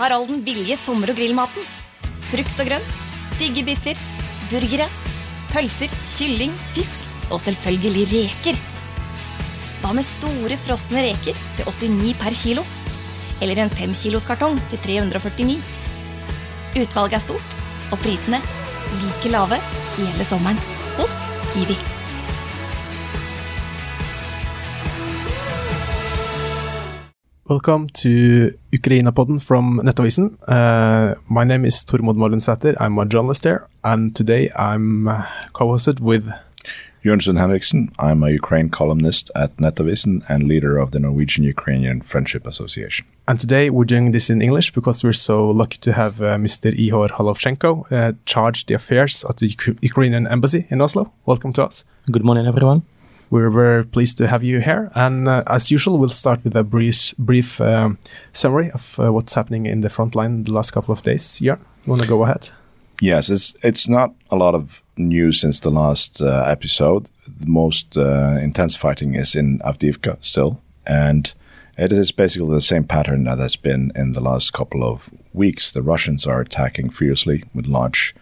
har 0.00 0.14
all 0.16 0.26
den 0.26 0.40
billige 0.44 0.78
sommer- 0.80 1.12
og 1.12 1.18
grillmaten. 1.18 1.66
Frukt 2.30 2.60
og 2.62 2.68
grønt, 2.70 3.00
digge 3.36 3.64
biffer, 3.66 3.98
burgere, 4.48 4.86
pølser, 5.52 5.92
kylling, 6.16 6.54
fisk 6.76 7.04
og 7.30 7.42
selvfølgelig 7.44 8.06
reker. 8.14 8.60
Hva 9.82 9.92
med 9.96 10.06
store 10.08 10.56
frosne 10.64 11.04
reker 11.04 11.36
til 11.58 11.68
89 11.68 12.16
per 12.22 12.36
kilo? 12.42 12.64
Eller 13.40 13.60
en 13.60 13.72
5 13.72 13.94
kilos 14.02 14.28
kartong 14.28 14.58
til 14.72 14.80
349? 14.88 15.60
Utvalget 16.80 17.20
er 17.20 17.24
stort, 17.24 17.56
og 17.92 17.98
prisene 18.00 18.40
like 19.04 19.32
lave 19.32 19.60
hele 19.96 20.28
sommeren 20.28 20.60
hos 20.98 21.16
Kiwi. 21.52 21.99
Welcome 27.50 27.88
to 28.04 28.54
Ukraina-podden 28.70 29.42
from 29.42 29.80
Nettavisen. 29.82 30.38
Uh, 30.46 31.16
my 31.28 31.42
name 31.42 31.64
is 31.64 31.84
Tormod 31.84 32.14
Mollensæter. 32.14 32.76
I'm 32.78 32.96
a 32.96 33.04
journalist 33.04 33.42
there, 33.42 33.66
and 33.82 34.14
today 34.14 34.52
I'm 34.54 35.08
uh, 35.08 35.26
co-hosted 35.52 35.98
with 35.98 36.30
Jørgensen 37.04 37.36
Henriksen. 37.36 37.90
I'm 37.98 38.22
a 38.22 38.30
Ukraine 38.30 38.68
columnist 38.68 39.32
at 39.34 39.56
Nettavisen 39.56 40.22
and 40.28 40.44
leader 40.44 40.78
of 40.78 40.92
the 40.92 41.00
Norwegian-Ukrainian 41.00 42.02
Friendship 42.02 42.46
Association. 42.46 43.04
And 43.26 43.40
today 43.40 43.68
we're 43.68 43.92
doing 43.94 44.12
this 44.12 44.30
in 44.30 44.40
English 44.40 44.72
because 44.72 45.02
we're 45.02 45.24
so 45.30 45.50
lucky 45.50 45.78
to 45.78 45.92
have 45.92 46.22
uh, 46.22 46.36
Mr. 46.36 46.70
Ihor 46.72 47.08
Holovchenko 47.08 47.70
uh, 47.90 48.12
chargé 48.26 48.64
d'affaires 48.66 49.24
at 49.28 49.38
the 49.38 49.48
Ukrainian 49.82 50.28
embassy 50.28 50.68
in 50.70 50.80
Oslo. 50.80 51.10
Welcome 51.26 51.52
to 51.54 51.64
us. 51.64 51.84
Good 52.12 52.24
morning, 52.24 52.46
everyone. 52.46 52.82
We're 53.30 53.50
very 53.50 53.84
pleased 53.84 54.18
to 54.18 54.26
have 54.26 54.42
you 54.42 54.60
here. 54.60 54.90
And 54.94 55.28
uh, 55.28 55.44
as 55.46 55.70
usual, 55.70 55.98
we'll 55.98 56.08
start 56.08 56.42
with 56.44 56.56
a 56.56 56.64
brief, 56.64 57.16
brief 57.16 57.60
um, 57.60 57.98
summary 58.32 58.72
of 58.72 58.98
uh, 58.98 59.12
what's 59.12 59.34
happening 59.34 59.66
in 59.66 59.82
the 59.82 59.88
front 59.88 60.16
line 60.16 60.44
the 60.44 60.52
last 60.52 60.72
couple 60.72 60.92
of 60.92 61.02
days. 61.02 61.40
You 61.40 61.56
want 61.86 62.02
to 62.02 62.08
go 62.08 62.24
ahead? 62.24 62.50
Yes, 63.00 63.30
it's 63.30 63.54
it's 63.62 63.88
not 63.88 64.14
a 64.30 64.36
lot 64.36 64.54
of 64.54 64.82
news 64.96 65.40
since 65.40 65.60
the 65.60 65.70
last 65.70 66.20
uh, 66.20 66.44
episode. 66.46 67.08
The 67.26 67.46
most 67.46 67.96
uh, 67.96 68.36
intense 68.42 68.76
fighting 68.76 69.14
is 69.14 69.34
in 69.34 69.58
Avdiivka 69.60 70.18
still, 70.20 70.60
and 70.86 71.32
it 71.78 71.92
is 71.92 72.12
basically 72.12 72.54
the 72.54 72.60
same 72.60 72.84
pattern 72.84 73.24
that 73.24 73.38
has 73.38 73.56
been 73.56 73.90
in 73.94 74.12
the 74.12 74.20
last 74.20 74.52
couple 74.52 74.84
of 74.84 75.08
weeks. 75.32 75.70
The 75.70 75.80
Russians 75.80 76.26
are 76.26 76.42
attacking 76.42 76.90
fiercely 76.90 77.44
with 77.54 77.66
large, 77.66 78.14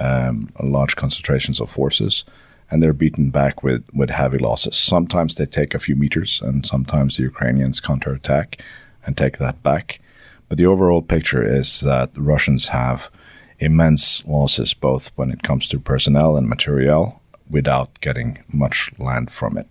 um, 0.00 0.48
large 0.62 0.96
concentrations 0.96 1.60
of 1.60 1.70
forces, 1.70 2.24
and 2.72 2.82
they're 2.82 2.94
beaten 2.94 3.28
back 3.28 3.62
with 3.62 3.84
with 3.92 4.08
heavy 4.08 4.38
losses. 4.38 4.76
Sometimes 4.76 5.34
they 5.34 5.44
take 5.44 5.74
a 5.74 5.78
few 5.78 5.94
meters, 5.94 6.40
and 6.42 6.64
sometimes 6.64 7.16
the 7.16 7.22
Ukrainians 7.24 7.80
counterattack 7.80 8.62
and 9.04 9.14
take 9.14 9.36
that 9.38 9.62
back. 9.62 10.00
But 10.48 10.56
the 10.56 10.66
overall 10.66 11.02
picture 11.02 11.44
is 11.58 11.80
that 11.80 12.14
the 12.14 12.22
Russians 12.22 12.68
have 12.68 13.10
immense 13.58 14.24
losses, 14.26 14.72
both 14.72 15.12
when 15.16 15.30
it 15.30 15.42
comes 15.42 15.68
to 15.68 15.78
personnel 15.78 16.34
and 16.36 16.48
material, 16.48 17.20
without 17.50 18.00
getting 18.00 18.38
much 18.50 18.90
land 18.98 19.30
from 19.30 19.58
it. 19.58 19.68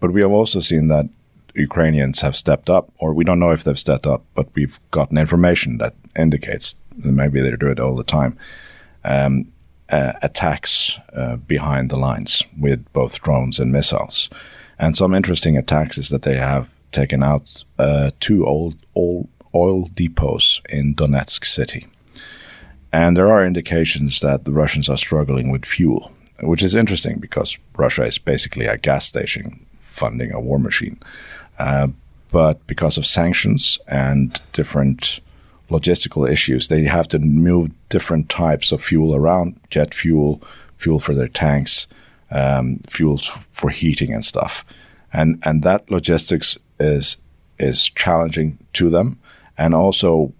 But 0.00 0.12
we 0.12 0.20
have 0.20 0.32
also 0.32 0.58
seen 0.58 0.88
that 0.88 1.08
Ukrainians 1.54 2.20
have 2.22 2.36
stepped 2.36 2.68
up, 2.68 2.90
or 2.98 3.14
we 3.14 3.24
don't 3.24 3.38
know 3.38 3.52
if 3.52 3.62
they've 3.62 3.78
stepped 3.86 4.08
up, 4.08 4.24
but 4.34 4.48
we've 4.54 4.80
gotten 4.90 5.18
information 5.18 5.78
that 5.78 5.94
indicates 6.16 6.74
that 6.96 7.12
maybe 7.12 7.40
they 7.40 7.54
do 7.54 7.70
it 7.70 7.80
all 7.80 7.94
the 7.94 8.12
time. 8.18 8.36
Um, 9.04 9.52
uh, 9.90 10.12
attacks 10.22 10.98
uh, 11.14 11.36
behind 11.36 11.90
the 11.90 11.96
lines 11.96 12.44
with 12.58 12.90
both 12.92 13.20
drones 13.22 13.58
and 13.58 13.72
missiles. 13.72 14.30
And 14.78 14.96
some 14.96 15.14
interesting 15.14 15.56
attacks 15.56 15.98
is 15.98 16.08
that 16.10 16.22
they 16.22 16.36
have 16.36 16.68
taken 16.92 17.22
out 17.22 17.64
uh, 17.78 18.10
two 18.20 18.46
old, 18.46 18.76
old 18.94 19.28
oil 19.54 19.88
depots 19.88 20.60
in 20.68 20.94
Donetsk 20.94 21.44
city. 21.44 21.86
And 22.92 23.16
there 23.16 23.30
are 23.30 23.44
indications 23.44 24.20
that 24.20 24.44
the 24.44 24.52
Russians 24.52 24.88
are 24.88 24.96
struggling 24.96 25.50
with 25.50 25.66
fuel, 25.66 26.12
which 26.40 26.62
is 26.62 26.74
interesting 26.74 27.18
because 27.18 27.58
Russia 27.76 28.04
is 28.04 28.18
basically 28.18 28.66
a 28.66 28.78
gas 28.78 29.06
station 29.06 29.66
funding 29.80 30.32
a 30.32 30.40
war 30.40 30.58
machine. 30.58 30.98
Uh, 31.58 31.88
but 32.30 32.64
because 32.66 32.98
of 32.98 33.06
sanctions 33.06 33.78
and 33.88 34.40
different 34.52 35.20
logistical 35.70 36.30
issues, 36.30 36.68
they 36.68 36.84
have 36.84 37.08
to 37.08 37.18
move 37.18 37.70
different 37.88 38.28
types 38.28 38.72
of 38.72 38.82
fuel 38.82 39.14
around 39.14 39.58
jet 39.70 39.94
fuel, 39.94 40.42
fuel 40.76 40.98
for 40.98 41.14
their 41.14 41.28
tanks, 41.28 41.86
um, 42.30 42.80
fuels 42.88 43.26
for 43.26 43.70
heating 43.70 44.12
and 44.12 44.24
stuff. 44.24 44.64
And, 45.12 45.40
and 45.44 45.62
that 45.62 45.90
logistics 45.90 46.58
is, 46.78 47.16
is 47.58 47.90
challenging 47.90 48.58
to 48.74 48.90
them. 48.90 49.18
And 49.56 49.74
also, 49.74 50.32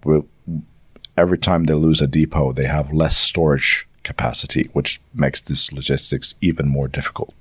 every 1.17 1.37
time 1.37 1.65
they 1.65 1.73
lose 1.73 2.01
a 2.01 2.07
depot, 2.07 2.53
they 2.53 2.65
have 2.65 2.93
less 2.93 3.17
storage 3.17 3.87
capacity, 4.03 4.69
which 4.73 5.01
makes 5.13 5.41
this 5.41 5.71
logistics 5.71 6.35
even 6.41 6.67
more 6.67 6.87
difficult. 6.87 7.33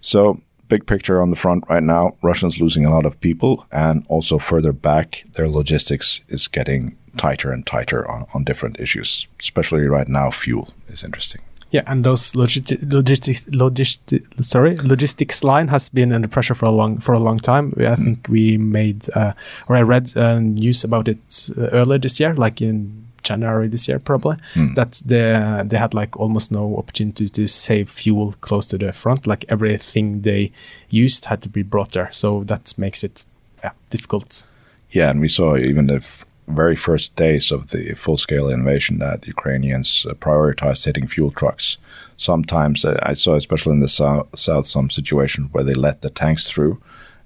So, 0.00 0.40
big 0.68 0.86
picture 0.86 1.20
on 1.20 1.30
the 1.30 1.36
front 1.36 1.64
right 1.68 1.82
now, 1.82 2.16
Russians 2.22 2.60
losing 2.60 2.84
a 2.84 2.90
lot 2.90 3.06
of 3.06 3.20
people, 3.20 3.66
and 3.72 4.04
also 4.08 4.38
further 4.38 4.72
back, 4.72 5.24
their 5.34 5.48
logistics 5.48 6.24
is 6.28 6.48
getting 6.48 6.96
tighter 7.16 7.52
and 7.52 7.66
tighter 7.66 8.08
on, 8.10 8.26
on 8.34 8.44
different 8.44 8.80
issues. 8.80 9.28
Especially 9.40 9.86
right 9.86 10.08
now, 10.08 10.30
fuel 10.30 10.68
is 10.88 11.04
interesting. 11.04 11.40
Yeah, 11.70 11.82
and 11.88 12.04
those 12.04 12.36
logistics, 12.36 13.44
logisti- 13.46 14.44
sorry, 14.44 14.76
logistics 14.76 15.42
line 15.42 15.66
has 15.68 15.88
been 15.88 16.12
under 16.12 16.28
pressure 16.28 16.54
for 16.54 16.66
a 16.66 16.70
long 16.70 16.98
for 17.00 17.14
a 17.14 17.18
long 17.18 17.40
time. 17.40 17.74
I 17.78 17.96
think 17.96 18.28
we 18.28 18.58
made 18.58 19.08
uh, 19.16 19.32
or 19.66 19.74
I 19.74 19.82
read 19.82 20.16
uh, 20.16 20.38
news 20.38 20.84
about 20.84 21.08
it 21.08 21.50
uh, 21.58 21.70
earlier 21.72 21.98
this 21.98 22.20
year, 22.20 22.32
like 22.34 22.60
in 22.62 23.03
January 23.24 23.68
this 23.68 23.88
year, 23.88 23.98
probably 23.98 24.36
that 24.74 25.02
they 25.04 25.62
they 25.66 25.78
had 25.78 25.94
like 25.94 26.16
almost 26.16 26.52
no 26.52 26.76
opportunity 26.76 27.28
to 27.28 27.46
save 27.46 27.88
fuel 27.88 28.34
close 28.40 28.66
to 28.66 28.78
the 28.78 28.92
front. 28.92 29.26
Like 29.26 29.44
everything 29.48 30.22
they 30.22 30.52
used 30.90 31.24
had 31.24 31.40
to 31.42 31.48
be 31.48 31.62
brought 31.62 31.92
there, 31.92 32.10
so 32.12 32.44
that 32.44 32.74
makes 32.78 33.04
it 33.04 33.24
yeah, 33.62 33.72
difficult. 33.90 34.44
Yeah, 34.90 35.10
and 35.10 35.20
we 35.20 35.28
saw 35.28 35.56
even 35.56 35.86
the 35.86 35.96
f- 35.96 36.24
very 36.46 36.76
first 36.76 37.16
days 37.16 37.50
of 37.50 37.70
the 37.70 37.94
full 37.94 38.16
scale 38.16 38.48
invasion 38.48 38.98
that 38.98 39.22
the 39.22 39.28
Ukrainians 39.28 40.06
uh, 40.08 40.14
prioritized 40.14 40.84
hitting 40.84 41.08
fuel 41.08 41.30
trucks. 41.30 41.78
Sometimes 42.16 42.84
uh, 42.84 42.98
I 43.02 43.14
saw, 43.14 43.34
especially 43.34 43.72
in 43.72 43.80
the 43.80 43.88
south, 43.88 44.26
south, 44.38 44.66
some 44.66 44.90
situations 44.90 45.48
where 45.52 45.64
they 45.64 45.74
let 45.74 46.02
the 46.02 46.10
tanks 46.10 46.50
through 46.50 46.80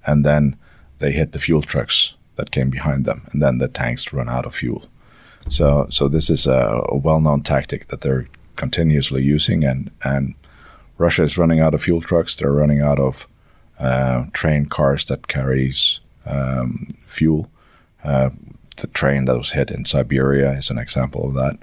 and 0.05 0.25
then 0.25 0.55
they 0.99 1.11
hit 1.11 1.31
the 1.31 1.39
fuel 1.39 1.61
trucks 1.61 2.15
that 2.35 2.51
came 2.51 2.69
behind 2.69 3.05
them, 3.05 3.21
and 3.31 3.41
then 3.41 3.57
the 3.57 3.67
tanks 3.67 4.13
run 4.13 4.29
out 4.29 4.45
of 4.45 4.55
fuel. 4.55 4.85
So, 5.49 5.87
so 5.89 6.07
this 6.07 6.29
is 6.29 6.47
a, 6.47 6.81
a 6.89 6.95
well-known 6.95 7.41
tactic 7.41 7.87
that 7.87 8.01
they're 8.01 8.27
continuously 8.55 9.23
using, 9.23 9.63
and 9.63 9.91
and 10.03 10.35
Russia 10.97 11.23
is 11.23 11.37
running 11.37 11.59
out 11.59 11.73
of 11.73 11.83
fuel 11.83 12.01
trucks. 12.01 12.35
They're 12.35 12.51
running 12.51 12.81
out 12.81 12.99
of 12.99 13.27
uh, 13.79 14.25
train 14.33 14.65
cars 14.67 15.05
that 15.05 15.27
carries 15.27 16.01
um, 16.25 16.87
fuel. 17.05 17.49
Uh, 18.03 18.29
the 18.77 18.87
train 18.87 19.25
that 19.25 19.37
was 19.37 19.51
hit 19.51 19.71
in 19.71 19.85
Siberia 19.85 20.51
is 20.51 20.69
an 20.69 20.77
example 20.77 21.27
of 21.27 21.33
that, 21.35 21.57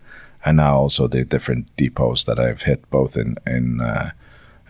and 0.44 0.56
now 0.56 0.76
also 0.76 1.06
the 1.06 1.24
different 1.24 1.74
depots 1.76 2.24
that 2.24 2.38
I've 2.38 2.62
hit 2.62 2.90
both 2.90 3.16
in 3.16 3.36
in 3.46 3.80
uh, 3.80 4.10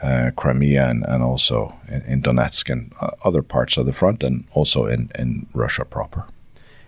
uh, 0.03 0.31
Crimea 0.37 0.91
and, 0.91 1.05
and 1.07 1.23
also 1.23 1.75
in, 1.89 2.03
in 2.03 2.23
Donetsk 2.23 2.71
and 2.71 2.93
uh, 3.01 3.11
other 3.25 3.43
parts 3.43 3.79
of 3.79 3.87
the 3.87 3.93
front, 3.93 4.23
and 4.23 4.45
also 4.53 4.87
in 4.87 5.11
in 5.19 5.47
Russia 5.55 5.85
proper. 5.85 6.27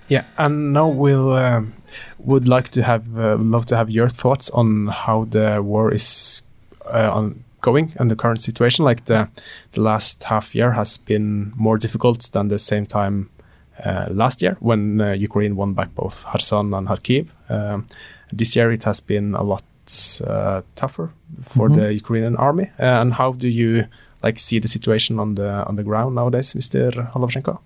Yeah, 0.09 0.25
and 0.37 0.73
now 0.73 0.89
we'll 0.89 1.33
um, 1.33 1.75
would 2.19 2.49
like 2.49 2.69
to 2.71 2.83
have 2.83 3.19
uh, 3.19 3.37
love 3.37 3.67
to 3.67 3.77
have 3.77 3.91
your 3.91 4.09
thoughts 4.09 4.51
on 4.51 4.89
how 4.89 5.25
the 5.25 5.63
war 5.63 5.93
is 5.93 6.43
uh, 6.87 7.11
on 7.13 7.45
going 7.61 7.93
and 7.99 8.11
the 8.11 8.17
current 8.17 8.43
situation. 8.43 8.85
Like 8.85 9.05
the 9.05 9.29
the 9.73 9.81
last 9.81 10.25
half 10.25 10.55
year 10.55 10.73
has 10.73 10.99
been 10.99 11.53
more 11.57 11.79
difficult 11.79 12.31
than 12.33 12.49
the 12.49 12.59
same 12.59 12.87
time 12.87 13.31
uh, 13.85 14.07
last 14.11 14.43
year 14.43 14.57
when 14.61 15.01
uh, 15.01 15.13
Ukraine 15.13 15.57
won 15.57 15.75
back 15.75 15.95
both 15.95 16.25
Kherson 16.25 16.75
and 16.75 16.89
Kharkiv. 16.89 17.29
Um, 17.49 17.87
this 18.33 18.57
year 18.57 18.73
it 18.73 18.85
has 18.85 19.01
been 19.01 19.35
a 19.35 19.43
lot 19.43 19.65
uh, 20.27 20.63
tougher 20.75 21.11
for 21.41 21.69
the 21.69 21.93
Ukrainian 21.95 22.37
army. 22.37 22.71
Uh, 22.79 23.01
and 23.01 23.15
how 23.15 23.33
do 23.33 23.49
you 23.49 23.87
like 24.23 24.39
see 24.39 24.59
the 24.59 24.69
situation 24.69 25.19
on 25.19 25.35
the 25.35 25.65
on 25.69 25.77
the 25.77 25.85
ground 25.85 26.15
nowadays, 26.15 26.55
Mr. 26.55 27.13
Holovchenko? 27.13 27.59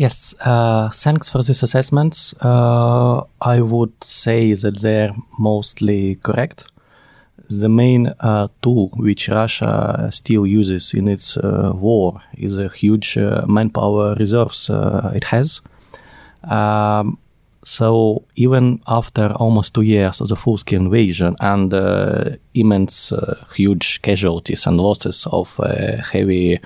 Yes, 0.00 0.34
uh, 0.40 0.88
thanks 0.88 1.28
for 1.28 1.42
this 1.42 1.62
assessment. 1.62 2.32
Uh, 2.40 3.20
I 3.42 3.60
would 3.60 3.92
say 4.02 4.54
that 4.54 4.80
they're 4.80 5.14
mostly 5.38 6.14
correct. 6.14 6.64
The 7.50 7.68
main 7.68 8.06
uh, 8.06 8.48
tool 8.62 8.88
which 8.96 9.28
Russia 9.28 10.08
still 10.10 10.46
uses 10.46 10.94
in 10.94 11.06
its 11.06 11.36
uh, 11.36 11.72
war 11.74 12.22
is 12.32 12.58
a 12.58 12.70
huge 12.70 13.18
uh, 13.18 13.44
manpower 13.46 14.14
reserves 14.14 14.70
uh, 14.70 15.12
it 15.14 15.24
has. 15.24 15.60
Um, 16.44 17.18
so 17.62 18.24
even 18.36 18.80
after 18.86 19.34
almost 19.36 19.74
two 19.74 19.82
years 19.82 20.22
of 20.22 20.28
the 20.28 20.36
full-scale 20.36 20.80
invasion 20.80 21.36
and 21.40 21.74
immense, 22.54 23.12
huge 23.54 24.00
casualties 24.00 24.66
and 24.66 24.78
losses 24.78 25.26
of 25.30 25.54
heavy 26.10 26.58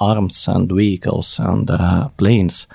arms 0.00 0.48
and 0.48 0.70
vehicles 0.72 1.38
and 1.38 1.70
uh, 1.70 2.08
planes, 2.16 2.66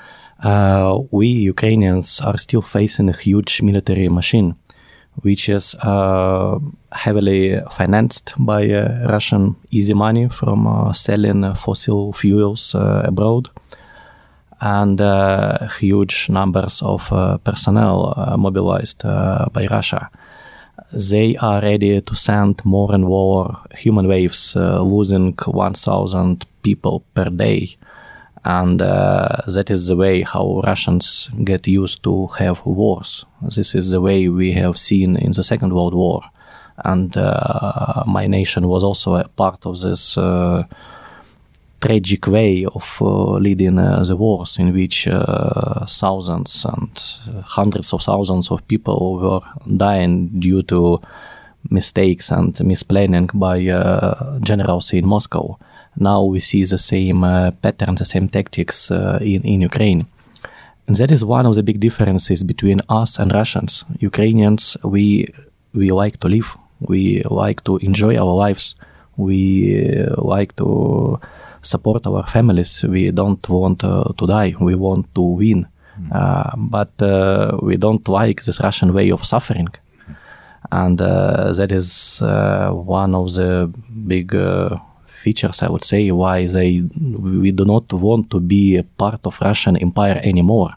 Uh, 0.43 1.01
we 1.09 1.25
Ukrainians 1.25 2.21
are 2.21 2.37
still 2.37 2.61
facing 2.61 3.09
a 3.09 3.17
huge 3.25 3.63
military 3.63 4.07
machine, 4.07 4.53
which 5.23 5.49
is 5.49 5.75
uh, 5.81 6.59
heavily 6.91 7.59
financed 7.71 8.35
by 8.37 8.69
uh, 8.69 9.09
Russian 9.09 9.55
easy 9.71 9.95
money 9.95 10.29
from 10.29 10.67
uh, 10.67 10.93
selling 10.93 11.55
fossil 11.55 12.13
fuels 12.13 12.75
uh, 12.75 13.01
abroad, 13.07 13.49
and 14.61 15.01
uh, 15.01 15.67
huge 15.79 16.29
numbers 16.29 16.81
of 16.83 17.09
personnel 17.43 18.13
mobilized 18.37 19.01
by 19.53 19.67
Russia. 19.71 20.09
They 20.91 21.35
are 21.37 21.61
ready 21.61 22.01
to 22.01 22.15
send 22.15 22.63
more 22.63 22.93
and 22.93 23.03
more 23.03 23.57
human 23.75 24.07
waves, 24.07 24.55
losing 24.55 25.33
1,000 25.33 26.45
people 26.63 27.03
per 27.13 27.25
day 27.29 27.77
and 28.47 28.81
uh, 28.81 29.41
that 29.47 29.69
is 29.69 29.87
the 29.87 29.95
way 29.97 30.21
how 30.21 30.61
Russians 30.65 31.29
get 31.43 31.67
used 31.67 32.01
to 32.03 32.27
have 32.39 32.65
wars. 32.65 33.25
This 33.41 33.75
is 33.75 33.91
the 33.91 33.99
way 33.99 34.29
we 34.29 34.53
have 34.53 34.77
seen 34.77 35.17
in 35.17 35.33
the 35.33 35.43
Second 35.43 35.73
World 35.73 35.93
War, 35.93 36.23
and 36.85 37.15
uh, 37.17 38.03
my 38.07 38.25
nation 38.25 38.69
was 38.69 38.85
also 38.85 39.15
a 39.15 39.27
part 39.27 39.65
of 39.65 39.81
this 39.81 40.17
uh, 40.17 40.63
tragic 41.79 42.27
way 42.27 42.65
of 42.65 42.97
uh, 43.01 43.37
leading 43.37 43.79
uh, 43.79 44.03
the 44.03 44.15
wars, 44.15 44.57
in 44.59 44.73
which 44.73 45.07
uh, 45.07 45.85
thousands 45.87 46.65
and 46.65 47.43
hundreds 47.45 47.93
of 47.93 48.01
thousands 48.01 48.51
of 48.51 48.67
people 48.67 49.19
were 49.19 49.41
dying 49.77 50.39
due 50.39 50.63
to 50.63 50.99
mistakes 51.69 52.31
and 52.31 52.53
misplanning 52.55 53.29
by 53.33 53.59
generals 54.39 54.93
in 54.93 55.05
Moscow 55.05 55.57
now 55.99 56.23
we 56.23 56.39
see 56.39 56.63
the 56.63 56.77
same 56.77 57.21
pattern, 57.61 57.95
the 57.95 58.05
same 58.05 58.29
tactics 58.29 58.91
in, 58.91 59.41
in 59.43 59.61
Ukraine. 59.61 60.05
And 60.87 60.95
that 60.97 61.11
is 61.11 61.25
one 61.25 61.45
of 61.45 61.55
the 61.55 61.63
big 61.63 61.79
differences 61.79 62.43
between 62.43 62.81
us 62.87 63.19
and 63.19 63.33
Russians. 63.33 63.83
Ukrainians, 63.99 64.77
we, 64.83 65.27
we 65.73 65.91
like 65.91 66.19
to 66.21 66.29
live. 66.29 66.55
We 66.79 67.23
like 67.23 67.63
to 67.65 67.77
enjoy 67.77 68.15
our 68.15 68.33
lives. 68.33 68.75
We 69.17 70.05
like 70.17 70.55
to 70.57 71.19
support 71.67 72.07
our 72.07 72.25
families. 72.25 72.83
We 72.83 73.11
don't 73.11 73.47
want 73.49 73.83
uh, 73.83 74.13
to 74.17 74.27
die. 74.27 74.55
We 74.59 74.75
want 74.75 75.13
to 75.15 75.21
win. 75.21 75.67
Mm. 75.99 76.69
but 76.69 77.01
uh, 77.01 77.57
we 77.63 77.75
don't 77.75 78.07
like 78.07 78.43
this 78.43 78.59
Russian 78.61 78.93
way 78.93 79.09
of 79.09 79.25
suffering. 79.25 79.69
And 80.71 80.99
that 80.99 81.71
is 81.71 82.21
one 82.21 83.15
of 83.15 83.33
the 83.33 83.73
big 84.05 84.35
features, 85.27 85.61
I 85.61 85.69
would 85.69 85.83
say, 85.83 86.11
why 86.11 86.47
they 86.47 86.69
we 87.43 87.51
do 87.51 87.65
not 87.65 87.85
want 87.93 88.29
to 88.33 88.39
be 88.39 88.77
a 88.77 88.83
part 88.83 89.21
of 89.25 89.41
Russian 89.41 89.75
Empire 89.77 90.19
anymore. 90.23 90.71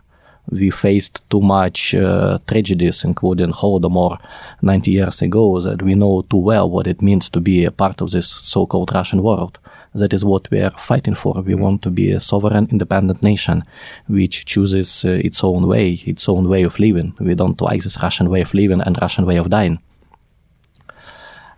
We 0.51 0.71
faced 0.71 1.15
too 1.31 1.41
much 1.41 1.95
uh, 1.95 2.39
tragedies, 2.51 3.05
including 3.05 3.53
Holodomor 3.53 4.19
90 4.63 4.91
years 4.91 5.23
ago, 5.23 5.61
that 5.61 5.83
we 5.83 5.95
know 5.95 6.23
too 6.23 6.43
well 6.51 6.69
what 6.69 6.87
it 6.87 7.01
means 7.03 7.29
to 7.31 7.41
be 7.41 7.65
a 7.65 7.71
part 7.71 8.01
of 8.01 8.11
this 8.11 8.29
so-called 8.29 8.91
Russian 8.93 9.23
world. 9.23 9.59
That 9.95 10.13
is 10.13 10.25
what 10.25 10.51
we 10.51 10.61
are 10.61 10.71
fighting 10.79 11.17
for. 11.17 11.43
We 11.43 11.55
want 11.55 11.83
to 11.83 11.91
be 11.91 12.13
a 12.13 12.21
sovereign, 12.21 12.69
independent 12.71 13.23
nation, 13.23 13.65
which 14.07 14.45
chooses 14.45 15.05
uh, 15.05 15.09
its 15.09 15.43
own 15.43 15.67
way, 15.67 16.03
its 16.07 16.29
own 16.29 16.49
way 16.49 16.63
of 16.63 16.79
living. 16.79 17.15
We 17.19 17.35
don't 17.35 17.61
like 17.61 17.83
this 17.83 18.01
Russian 18.01 18.31
way 18.31 18.43
of 18.43 18.55
living 18.55 18.81
and 18.81 18.97
Russian 19.01 19.27
way 19.27 19.37
of 19.39 19.51
dying. 19.51 19.81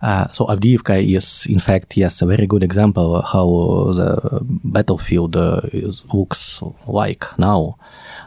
Uh, 0.03 0.27
so 0.33 0.47
Avdiivka 0.47 0.99
is, 1.17 1.47
in 1.47 1.61
fact, 1.61 1.97
yes, 1.97 2.23
a 2.23 2.27
very 2.27 2.47
good 2.47 2.65
example 2.65 3.23
how 3.23 3.93
the 3.95 4.41
battlefield 4.65 5.37
uh, 5.37 5.61
is, 5.73 6.03
looks 6.13 6.61
like 6.89 7.25
now. 7.39 7.77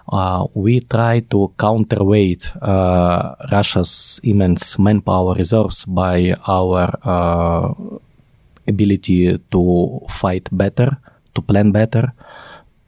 Uh, 0.08 0.46
we 0.54 0.80
try 0.80 1.20
to 1.20 1.52
counterweight 1.58 2.50
uh, 2.62 3.36
Russia's 3.52 4.22
immense 4.24 4.80
manpower 4.80 5.34
reserves 5.34 5.84
by 5.84 6.34
our 6.48 6.98
uh, 7.04 7.74
ability 8.68 9.38
to 9.52 10.02
fight 10.10 10.48
better, 10.52 10.98
to 11.34 11.42
plan 11.42 11.72
better, 11.72 12.14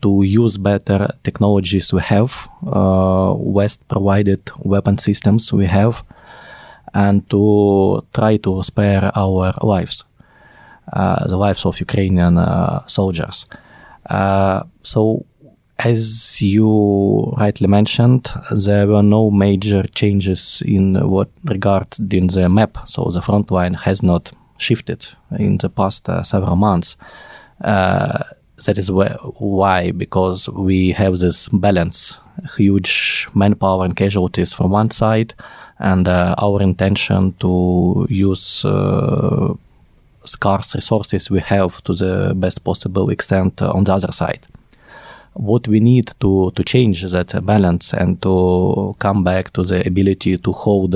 to 0.01 0.24
use 0.24 0.57
better 0.57 1.09
technologies 1.24 1.94
we 1.94 2.01
have, 2.01 2.47
West 2.62 3.88
provided 3.88 4.41
weapon 4.59 4.97
systems 4.97 5.51
we 5.51 5.65
have, 5.65 6.03
and 6.94 7.27
to 7.29 8.06
try 8.13 8.38
to 8.38 8.63
spare 8.63 9.12
our 9.15 9.53
lives, 9.62 10.03
uh, 10.94 11.27
the 11.27 11.38
lives 11.38 11.65
of 11.65 11.79
Ukrainian 11.79 12.38
uh, 12.38 12.85
soldiers. 12.88 13.45
Uh, 14.09 14.63
so, 14.83 15.25
as 15.79 16.41
you 16.41 17.33
rightly 17.38 17.68
mentioned, 17.68 18.29
there 18.51 18.88
were 18.88 19.03
no 19.03 19.29
major 19.29 19.83
changes 19.83 20.63
in 20.65 20.95
what 21.09 21.29
regards 21.44 22.00
in 22.00 22.27
the 22.27 22.50
map. 22.50 22.77
So 22.88 23.09
the 23.13 23.21
front 23.21 23.51
line 23.51 23.75
has 23.75 24.01
not 24.01 24.31
shifted 24.57 25.07
in 25.38 25.57
the 25.57 25.69
past 25.69 26.09
uh, 26.09 26.24
several 26.24 26.56
months. 26.56 26.98
Uh, 27.62 28.24
that 28.65 28.77
is 28.77 28.92
why, 28.92 29.92
because 29.92 30.50
we 30.50 30.92
have 30.92 31.18
this 31.18 31.48
balance, 31.50 32.18
huge 32.57 33.27
manpower 33.36 33.83
and 33.83 33.95
casualties 33.95 34.54
from 34.54 34.71
one 34.71 34.89
side, 34.89 35.33
and 35.80 36.07
uh, 36.07 36.33
our 36.39 36.62
intention 36.62 37.33
to 37.39 38.07
use 38.09 38.65
scarce 40.27 40.75
resources 40.75 41.30
we 41.30 41.39
have 41.39 41.81
to 41.83 41.94
the 41.94 42.33
best 42.36 42.63
possible 42.63 43.10
extent 43.10 43.62
on 43.62 43.83
the 43.83 43.94
other 43.94 44.12
side. 44.12 44.45
What 45.33 45.68
we 45.68 45.80
need 45.80 46.12
to, 46.19 46.51
to 46.51 46.63
change 46.63 47.03
that 47.03 47.45
balance 47.45 47.94
and 47.94 48.21
to 48.24 48.95
come 49.00 49.24
back 49.24 49.53
to 49.53 49.63
the 49.63 49.88
ability 49.88 50.38
to 50.38 50.51
hold 50.51 50.95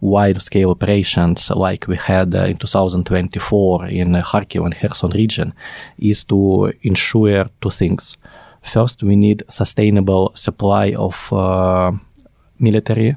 wide 0.00 0.40
scale 0.42 0.70
operations 0.70 1.50
like 1.50 1.86
we 1.88 1.96
had 1.96 2.34
uh, 2.34 2.44
in 2.44 2.56
2024 2.56 3.86
in 3.86 4.14
uh, 4.14 4.22
Kharkiv 4.22 4.64
and 4.64 4.74
Kherson 4.74 5.10
region 5.10 5.54
is 5.98 6.24
to 6.24 6.72
ensure 6.82 7.48
two 7.60 7.70
things. 7.70 8.18
First, 8.62 9.02
we 9.02 9.16
need 9.16 9.42
sustainable 9.48 10.32
supply 10.34 10.92
of 10.94 11.32
uh, 11.32 11.92
military 12.58 13.16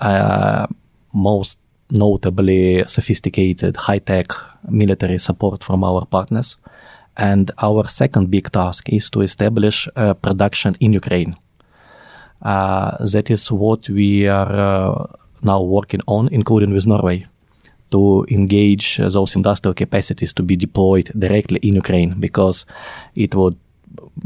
uh, 0.00 0.66
most 1.12 1.58
notably 1.90 2.84
sophisticated 2.86 3.76
high-tech 3.76 4.32
military 4.68 5.18
support 5.18 5.62
from 5.62 5.84
our 5.84 6.04
partners. 6.04 6.56
And 7.16 7.50
our 7.62 7.88
second 7.88 8.30
big 8.30 8.50
task 8.50 8.92
is 8.92 9.08
to 9.10 9.22
establish 9.22 9.88
uh, 9.96 10.14
production 10.14 10.76
in 10.80 10.92
Ukraine. 10.92 11.36
Uh, 12.42 12.98
that 13.12 13.30
is 13.30 13.50
what 13.50 13.88
we 13.88 14.28
are 14.28 15.08
now 15.42 15.60
working 15.62 16.00
on, 16.06 16.28
including 16.28 16.72
with 16.72 16.86
Norway, 16.86 17.26
to 17.90 18.26
engage 18.30 18.96
those 18.96 19.36
industrial 19.36 19.74
capacities 19.74 20.32
to 20.32 20.42
be 20.42 20.56
deployed 20.56 21.10
directly 21.18 21.58
in 21.62 21.74
Ukraine 21.74 22.14
because 22.18 22.66
it 23.14 23.34
would 23.34 23.56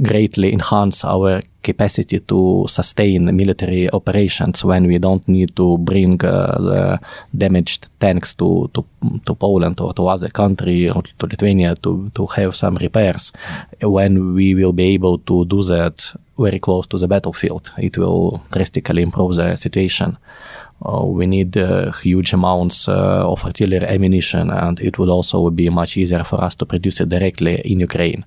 greatly 0.02 0.52
enhance 0.52 1.04
our 1.04 1.42
capacity 1.62 2.20
to 2.20 2.64
sustain 2.68 3.36
military 3.36 3.90
operations 3.90 4.64
when 4.64 4.86
we 4.86 4.98
don't 4.98 5.26
need 5.28 5.54
to 5.56 5.78
bring 5.78 6.24
uh, 6.24 6.56
the 6.58 6.98
damaged 7.36 7.88
tanks 7.98 8.34
to, 8.34 8.70
to, 8.72 8.84
to 9.26 9.34
Poland 9.34 9.80
or 9.80 9.92
to 9.92 10.06
other 10.06 10.28
country 10.28 10.88
or 10.88 11.02
to 11.18 11.26
Lithuania 11.26 11.74
to, 11.76 12.10
to 12.14 12.26
have 12.26 12.56
some 12.56 12.76
repairs. 12.76 13.32
When 13.82 14.34
we 14.34 14.54
will 14.54 14.72
be 14.72 14.94
able 14.94 15.18
to 15.18 15.44
do 15.44 15.62
that 15.64 16.14
very 16.38 16.58
close 16.58 16.86
to 16.86 16.98
the 16.98 17.08
battlefield, 17.08 17.70
it 17.78 17.98
will 17.98 18.42
drastically 18.52 19.02
improve 19.02 19.36
the 19.36 19.56
situation. 19.56 20.16
Uh, 20.82 21.04
we 21.04 21.26
need 21.26 21.56
uh, 21.56 21.92
huge 21.92 22.32
amounts 22.32 22.88
uh, 22.88 23.30
of 23.30 23.44
artillery 23.44 23.86
ammunition, 23.86 24.50
and 24.50 24.80
it 24.80 24.98
would 24.98 25.10
also 25.10 25.50
be 25.50 25.68
much 25.68 25.96
easier 25.96 26.24
for 26.24 26.42
us 26.42 26.54
to 26.56 26.64
produce 26.64 27.00
it 27.00 27.08
directly 27.08 27.60
in 27.64 27.80
Ukraine 27.80 28.24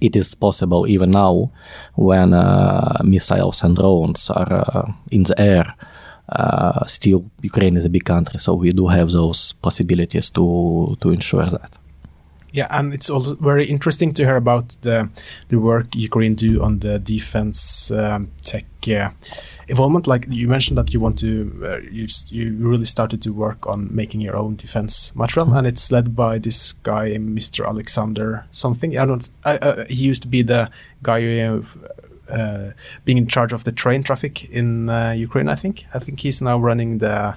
it 0.00 0.16
is 0.16 0.34
possible 0.34 0.86
even 0.86 1.10
now 1.10 1.50
when 1.94 2.34
uh, 2.34 2.98
missiles 3.04 3.62
and 3.62 3.76
drones 3.76 4.30
are 4.30 4.52
uh, 4.52 4.92
in 5.10 5.22
the 5.24 5.40
air. 5.40 5.74
Uh, 6.28 6.84
still, 6.86 7.24
Ukraine 7.42 7.76
is 7.76 7.84
a 7.84 7.90
big 7.90 8.04
country, 8.04 8.38
so 8.38 8.54
we 8.54 8.70
do 8.70 8.86
have 8.88 9.10
those 9.10 9.52
possibilities 9.52 10.30
to 10.30 10.96
to 11.00 11.10
ensure 11.10 11.46
that. 11.46 11.78
Yeah, 12.54 12.68
and 12.70 12.94
it's 12.94 13.10
also 13.10 13.34
very 13.34 13.66
interesting 13.66 14.14
to 14.14 14.24
hear 14.24 14.36
about 14.36 14.76
the 14.82 15.08
the 15.48 15.58
work 15.58 15.86
Ukraine 15.96 16.36
do 16.36 16.62
on 16.62 16.78
the 16.78 17.00
defense 17.00 17.90
um, 17.90 18.30
tech 18.44 18.64
uh, 18.86 19.10
involvement. 19.66 20.06
Like 20.06 20.26
you 20.30 20.46
mentioned 20.46 20.78
that 20.78 20.94
you 20.94 21.00
want 21.00 21.18
to, 21.18 21.28
uh, 21.64 21.78
you 21.90 22.06
you 22.30 22.54
really 22.70 22.84
started 22.84 23.20
to 23.22 23.32
work 23.32 23.66
on 23.66 23.88
making 23.90 24.20
your 24.20 24.36
own 24.36 24.54
defense 24.54 25.12
material, 25.16 25.46
mm 25.48 25.52
-hmm. 25.52 25.58
and 25.58 25.66
it's 25.66 25.90
led 25.90 26.14
by 26.14 26.40
this 26.40 26.74
guy, 26.84 27.18
Mr. 27.18 27.66
Alexander 27.66 28.44
something. 28.50 28.92
I 28.92 29.04
don't. 29.04 29.28
I, 29.44 29.52
uh, 29.66 29.84
he 29.88 30.10
used 30.10 30.22
to 30.22 30.28
be 30.28 30.44
the 30.44 30.68
guy 31.02 31.20
uh, 31.48 31.62
uh, 32.38 32.70
being 33.04 33.18
in 33.18 33.26
charge 33.26 33.54
of 33.54 33.62
the 33.62 33.72
train 33.72 34.02
traffic 34.02 34.44
in 34.50 34.88
uh, 34.88 35.24
Ukraine. 35.26 35.52
I 35.52 35.56
think. 35.56 35.76
I 35.94 35.98
think 36.04 36.20
he's 36.20 36.40
now 36.40 36.66
running 36.68 37.00
the 37.00 37.34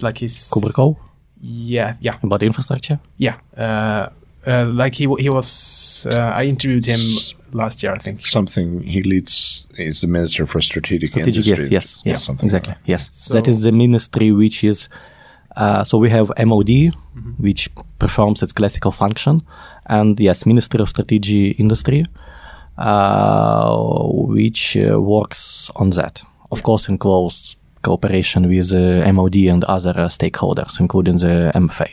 like 0.00 0.18
his 0.24 0.50
Kubrikov? 0.50 0.96
Yeah, 1.40 1.94
yeah. 2.00 2.16
About 2.22 2.42
infrastructure? 2.42 2.98
Yeah. 3.18 3.36
uh, 3.56 4.08
like 4.66 4.94
he 4.94 5.06
he 5.18 5.28
was. 5.28 6.06
Uh, 6.10 6.16
I 6.40 6.44
interviewed 6.44 6.86
him 6.86 7.00
last 7.52 7.82
year, 7.82 7.92
I 7.94 7.98
think. 7.98 8.26
Something 8.26 8.80
he 8.82 9.02
leads 9.02 9.66
is 9.76 10.00
the 10.00 10.06
Minister 10.06 10.46
for 10.46 10.60
Strategic, 10.60 11.08
Strategic, 11.10 11.46
Industry. 11.46 11.68
yes, 11.70 11.70
yes, 11.70 12.02
Yeah, 12.04 12.12
yes, 12.12 12.24
something 12.24 12.46
exactly, 12.46 12.72
like 12.72 12.82
yes. 12.86 13.10
So- 13.12 13.34
that 13.34 13.48
is 13.48 13.62
the 13.62 13.72
ministry 13.72 14.30
which 14.32 14.62
is. 14.64 14.88
Uh, 15.56 15.82
so 15.84 15.96
we 15.98 16.10
have 16.10 16.30
MOD, 16.38 16.92
which 17.38 17.68
performs 17.98 18.42
its 18.42 18.52
classical 18.52 18.92
function, 18.92 19.40
and 19.86 20.20
yes, 20.20 20.44
Ministry 20.46 20.80
of 20.80 20.88
Strategy 20.90 21.50
Industry, 21.58 22.04
uh, 22.78 23.76
which 24.28 24.76
uh, 24.76 25.00
works 25.00 25.70
on 25.76 25.90
that. 25.90 26.22
Of 26.50 26.62
course, 26.62 26.88
in 26.88 26.98
close 26.98 27.56
cooperation 27.86 28.48
with 28.48 28.72
uh, 28.72 29.12
MOD 29.12 29.36
and 29.52 29.62
other 29.64 29.94
stakeholders, 30.08 30.80
including 30.80 31.18
the 31.18 31.52
MFA. 31.54 31.90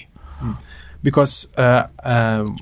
because 1.03 1.47
uh, 1.57 1.87
um, 2.03 2.57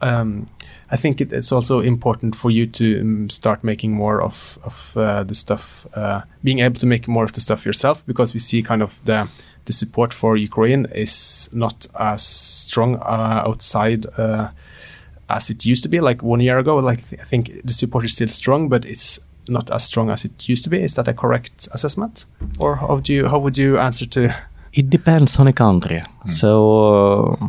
um, 0.00 0.46
I 0.90 0.96
think 0.96 1.20
it, 1.20 1.32
it's 1.32 1.52
also 1.52 1.80
important 1.80 2.36
for 2.36 2.50
you 2.50 2.66
to 2.66 3.00
um, 3.00 3.30
start 3.30 3.64
making 3.64 3.92
more 3.92 4.22
of 4.22 4.58
of 4.62 4.96
uh, 4.96 5.24
the 5.24 5.34
stuff, 5.34 5.86
uh, 5.94 6.20
being 6.42 6.60
able 6.60 6.78
to 6.80 6.86
make 6.86 7.08
more 7.08 7.24
of 7.24 7.32
the 7.32 7.40
stuff 7.40 7.66
yourself, 7.66 8.04
because 8.06 8.34
we 8.34 8.40
see 8.40 8.62
kind 8.62 8.82
of 8.82 8.98
the 9.04 9.28
the 9.64 9.72
support 9.72 10.14
for 10.14 10.36
Ukraine 10.36 10.86
is 10.94 11.48
not 11.52 11.86
as 11.98 12.22
strong 12.22 12.96
uh, 12.96 13.42
outside. 13.48 14.06
Uh, 14.18 14.48
as 15.28 15.50
it 15.50 15.64
used 15.64 15.82
to 15.82 15.88
be, 15.88 16.00
like 16.00 16.22
one 16.22 16.40
year 16.40 16.58
ago, 16.58 16.76
like 16.76 17.00
I 17.20 17.24
think 17.24 17.50
the 17.64 17.72
support 17.72 18.04
is 18.04 18.12
still 18.12 18.28
strong, 18.28 18.68
but 18.68 18.84
it's 18.84 19.20
not 19.48 19.70
as 19.70 19.84
strong 19.84 20.10
as 20.10 20.24
it 20.24 20.48
used 20.48 20.64
to 20.64 20.70
be. 20.70 20.82
Is 20.82 20.94
that 20.94 21.08
a 21.08 21.14
correct 21.14 21.68
assessment, 21.72 22.26
or 22.58 22.76
how 22.76 23.00
do 23.00 23.12
you 23.12 23.28
how 23.28 23.38
would 23.38 23.58
you 23.58 23.78
answer 23.78 24.06
to? 24.06 24.34
It 24.72 24.90
depends 24.90 25.38
on 25.38 25.46
a 25.46 25.52
country. 25.52 26.02
So 26.26 27.38
uh, 27.40 27.46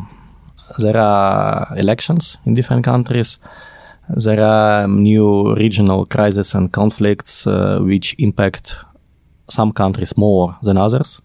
there 0.78 0.96
are 0.96 1.66
elections 1.76 2.38
in 2.44 2.54
different 2.54 2.84
countries. 2.84 3.38
There 4.08 4.40
are 4.40 4.86
new 4.86 5.54
regional 5.56 6.06
crises 6.06 6.54
and 6.54 6.72
conflicts 6.72 7.46
uh, 7.46 7.80
which 7.80 8.14
impact 8.18 8.76
some 9.50 9.72
countries 9.72 10.16
more 10.16 10.56
than 10.62 10.76
others. 10.76 11.20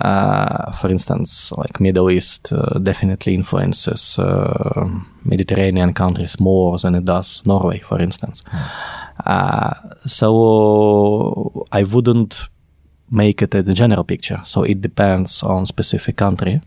Uh, 0.00 0.72
for 0.72 0.90
instance, 0.90 1.52
like 1.56 1.80
Middle 1.80 2.10
East 2.10 2.52
uh, 2.52 2.78
definitely 2.78 3.34
influences 3.34 4.18
uh, 4.18 4.88
Mediterranean 5.24 5.92
countries 5.92 6.40
more 6.40 6.78
than 6.78 6.94
it 6.94 7.04
does 7.04 7.42
Norway, 7.44 7.78
for 7.78 8.00
instance. 8.00 8.42
So 10.06 11.66
I 11.72 11.82
wouldn't 11.84 12.48
make 13.10 13.42
it 13.42 13.54
a 13.54 13.62
general 13.62 14.04
picture. 14.04 14.40
So 14.44 14.62
it 14.62 14.80
depends 14.80 15.42
on 15.42 15.66
specific 15.66 16.16
country. 16.16 16.60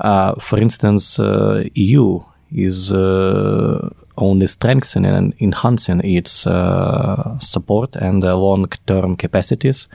Uh, 0.00 0.34
for 0.40 0.58
instance, 0.58 1.18
uh, 1.18 1.64
EU 1.74 2.20
is 2.54 2.92
uh, 2.92 3.88
only 4.16 4.46
strengthening 4.46 5.12
and 5.12 5.34
enhancing 5.40 6.00
its 6.04 6.46
uh, 6.46 7.38
support 7.38 7.96
and 7.96 8.22
long-term 8.22 9.16
capacities. 9.16 9.88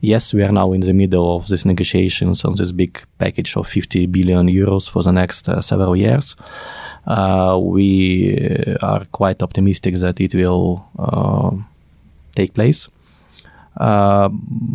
Yes, 0.00 0.34
we 0.34 0.42
are 0.42 0.52
now 0.52 0.72
in 0.72 0.80
the 0.80 0.92
middle 0.92 1.36
of 1.36 1.48
these 1.48 1.64
negotiations 1.64 2.44
on 2.44 2.56
this 2.56 2.72
big 2.72 3.02
package 3.18 3.56
of 3.56 3.68
50 3.68 4.06
billion 4.06 4.48
euros 4.48 4.90
for 4.90 5.02
the 5.02 5.12
next 5.12 5.48
uh, 5.48 5.60
several 5.60 5.96
years. 5.96 6.34
Uh, 7.06 7.58
we 7.60 8.76
are 8.80 9.04
quite 9.12 9.42
optimistic 9.42 9.96
that 9.96 10.20
it 10.20 10.34
will 10.34 10.88
uh, 10.98 11.50
take 12.34 12.54
place. 12.54 12.88
Uh, 13.76 14.28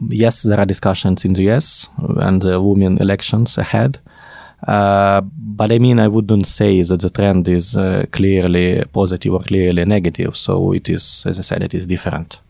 yes, 0.09 0.43
there 0.43 0.59
are 0.59 0.65
discussions 0.65 1.23
in 1.23 1.33
the 1.33 1.49
US 1.51 1.87
and 2.17 2.41
the 2.41 2.59
looming 2.59 2.97
elections 2.97 3.57
ahead. 3.57 3.99
Uh, 4.67 5.21
but 5.21 5.71
I 5.71 5.77
mean, 5.77 5.99
I 5.99 6.07
wouldn't 6.07 6.47
say 6.47 6.81
that 6.81 6.99
the 6.99 7.09
trend 7.09 7.47
is 7.47 7.77
uh, 7.77 8.05
clearly 8.11 8.83
positive 8.91 9.33
or 9.33 9.41
clearly 9.41 9.85
negative. 9.85 10.35
So 10.35 10.73
it 10.73 10.89
is, 10.89 11.25
as 11.27 11.37
I 11.37 11.43
said, 11.43 11.63
it 11.63 11.73
is 11.73 11.85
different. 11.85 12.41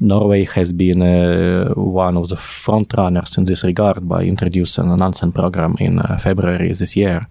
Norway 0.00 0.44
has 0.44 0.72
been 0.72 1.02
uh, 1.02 1.72
one 1.74 2.16
of 2.16 2.28
the 2.28 2.36
front 2.36 2.92
runners 2.96 3.38
in 3.38 3.44
this 3.44 3.62
regard 3.62 4.08
by 4.08 4.24
introducing 4.24 4.90
an 4.90 4.98
Nansen 4.98 5.30
program 5.30 5.76
in 5.78 6.02
February 6.18 6.72
this 6.72 6.96
year, 6.96 7.28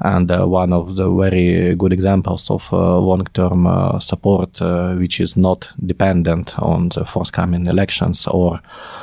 and 0.00 0.30
uh, 0.30 0.46
one 0.46 0.72
of 0.72 0.96
the 0.96 1.10
very 1.10 1.74
good 1.74 1.92
examples 1.92 2.50
of 2.50 2.72
uh, 2.72 2.98
long-term 2.98 3.66
uh, 3.66 3.98
support, 3.98 4.60
uh, 4.62 4.94
which 4.94 5.20
is 5.20 5.36
not 5.36 5.70
dependent 5.84 6.58
on 6.58 6.88
the 6.88 7.04
forthcoming 7.04 7.66
elections 7.66 8.26
or 8.26 8.60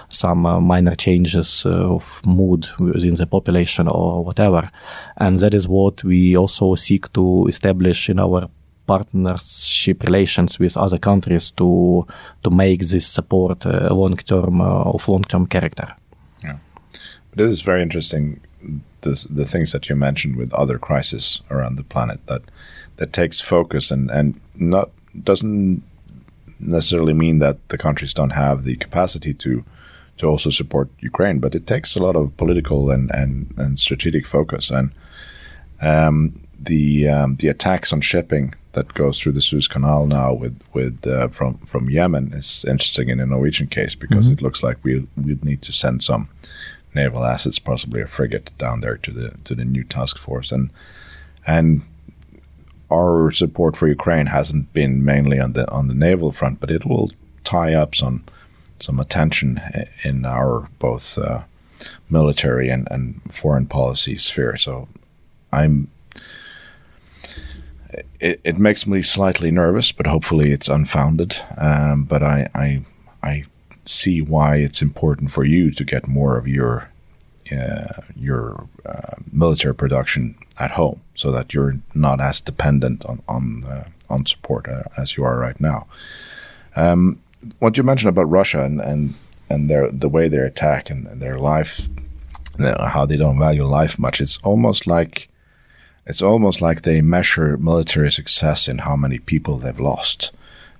some 0.10 0.46
uh, 0.46 0.60
minor 0.60 0.96
changes 0.96 1.66
uh, 1.66 1.96
of 1.96 2.22
mood 2.25 2.68
within 2.80 3.13
the 3.13 3.27
population 3.27 3.88
or 3.88 4.24
whatever. 4.24 4.72
And 5.18 5.39
that 5.39 5.54
is 5.54 5.68
what 5.68 6.04
we 6.04 6.36
also 6.36 6.74
seek 6.75 7.13
to 7.13 7.46
establish 7.48 8.10
in 8.10 8.20
our 8.20 8.50
partnership 8.88 10.04
relations 10.04 10.58
with 10.60 10.77
other 10.77 10.98
countries 10.98 11.51
to 11.51 12.08
to 12.44 12.50
make 12.50 12.80
this 12.80 13.06
support 13.06 13.66
long 13.92 14.16
term 14.16 14.62
uh, 14.62 14.94
of 14.94 15.08
long 15.08 15.24
term 15.24 15.46
character. 15.46 15.94
Yeah, 16.44 16.58
This 17.36 17.51
is 17.51 17.62
very 17.62 17.82
interesting. 17.84 18.39
This, 19.01 19.23
the 19.23 19.45
things 19.45 19.71
that 19.71 19.89
you 19.89 19.95
mentioned 19.95 20.35
with 20.35 20.53
other 20.53 20.79
crises 20.79 21.41
around 21.51 21.75
the 21.75 21.83
planet 21.83 22.25
that 22.27 22.41
that 22.97 23.13
takes 23.13 23.39
focus 23.39 23.91
and 23.91 24.09
and 24.09 24.39
not 24.55 24.89
doesn't 25.23 25.83
necessarily 26.59 27.13
mean 27.13 27.39
that 27.39 27.57
the 27.69 27.77
countries 27.77 28.13
don't 28.13 28.31
have 28.31 28.63
the 28.63 28.75
capacity 28.75 29.33
to 29.33 29.63
to 30.17 30.27
also 30.27 30.49
support 30.49 30.89
Ukraine, 30.99 31.39
but 31.39 31.53
it 31.53 31.67
takes 31.67 31.95
a 31.95 32.01
lot 32.01 32.15
of 32.15 32.35
political 32.37 32.89
and 32.89 33.11
and, 33.11 33.53
and 33.57 33.79
strategic 33.79 34.25
focus. 34.25 34.71
And 34.71 34.91
um, 35.81 36.41
the 36.59 37.07
um, 37.07 37.35
the 37.35 37.47
attacks 37.47 37.93
on 37.93 38.01
shipping 38.01 38.55
that 38.73 38.93
goes 38.93 39.19
through 39.19 39.33
the 39.33 39.41
Suez 39.41 39.67
Canal 39.67 40.05
now 40.07 40.33
with 40.33 40.59
with 40.73 41.05
uh, 41.05 41.27
from 41.29 41.57
from 41.59 41.89
Yemen 41.89 42.33
is 42.33 42.65
interesting 42.67 43.09
in 43.09 43.19
the 43.19 43.25
Norwegian 43.25 43.67
case 43.67 43.95
because 43.95 44.29
it 44.29 44.41
looks 44.41 44.63
like 44.63 44.77
we 44.83 45.07
we'd 45.15 45.45
need 45.45 45.61
to 45.63 45.71
send 45.71 46.03
some 46.03 46.29
naval 47.01 47.24
assets, 47.34 47.60
possibly 47.60 48.01
a 48.01 48.08
frigate, 48.08 48.51
down 48.58 48.82
there 48.82 48.98
to 49.06 49.12
the 49.12 49.27
to 49.46 49.56
the 49.56 49.66
new 49.66 49.84
task 49.84 50.18
force 50.18 50.51
and 50.56 50.70
and 51.46 51.82
our 52.89 53.32
support 53.32 53.75
for 53.75 53.88
Ukraine 53.88 54.27
hasn't 54.27 54.72
been 54.74 55.04
mainly 55.04 55.39
on 55.39 55.54
the 55.54 55.70
on 55.70 55.88
the 55.88 55.94
naval 56.08 56.32
front, 56.32 56.60
but 56.60 56.72
it 56.72 56.86
will 56.86 57.12
tie 57.44 57.74
up 57.74 57.96
some 57.96 58.24
some 58.80 59.00
attention 59.00 59.60
in 60.04 60.25
our 60.25 60.70
both 60.80 61.18
uh, 61.18 61.44
military 62.10 62.70
and, 62.70 62.88
and 62.92 63.22
foreign 63.34 63.66
policy 63.66 64.16
sphere. 64.16 64.56
So 64.56 64.88
I'm 65.51 65.89
it, 68.20 68.39
it 68.44 68.58
makes 68.58 68.86
me 68.88 69.01
slightly 69.01 69.51
nervous, 69.51 69.92
but 69.92 70.08
hopefully 70.08 70.51
it's 70.51 70.70
unfounded. 70.70 71.38
Um, 71.58 72.04
but 72.04 72.24
I, 72.24 72.50
I 72.54 72.82
I 73.24 73.44
see 73.88 74.22
why 74.22 74.58
it's 74.58 74.82
important 74.82 75.32
for 75.32 75.44
you 75.44 75.72
to 75.72 75.84
get 75.84 76.08
more 76.08 76.38
of 76.38 76.48
your 76.48 76.89
uh, 77.51 78.01
your 78.15 78.67
uh, 78.86 79.15
military 79.32 79.74
production 79.74 80.36
at 80.60 80.72
home, 80.72 81.01
so 81.15 81.32
that 81.32 81.53
you're 81.53 81.77
not 81.94 82.20
as 82.20 82.41
dependent 82.41 83.06
on 83.06 83.22
on 83.27 83.63
uh, 83.63 83.88
on 84.10 84.25
support 84.25 84.67
uh, 84.67 84.84
as 84.98 85.17
you 85.17 85.24
are 85.24 85.38
right 85.38 85.60
now. 85.60 85.88
Um, 86.75 87.22
what 87.60 87.77
you 87.77 87.84
mentioned 87.84 88.10
about 88.10 88.29
Russia 88.29 88.63
and 88.63 88.82
and, 88.82 89.13
and 89.50 89.70
their 89.70 89.89
the 89.91 90.10
way 90.10 90.27
they 90.27 90.39
attack 90.39 90.89
and, 90.89 91.08
and 91.08 91.22
their 91.22 91.39
life, 91.39 91.88
how 92.60 93.06
they 93.06 93.17
don't 93.17 93.39
value 93.39 93.65
life 93.65 93.98
much. 93.98 94.22
It's 94.22 94.38
almost 94.44 94.88
like 94.88 95.29
it's 96.06 96.22
almost 96.22 96.62
like 96.62 96.82
they 96.82 97.01
measure 97.01 97.58
military 97.58 98.12
success 98.12 98.67
in 98.67 98.79
how 98.79 98.96
many 98.96 99.20
people 99.20 99.58
they've 99.58 99.79
lost. 99.79 100.32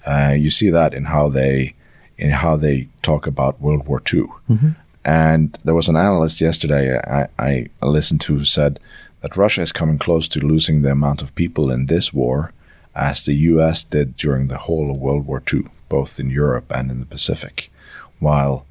Uh, 0.06 0.36
you 0.38 0.50
see 0.50 0.70
that 0.70 0.94
in 0.94 1.06
how 1.06 1.28
they 1.30 1.74
in 2.18 2.32
how 2.32 2.56
they 2.58 2.88
talk 3.02 3.28
about 3.28 3.62
World 3.62 3.88
War 3.88 4.02
II. 4.12 4.26
Mm-hmm. 4.50 4.70
And 5.06 5.58
there 5.64 5.76
was 5.76 5.88
an 5.88 5.96
analyst 5.96 6.42
yesterday 6.42 6.98
I, 6.98 7.30
I 7.40 7.70
listened 7.82 8.22
to 8.22 8.38
who 8.38 8.44
said 8.44 8.80
that 9.22 9.38
Russia 9.38 9.62
is 9.62 9.72
coming 9.72 9.98
close 9.98 10.28
to 10.30 10.46
losing 10.46 10.82
the 10.82 10.92
amount 10.92 11.22
of 11.22 11.36
people 11.36 11.72
in 11.72 11.86
this 11.86 12.14
war 12.14 12.52
as 12.96 13.24
the 13.24 13.34
U.S. 13.34 13.84
did 13.84 14.18
during 14.18 14.48
the 14.48 14.58
whole 14.58 14.92
of 14.92 14.98
World 14.98 15.26
War 15.28 15.42
II, 15.54 15.66
both 15.88 16.20
in 16.20 16.30
Europe 16.30 16.72
and 16.72 16.90
in 16.92 17.00
the 17.00 17.06
Pacific, 17.06 17.72
while 18.20 18.66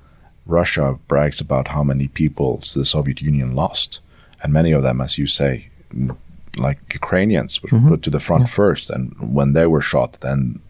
Russia 0.44 0.98
brags 1.08 1.40
about 1.40 1.68
how 1.68 1.82
many 1.82 2.08
people 2.08 2.62
the 2.74 2.84
Soviet 2.84 3.22
Union 3.22 3.54
lost, 3.54 4.00
and 4.42 4.52
many 4.52 4.72
of 4.72 4.82
them, 4.82 5.00
as 5.00 5.16
you 5.16 5.26
say, 5.26 5.68
like 6.56 6.78
Ukrainians, 6.92 7.62
were 7.62 7.68
mm-hmm. 7.68 7.88
put 7.88 8.02
to 8.02 8.10
the 8.10 8.20
front 8.20 8.48
first, 8.48 8.90
and 8.90 9.14
when 9.18 9.52
they 9.52 9.66
were 9.66 9.80
shot, 9.80 10.18
then 10.20 10.60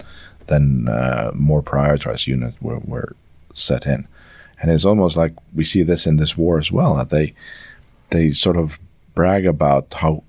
then 0.46 0.88
uh, 0.88 1.30
more 1.34 1.62
prioritized 1.62 2.26
units 2.26 2.56
were, 2.60 2.78
were 2.80 3.14
set 3.52 3.86
in, 3.86 4.06
and 4.60 4.70
it's 4.70 4.84
almost 4.84 5.16
like 5.16 5.34
we 5.54 5.64
see 5.64 5.82
this 5.82 6.06
in 6.06 6.16
this 6.16 6.36
war 6.36 6.58
as 6.58 6.70
well 6.72 6.94
that 6.96 7.10
they 7.10 7.34
they 8.10 8.30
sort 8.30 8.56
of 8.56 8.78
brag 9.14 9.46
about 9.46 9.94
how 9.94 10.22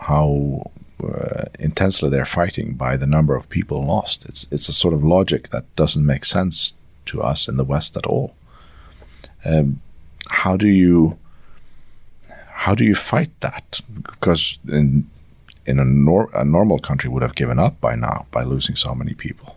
how 0.00 0.70
uh, 1.02 1.44
intensely 1.58 2.10
they're 2.10 2.24
fighting 2.24 2.74
by 2.74 2.96
the 2.96 3.06
number 3.06 3.34
of 3.36 3.48
people 3.48 3.84
lost. 3.84 4.24
It's 4.28 4.46
it's 4.50 4.68
a 4.68 4.72
sort 4.72 4.94
of 4.94 5.04
logic 5.04 5.48
that 5.50 5.64
doesn't 5.76 6.04
make 6.04 6.24
sense 6.24 6.74
to 7.06 7.22
us 7.22 7.48
in 7.48 7.56
the 7.56 7.64
West 7.64 7.96
at 7.96 8.06
all. 8.06 8.34
Um, 9.44 9.80
how 10.28 10.56
do 10.56 10.68
you 10.68 11.18
how 12.48 12.74
do 12.74 12.84
you 12.84 12.94
fight 12.94 13.30
that? 13.40 13.80
Because 14.02 14.58
in 14.68 15.08
in 15.66 15.78
a, 15.78 15.84
nor- 15.84 16.30
a 16.34 16.44
normal 16.44 16.78
country 16.78 17.08
would 17.08 17.22
have 17.22 17.34
given 17.34 17.58
up 17.58 17.80
by 17.80 17.94
now 17.94 18.26
by 18.30 18.42
losing 18.42 18.76
so 18.76 18.94
many 18.94 19.14
people. 19.14 19.56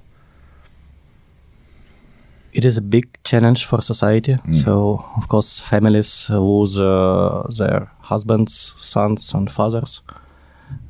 It 2.54 2.66
is 2.66 2.78
a 2.78 2.82
big 2.82 3.06
challenge 3.24 3.66
for 3.66 3.82
society. 3.82 4.38
So, 4.52 5.04
of 5.18 5.28
course, 5.28 5.60
families 5.60 6.30
lose 6.30 6.80
uh, 6.80 7.48
their 7.58 7.90
husbands, 8.00 8.76
sons, 8.80 9.34
and 9.34 9.52
fathers. 9.52 10.02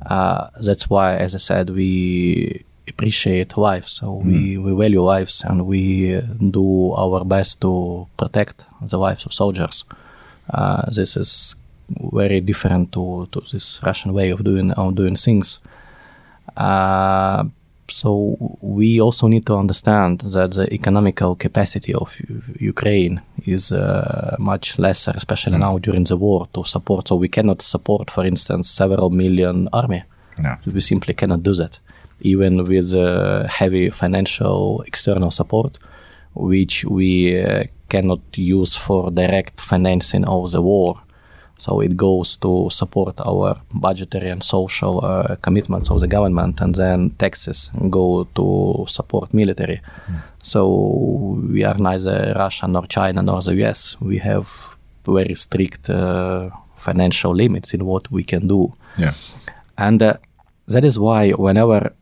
Uh, 0.06 0.48
that's 0.60 0.88
why, 0.90 1.16
as 1.16 1.34
I 1.34 1.38
said, 1.38 1.70
we 1.70 2.64
appreciate 2.88 3.56
life. 3.56 3.88
So 3.88 4.12
we, 4.12 4.58
we 4.58 4.74
value 4.74 5.02
lives 5.02 5.42
and 5.42 5.66
we 5.66 6.20
do 6.50 6.92
our 6.92 7.24
best 7.24 7.60
to 7.62 8.06
protect 8.16 8.64
the 8.82 8.98
lives 8.98 9.24
of 9.24 9.32
soldiers. 9.32 9.84
Uh, 10.50 10.90
this 10.90 11.16
is 11.16 11.56
very 12.12 12.40
different 12.40 12.92
to, 12.92 13.28
to 13.32 13.40
this 13.52 13.80
Russian 13.82 14.12
way 14.12 14.30
of 14.30 14.44
doing 14.44 14.72
of 14.72 14.94
doing 14.94 15.16
things. 15.16 15.60
Uh, 16.56 17.44
so 17.88 18.36
we 18.60 19.00
also 19.00 19.28
need 19.28 19.46
to 19.46 19.56
understand 19.56 20.20
that 20.20 20.52
the 20.52 20.72
economical 20.72 21.34
capacity 21.34 21.94
of 21.94 22.14
Ukraine 22.58 23.20
is 23.46 23.72
uh, 23.72 24.36
much 24.38 24.78
lesser, 24.78 25.12
especially 25.14 25.58
now 25.58 25.78
during 25.78 26.04
the 26.04 26.16
war, 26.16 26.48
to 26.54 26.64
support. 26.64 27.08
So 27.08 27.16
we 27.16 27.28
cannot 27.28 27.62
support, 27.62 28.10
for 28.10 28.24
instance, 28.24 28.70
several 28.70 29.10
million 29.10 29.68
army. 29.72 30.04
Yeah. 30.42 30.56
We 30.66 30.80
simply 30.80 31.14
cannot 31.14 31.42
do 31.42 31.54
that, 31.54 31.78
even 32.20 32.66
with 32.66 32.94
uh, 32.94 33.46
heavy 33.48 33.90
financial 33.90 34.82
external 34.86 35.30
support, 35.30 35.78
which 36.34 36.84
we 36.84 37.40
uh, 37.40 37.64
cannot 37.88 38.20
use 38.34 38.74
for 38.76 39.10
direct 39.10 39.60
financing 39.60 40.24
of 40.24 40.50
the 40.52 40.62
war. 40.62 41.00
So 41.58 41.80
it 41.80 41.96
goes 41.96 42.36
to 42.36 42.68
support 42.70 43.20
our 43.20 43.56
budgetary 43.72 44.30
and 44.30 44.42
social 44.42 45.04
uh, 45.04 45.36
commitments 45.36 45.90
of 45.90 46.00
the 46.00 46.08
government, 46.08 46.60
and 46.60 46.74
then 46.74 47.10
taxes 47.10 47.70
go 47.90 48.24
to 48.34 48.84
support 48.88 49.32
military. 49.32 49.80
So 50.42 51.38
we 51.52 51.64
are 51.64 51.78
neither 51.78 52.34
Russia 52.36 52.66
nor 52.66 52.86
China 52.86 53.22
nor 53.22 53.40
the 53.40 53.54
US. 53.64 53.96
We 54.00 54.18
have 54.18 54.48
very 55.06 55.34
strict 55.34 55.88
uh, 55.90 56.50
financial 56.76 57.34
limits 57.34 57.72
in 57.74 57.84
what 57.84 58.10
we 58.10 58.24
can 58.24 58.48
do. 58.48 58.72
Yeah. 58.98 59.14
And 59.78 60.02
uh, 60.02 60.16
that 60.68 60.84
is 60.84 60.98
why 60.98 61.30
whenever 61.30 61.92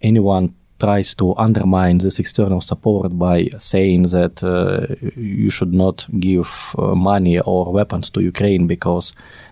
anyone 0.00 0.54
tries 0.82 1.14
to 1.14 1.26
undermine 1.36 1.98
this 1.98 2.18
external 2.18 2.60
support 2.60 3.16
by 3.16 3.48
saying 3.58 4.02
that 4.16 4.42
uh, 4.42 4.94
you 5.16 5.50
should 5.50 5.72
not 5.72 6.06
give 6.18 6.48
uh, 6.76 6.94
money 7.10 7.38
or 7.40 7.72
weapons 7.72 8.10
to 8.10 8.20
Ukraine 8.20 8.66
because 8.66 9.06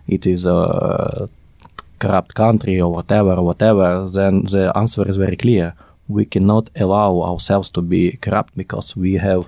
it 0.09 0.27
is 0.27 0.45
a 0.45 1.29
corrupt 2.01 2.35
country 2.35 2.81
or 2.81 2.91
whatever, 2.91 3.41
whatever, 3.43 4.07
then 4.19 4.43
the 4.55 4.73
answer 4.75 5.09
is 5.09 5.17
very 5.17 5.37
clear. 5.37 5.75
We 6.09 6.25
cannot 6.25 6.71
allow 6.75 7.13
ourselves 7.23 7.71
to 7.71 7.83
be 7.83 8.03
corrupt 8.25 8.57
because 8.57 8.97
we 8.97 9.13
have 9.29 9.43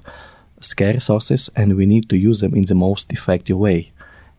scarce 0.61 0.95
resources 0.95 1.51
and 1.57 1.77
we 1.77 1.87
need 1.87 2.09
to 2.11 2.17
use 2.17 2.39
them 2.41 2.55
in 2.55 2.65
the 2.65 2.77
most 2.77 3.13
effective 3.13 3.59
way. 3.59 3.91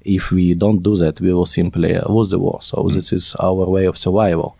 If 0.06 0.32
we 0.32 0.54
don't 0.54 0.82
do 0.84 0.96
that, 0.98 1.20
we 1.20 1.34
will 1.34 1.46
simply 1.46 2.00
lose 2.08 2.30
the 2.30 2.40
war. 2.40 2.62
So 2.62 2.88
this 2.94 3.12
is 3.12 3.36
our 3.40 3.66
way 3.76 3.86
of 3.86 3.98
survival. 3.98 4.56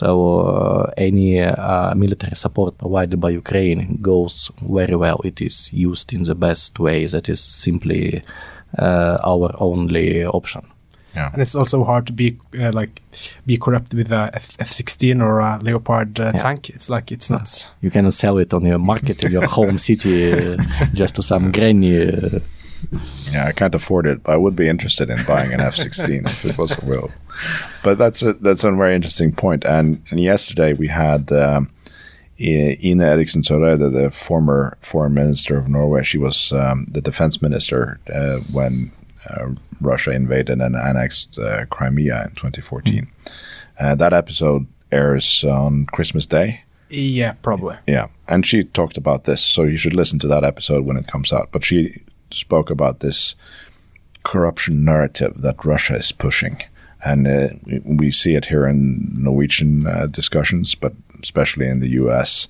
So 0.00 0.06
uh, 0.40 0.90
any 1.08 1.40
uh, 1.40 1.94
military 1.94 2.34
support 2.44 2.72
provided 2.78 3.18
by 3.24 3.30
Ukraine 3.42 3.80
goes 4.10 4.50
very 4.78 4.96
well. 5.04 5.20
It 5.30 5.40
is 5.48 5.56
used 5.72 6.12
in 6.16 6.22
the 6.30 6.34
best 6.34 6.72
way. 6.86 7.06
That 7.14 7.28
is 7.28 7.40
simply 7.64 8.02
uh, 8.84 9.16
our 9.32 9.48
only 9.68 10.24
option. 10.38 10.62
Yeah. 11.16 11.30
And 11.32 11.40
it's 11.42 11.54
also 11.54 11.84
hard 11.84 12.04
to 12.08 12.12
be 12.12 12.28
uh, 12.58 12.72
like 12.80 12.92
be 13.46 13.56
corrupt 13.64 13.94
with 13.94 14.10
a 14.10 14.22
F- 14.34 14.56
F16 14.58 15.22
or 15.22 15.38
a 15.40 15.58
Leopard 15.62 16.18
uh, 16.18 16.24
Yeah. 16.34 16.42
tank. 16.42 16.70
It's 16.70 16.88
like 16.90 17.06
it's 17.14 17.30
not. 17.30 17.46
You 17.84 17.90
cannot 17.90 18.14
sell 18.14 18.36
it 18.38 18.52
on 18.52 18.64
your 18.64 18.80
market 18.80 19.22
in 19.24 19.30
your 19.30 19.46
home 19.46 19.78
city 19.78 20.32
uh, 20.32 20.56
just 21.00 21.14
to 21.14 21.22
some 21.22 21.52
granny. 21.56 21.96
Yeah, 23.32 23.46
I 23.46 23.52
can't 23.52 23.74
afford 23.74 24.06
it, 24.06 24.22
but 24.22 24.32
I 24.32 24.36
would 24.36 24.54
be 24.56 24.68
interested 24.68 25.10
in 25.10 25.24
buying 25.24 25.52
an 25.52 25.60
F-16 25.60 26.24
if 26.26 26.44
it 26.44 26.58
was 26.58 26.72
available. 26.78 27.10
But 27.82 27.98
that's 27.98 28.22
a 28.22 28.32
that's 28.34 28.64
a 28.64 28.72
very 28.72 28.94
interesting 28.94 29.32
point. 29.32 29.64
And, 29.64 30.02
and 30.10 30.20
yesterday 30.20 30.72
we 30.72 30.88
had 30.88 31.32
um, 31.32 31.70
I- 32.40 32.78
Ina 32.82 33.04
Eriksen 33.04 33.42
Søreide, 33.42 33.92
the 33.92 34.10
former 34.10 34.76
foreign 34.80 35.14
minister 35.14 35.58
of 35.58 35.68
Norway. 35.68 36.02
She 36.04 36.18
was 36.18 36.52
um, 36.52 36.86
the 36.90 37.00
defense 37.00 37.42
minister 37.42 37.98
uh, 38.12 38.38
when 38.52 38.90
uh, 39.30 39.46
Russia 39.80 40.10
invaded 40.12 40.60
and 40.60 40.76
annexed 40.76 41.38
uh, 41.38 41.64
Crimea 41.66 42.24
in 42.24 42.30
2014. 42.30 43.06
Uh, 43.80 43.94
that 43.96 44.12
episode 44.12 44.66
airs 44.92 45.42
on 45.44 45.86
Christmas 45.86 46.26
Day. 46.26 46.62
Yeah, 46.90 47.32
probably. 47.42 47.76
Yeah, 47.88 48.08
and 48.28 48.46
she 48.46 48.62
talked 48.62 48.96
about 48.96 49.24
this, 49.24 49.42
so 49.42 49.64
you 49.64 49.76
should 49.76 49.94
listen 49.94 50.18
to 50.20 50.28
that 50.28 50.44
episode 50.44 50.84
when 50.84 50.96
it 50.96 51.08
comes 51.08 51.32
out. 51.32 51.48
But 51.50 51.64
she 51.64 52.02
spoke 52.34 52.70
about 52.70 53.00
this 53.00 53.34
corruption 54.22 54.84
narrative 54.84 55.34
that 55.42 55.64
Russia 55.64 55.96
is 55.96 56.12
pushing, 56.12 56.62
and 57.04 57.26
uh, 57.26 57.48
we 57.84 58.10
see 58.10 58.34
it 58.34 58.46
here 58.46 58.66
in 58.66 59.10
Norwegian 59.14 59.86
uh, 59.86 60.06
discussions, 60.06 60.74
but 60.74 60.94
especially 61.22 61.68
in 61.68 61.80
the 61.80 61.90
U.S. 61.90 62.48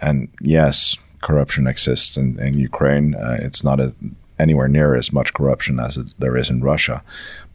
And 0.00 0.28
yes, 0.40 0.96
corruption 1.22 1.66
exists 1.66 2.16
in, 2.16 2.38
in 2.38 2.58
Ukraine. 2.58 3.14
Uh, 3.14 3.38
it's 3.40 3.64
not 3.64 3.80
a, 3.80 3.94
anywhere 4.38 4.68
near 4.68 4.94
as 4.94 5.12
much 5.12 5.32
corruption 5.32 5.80
as 5.80 5.96
it, 5.96 6.14
there 6.18 6.36
is 6.36 6.50
in 6.50 6.60
Russia, 6.60 7.02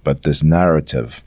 but 0.04 0.24
this 0.24 0.44
narrative 0.44 1.24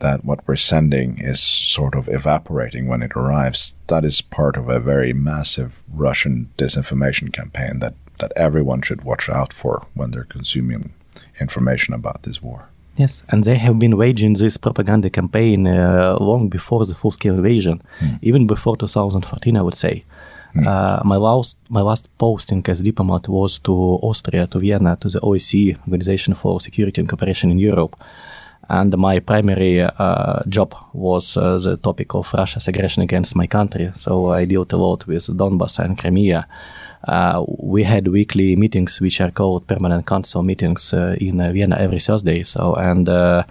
that 0.00 0.24
what 0.24 0.46
we're 0.46 0.56
sending 0.56 1.18
is 1.18 1.40
sort 1.40 1.94
of 1.94 2.08
evaporating 2.08 2.88
when 2.88 3.02
it 3.02 3.12
arrives. 3.12 3.74
That 3.86 4.04
is 4.04 4.20
part 4.20 4.56
of 4.56 4.68
a 4.68 4.80
very 4.80 5.12
massive 5.12 5.82
Russian 5.92 6.50
disinformation 6.58 7.32
campaign 7.32 7.78
that, 7.78 7.94
that 8.20 8.32
everyone 8.36 8.82
should 8.82 9.02
watch 9.02 9.28
out 9.28 9.52
for 9.52 9.86
when 9.94 10.10
they're 10.10 10.24
consuming 10.24 10.92
information 11.40 11.94
about 11.94 12.22
this 12.22 12.42
war. 12.42 12.68
Yes, 12.96 13.22
and 13.30 13.44
they 13.44 13.56
have 13.56 13.78
been 13.78 13.96
waging 13.96 14.34
this 14.34 14.56
propaganda 14.56 15.08
campaign 15.10 15.66
uh, 15.66 16.16
long 16.20 16.48
before 16.48 16.84
the 16.84 16.94
full-scale 16.94 17.34
invasion, 17.34 17.80
even 18.20 18.46
before 18.46 18.76
2014, 18.76 19.56
I 19.56 19.62
would 19.62 19.74
say. 19.74 20.04
Uh, 20.66 21.00
my 21.04 21.16
last 21.16 21.58
my 21.68 21.80
last 21.80 22.08
posting 22.18 22.62
as 22.66 22.80
diplomat 22.80 23.28
was 23.28 23.58
to 23.60 23.72
Austria, 24.02 24.46
to 24.48 24.58
Vienna, 24.58 24.96
to 24.96 25.08
the 25.08 25.20
OSCE, 25.20 25.78
Organization 25.86 26.34
for 26.34 26.60
Security 26.60 27.00
and 27.00 27.08
Cooperation 27.08 27.50
in 27.52 27.58
Europe, 27.58 27.94
and 28.68 28.96
my 28.96 29.20
primary 29.20 29.80
uh, 29.80 30.42
job 30.48 30.74
was 30.92 31.36
uh, 31.36 31.58
the 31.58 31.76
topic 31.76 32.14
of 32.14 32.32
Russia's 32.34 32.68
aggression 32.68 33.02
against 33.02 33.36
my 33.36 33.46
country. 33.46 33.90
So 33.94 34.30
I 34.30 34.44
dealt 34.44 34.72
a 34.72 34.76
lot 34.76 35.06
with 35.06 35.26
Donbass 35.26 35.78
and 35.78 35.98
Crimea. 35.98 36.46
Uh, 37.04 37.44
we 37.58 37.82
had 37.82 38.08
weekly 38.08 38.56
meetings, 38.56 39.00
which 39.00 39.20
are 39.20 39.30
called 39.30 39.66
permanent 39.66 40.06
council 40.06 40.42
meetings 40.42 40.92
uh, 40.92 41.16
in 41.20 41.40
uh, 41.40 41.50
Vienna 41.52 41.76
every 41.76 41.98
Thursday. 41.98 42.44
So, 42.44 42.74
and 42.74 43.08
uh, 43.08 43.44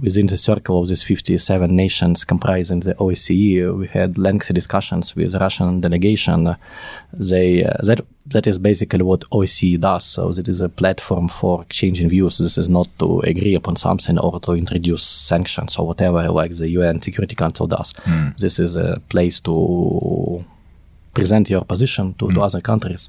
within 0.00 0.26
the 0.26 0.38
circle 0.38 0.80
of 0.80 0.88
these 0.88 1.02
57 1.02 1.74
nations 1.74 2.24
comprising 2.24 2.80
the 2.80 2.94
OSCE, 2.94 3.76
we 3.76 3.86
had 3.88 4.16
lengthy 4.16 4.54
discussions 4.54 5.14
with 5.14 5.34
Russian 5.34 5.82
delegation. 5.82 6.56
They 7.12 7.64
uh, 7.64 7.74
that 7.82 8.06
that 8.26 8.46
is 8.46 8.58
basically 8.58 9.02
what 9.02 9.20
OSCE 9.32 9.78
does. 9.78 10.04
So 10.04 10.32
that 10.32 10.48
is 10.48 10.62
a 10.62 10.70
platform 10.70 11.28
for 11.28 11.60
exchanging 11.60 12.08
views. 12.08 12.38
This 12.38 12.56
is 12.56 12.70
not 12.70 12.88
to 13.00 13.20
agree 13.20 13.54
upon 13.54 13.76
something 13.76 14.18
or 14.18 14.40
to 14.40 14.52
introduce 14.52 15.02
sanctions 15.02 15.76
or 15.76 15.86
whatever, 15.86 16.26
like 16.30 16.56
the 16.56 16.70
UN 16.70 17.02
Security 17.02 17.34
Council 17.34 17.66
does. 17.66 17.92
This 18.38 18.58
is 18.58 18.76
a 18.76 18.98
place 19.10 19.40
to 19.40 20.42
present 21.14 21.48
your 21.50 21.64
position 21.64 22.14
to, 22.18 22.30
to 22.32 22.40
other 22.42 22.60
countries. 22.60 23.08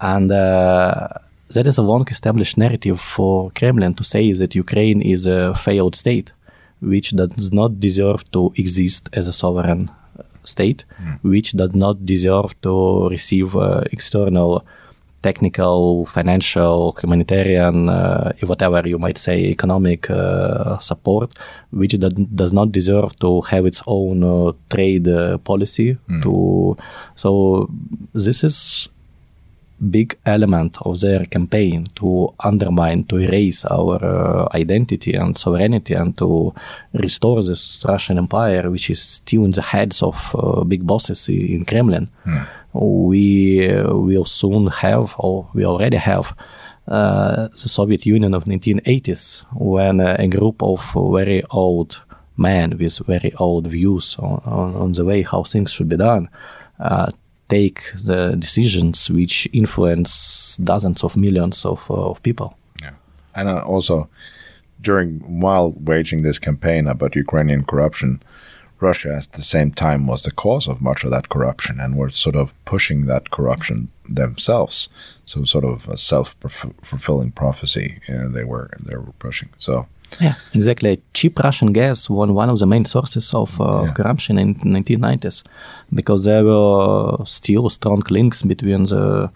And 0.00 0.30
uh, 0.30 1.08
that 1.50 1.66
is 1.66 1.78
a 1.78 1.82
long 1.82 2.06
established 2.08 2.56
narrative 2.58 3.00
for 3.00 3.50
Kremlin 3.52 3.94
to 3.94 4.04
say 4.04 4.32
that 4.32 4.54
Ukraine 4.54 5.00
is 5.02 5.26
a 5.26 5.54
failed 5.54 5.94
state, 5.96 6.32
which 6.80 7.10
does 7.10 7.52
not 7.52 7.80
deserve 7.80 8.30
to 8.32 8.52
exist 8.56 9.08
as 9.12 9.26
a 9.28 9.32
sovereign 9.32 9.90
state, 10.44 10.84
which 11.22 11.52
does 11.52 11.74
not 11.74 12.04
deserve 12.06 12.60
to 12.62 13.08
receive 13.08 13.56
uh, 13.56 13.82
external 13.92 14.64
technical, 15.22 16.06
financial, 16.06 16.96
humanitarian, 17.00 17.88
uh, 17.88 18.32
whatever 18.42 18.86
you 18.86 18.98
might 18.98 19.18
say, 19.18 19.38
economic 19.46 20.08
uh, 20.10 20.78
support, 20.78 21.34
which 21.70 21.98
does 22.34 22.52
not 22.52 22.70
deserve 22.72 23.16
to 23.16 23.40
have 23.42 23.66
its 23.66 23.82
own 23.86 24.22
uh, 24.22 24.52
trade 24.70 25.08
uh, 25.08 25.38
policy. 25.38 25.98
To 26.22 26.76
so 27.14 27.70
this 28.14 28.44
is 28.44 28.88
big 29.80 30.18
element 30.26 30.76
of 30.82 31.00
their 31.00 31.24
campaign 31.24 31.86
to 31.94 32.34
undermine, 32.40 33.04
to 33.04 33.18
erase 33.18 33.64
our 33.64 34.04
uh, 34.04 34.48
identity 34.54 35.14
and 35.14 35.36
sovereignty, 35.36 35.94
and 35.94 36.16
to 36.18 36.52
restore 36.92 37.42
this 37.42 37.84
Russian 37.88 38.18
Empire, 38.18 38.70
which 38.70 38.90
is 38.90 39.00
still 39.00 39.44
in 39.44 39.52
the 39.52 39.62
heads 39.62 40.02
of 40.02 40.34
uh, 40.34 40.64
big 40.64 40.86
bosses 40.86 41.28
in 41.28 41.64
Kremlin. 41.64 42.08
We 42.72 43.70
uh, 43.70 43.94
will 43.94 44.24
soon 44.24 44.66
have, 44.68 45.14
or 45.18 45.48
we 45.54 45.64
already 45.64 45.96
have, 45.96 46.36
uh, 46.86 47.48
the 47.48 47.68
Soviet 47.68 48.06
Union 48.06 48.34
of 48.34 48.44
1980s, 48.44 49.44
when 49.54 50.00
uh, 50.00 50.16
a 50.18 50.28
group 50.28 50.62
of 50.62 50.80
very 50.94 51.42
old 51.50 52.00
men 52.36 52.78
with 52.78 52.98
very 53.06 53.32
old 53.34 53.66
views 53.66 54.16
on, 54.18 54.40
on, 54.44 54.74
on 54.74 54.92
the 54.92 55.04
way 55.04 55.22
how 55.22 55.42
things 55.42 55.72
should 55.72 55.88
be 55.88 55.96
done 55.96 56.28
uh, 56.80 57.10
take 57.48 57.80
the 58.04 58.36
decisions 58.36 59.10
which 59.10 59.48
influence 59.52 60.56
dozens 60.58 61.02
of 61.02 61.16
millions 61.16 61.64
of, 61.64 61.84
uh, 61.90 62.10
of 62.10 62.22
people. 62.22 62.56
Yeah, 62.80 62.92
and 63.34 63.48
also 63.48 64.08
during 64.80 65.40
while 65.40 65.72
waging 65.72 66.22
this 66.22 66.38
campaign 66.38 66.86
about 66.86 67.16
Ukrainian 67.16 67.64
corruption, 67.64 68.22
Russia 68.80 69.14
at 69.16 69.32
the 69.32 69.42
same 69.42 69.72
time 69.72 70.06
was 70.06 70.22
the 70.22 70.30
cause 70.30 70.68
of 70.68 70.80
much 70.80 71.04
of 71.04 71.10
that 71.10 71.28
corruption 71.28 71.80
and 71.80 71.96
were 71.96 72.10
sort 72.10 72.36
of 72.36 72.54
pushing 72.64 73.06
that 73.06 73.30
corruption 73.30 73.90
themselves. 74.08 74.88
So 75.26 75.44
sort 75.44 75.64
of 75.64 75.88
a 75.88 75.96
self 75.96 76.36
fulfilling 76.82 77.32
prophecy 77.32 78.00
uh, 78.08 78.28
they 78.28 78.44
were 78.44 78.70
they 78.84 78.96
were 78.96 79.12
pushing. 79.18 79.50
So 79.58 79.86
yeah, 80.20 80.36
exactly. 80.54 81.00
Cheap 81.12 81.38
Russian 81.38 81.72
gas 81.72 82.08
was 82.08 82.30
one 82.30 82.48
of 82.48 82.58
the 82.58 82.66
main 82.66 82.84
sources 82.84 83.34
of 83.34 83.60
uh, 83.60 83.82
yeah. 83.84 83.92
corruption 83.92 84.38
in 84.38 84.54
1990s 84.54 85.42
because 85.92 86.24
there 86.24 86.44
were 86.44 87.18
still 87.26 87.68
strong 87.68 88.02
links 88.10 88.42
between 88.42 88.84
the 88.84 89.30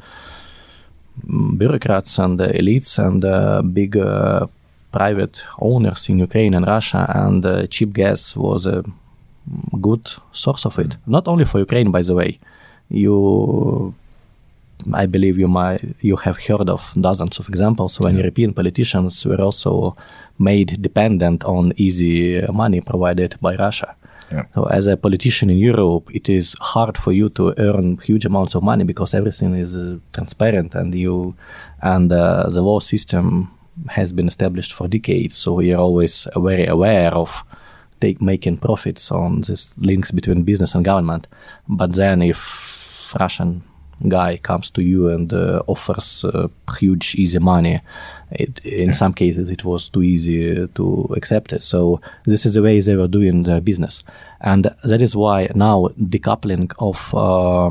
bureaucrats 1.58 2.18
and 2.18 2.40
the 2.40 2.48
elites 2.48 2.98
and 2.98 3.22
the 3.22 3.62
big 3.72 3.96
uh, 3.96 4.46
private 4.92 5.44
owners 5.58 6.08
in 6.08 6.18
Ukraine 6.18 6.54
and 6.54 6.66
Russia, 6.66 7.10
and 7.14 7.44
uh, 7.44 7.66
cheap 7.66 7.92
gas 7.92 8.36
was 8.36 8.66
a 8.66 8.82
good 9.80 10.08
source 10.32 10.64
of 10.66 10.78
it. 10.78 10.96
Not 11.06 11.28
only 11.28 11.44
for 11.44 11.58
Ukraine, 11.58 11.90
by 11.90 12.02
the 12.02 12.14
way. 12.14 12.38
You 12.88 13.94
I 14.92 15.06
believe 15.06 15.38
you 15.38 15.48
might 15.48 15.82
you 16.00 16.16
have 16.16 16.38
heard 16.38 16.68
of 16.68 16.92
dozens 17.00 17.38
of 17.38 17.48
examples 17.48 18.00
when 18.00 18.14
yeah. 18.14 18.22
European 18.22 18.52
politicians 18.52 19.24
were 19.24 19.40
also 19.40 19.96
made 20.38 20.82
dependent 20.82 21.44
on 21.44 21.72
easy 21.76 22.40
money 22.52 22.80
provided 22.80 23.36
by 23.40 23.54
Russia. 23.56 23.94
Yeah. 24.30 24.44
So 24.54 24.64
as 24.64 24.86
a 24.86 24.96
politician 24.96 25.50
in 25.50 25.58
Europe, 25.58 26.10
it 26.14 26.28
is 26.28 26.56
hard 26.60 26.96
for 26.96 27.12
you 27.12 27.28
to 27.30 27.54
earn 27.58 27.98
huge 27.98 28.24
amounts 28.24 28.54
of 28.54 28.62
money 28.62 28.84
because 28.84 29.14
everything 29.14 29.54
is 29.54 29.74
uh, 29.74 29.98
transparent 30.12 30.74
and 30.74 30.94
you 30.94 31.34
and 31.82 32.10
uh, 32.10 32.48
the 32.48 32.62
law 32.62 32.80
system 32.80 33.50
has 33.88 34.12
been 34.12 34.28
established 34.28 34.72
for 34.72 34.88
decades. 34.88 35.36
So 35.36 35.60
you're 35.60 35.80
always 35.80 36.26
very 36.36 36.66
aware 36.66 37.12
of 37.12 37.44
take 38.02 38.20
making 38.20 38.56
profits 38.58 39.10
on 39.10 39.42
these 39.42 39.74
links 39.78 40.10
between 40.10 40.42
business 40.42 40.74
and 40.74 40.84
government. 40.84 41.26
But 41.68 41.94
then 41.94 42.22
if 42.22 42.40
Russian 43.20 43.62
guy 44.08 44.36
comes 44.36 44.70
to 44.70 44.82
you 44.82 45.08
and 45.08 45.32
uh, 45.32 45.62
offers 45.66 46.24
uh, 46.24 46.48
huge 46.78 47.14
easy 47.14 47.38
money 47.38 47.80
it, 48.30 48.58
in 48.64 48.86
yeah. 48.86 48.92
some 48.92 49.12
cases 49.12 49.48
it 49.48 49.64
was 49.64 49.88
too 49.88 50.02
easy 50.02 50.66
to 50.74 51.06
accept 51.16 51.52
it 51.52 51.62
so 51.62 52.00
this 52.26 52.44
is 52.44 52.54
the 52.54 52.62
way 52.62 52.80
they 52.80 52.96
were 52.96 53.06
doing 53.06 53.44
their 53.44 53.60
business 53.60 54.02
and 54.40 54.64
that 54.82 55.02
is 55.02 55.14
why 55.14 55.48
now 55.54 55.88
decoupling 56.00 56.72
of 56.78 57.14
uh, 57.14 57.70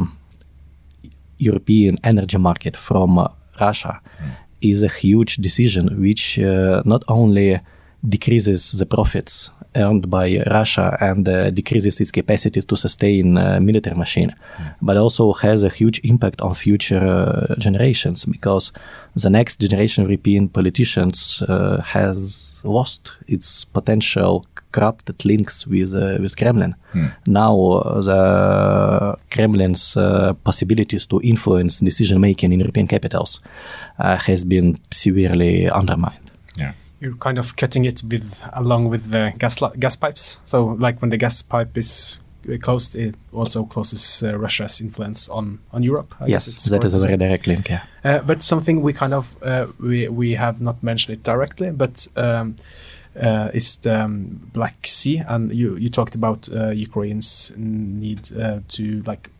european 1.38 1.98
energy 2.04 2.38
market 2.38 2.78
from 2.78 3.28
russia 3.60 4.00
mm. 4.24 4.32
is 4.62 4.84
a 4.84 4.88
huge 4.88 5.36
decision 5.38 6.02
which 6.02 6.39
uh, 6.39 6.82
not 6.86 7.04
only 7.08 7.60
decreases 8.08 8.72
the 8.72 8.86
profits 8.86 9.52
earned 9.76 10.10
by 10.10 10.44
Russia 10.52 10.98
and 11.00 11.28
uh, 11.28 11.50
decreases 11.50 12.00
its 12.02 12.12
capacity 12.12 12.62
to 12.62 12.76
sustain 12.76 13.38
uh, 13.38 13.60
military 13.62 13.96
machine, 13.96 14.34
mm. 14.58 14.76
but 14.82 14.98
also 14.98 15.34
has 15.34 15.64
a 15.64 15.70
huge 15.70 16.02
impact 16.04 16.42
on 16.42 16.54
future 16.54 17.00
uh, 17.00 17.56
generations 17.56 18.26
because 18.26 18.72
the 19.16 19.30
next 19.30 19.60
generation 19.60 20.04
of 20.04 20.10
European 20.10 20.50
politicians 20.50 21.42
uh, 21.48 21.82
has 21.82 22.62
lost 22.64 23.14
its 23.28 23.66
potential 23.66 24.46
corrupted 24.72 25.26
links 25.26 25.68
with 25.68 25.94
uh, 25.94 26.18
with 26.22 26.36
Kremlin. 26.36 26.76
Mm. 26.94 27.14
Now 27.28 27.56
the 28.02 29.18
Kremlin's 29.30 29.94
possibilities 30.44 31.06
to 31.08 31.22
influence 31.24 31.80
decision 31.80 32.20
making 32.20 32.52
in 32.52 32.60
European 32.60 32.88
capitals 32.88 33.42
has 33.98 34.44
been 34.44 34.78
severely 34.92 35.70
undermined. 35.70 36.32
Yeah 36.58 36.74
you're 37.02 37.16
kind 37.16 37.38
of 37.38 37.56
cutting 37.56 37.84
it 37.86 38.04
with 38.04 38.42
along 38.54 38.90
with 38.90 39.10
the 39.10 39.34
gas 39.38 39.60
gas 39.80 39.96
pipes. 39.96 40.40
So 40.46 40.78
like 40.80 41.02
when 41.02 41.10
the 41.10 41.18
gas 41.18 41.42
pipe 41.42 41.78
is 41.78 42.20
closed, 42.62 42.96
it 42.96 43.16
also 43.34 43.66
closes 43.66 44.24
uh, 44.24 44.38
Russia's 44.38 44.80
influence 44.80 45.28
on 45.28 45.60
on 45.74 45.84
Europe. 45.84 46.16
I 46.20 46.28
yes, 46.28 46.46
that 46.70 46.84
is 46.84 46.94
a 46.94 47.08
very 47.08 47.18
direct 47.18 47.48
link. 47.48 47.70
Yeah. 47.70 47.84
Uh, 48.04 48.20
but 48.20 48.44
something 48.44 48.82
we 48.82 48.94
kind 48.94 49.14
of 49.14 49.36
uh, 49.44 49.68
we 49.80 50.08
we 50.08 50.36
have 50.36 50.62
not 50.62 50.82
mentioned 50.82 51.18
it 51.18 51.24
directly, 51.24 51.72
but. 51.72 52.08
Um, 52.16 52.56
uh, 53.22 53.50
is 53.54 53.76
the 53.76 54.04
um, 54.04 54.40
Black 54.54 54.88
Sea, 54.88 55.22
and 55.28 55.52
you 55.52 55.76
you 55.76 55.90
talked 55.90 56.16
about 56.16 56.48
uh, 56.50 56.70
Ukraine's 56.70 57.52
need 57.58 58.32
uh, 58.32 58.62
to 58.70 59.02
like 59.06 59.32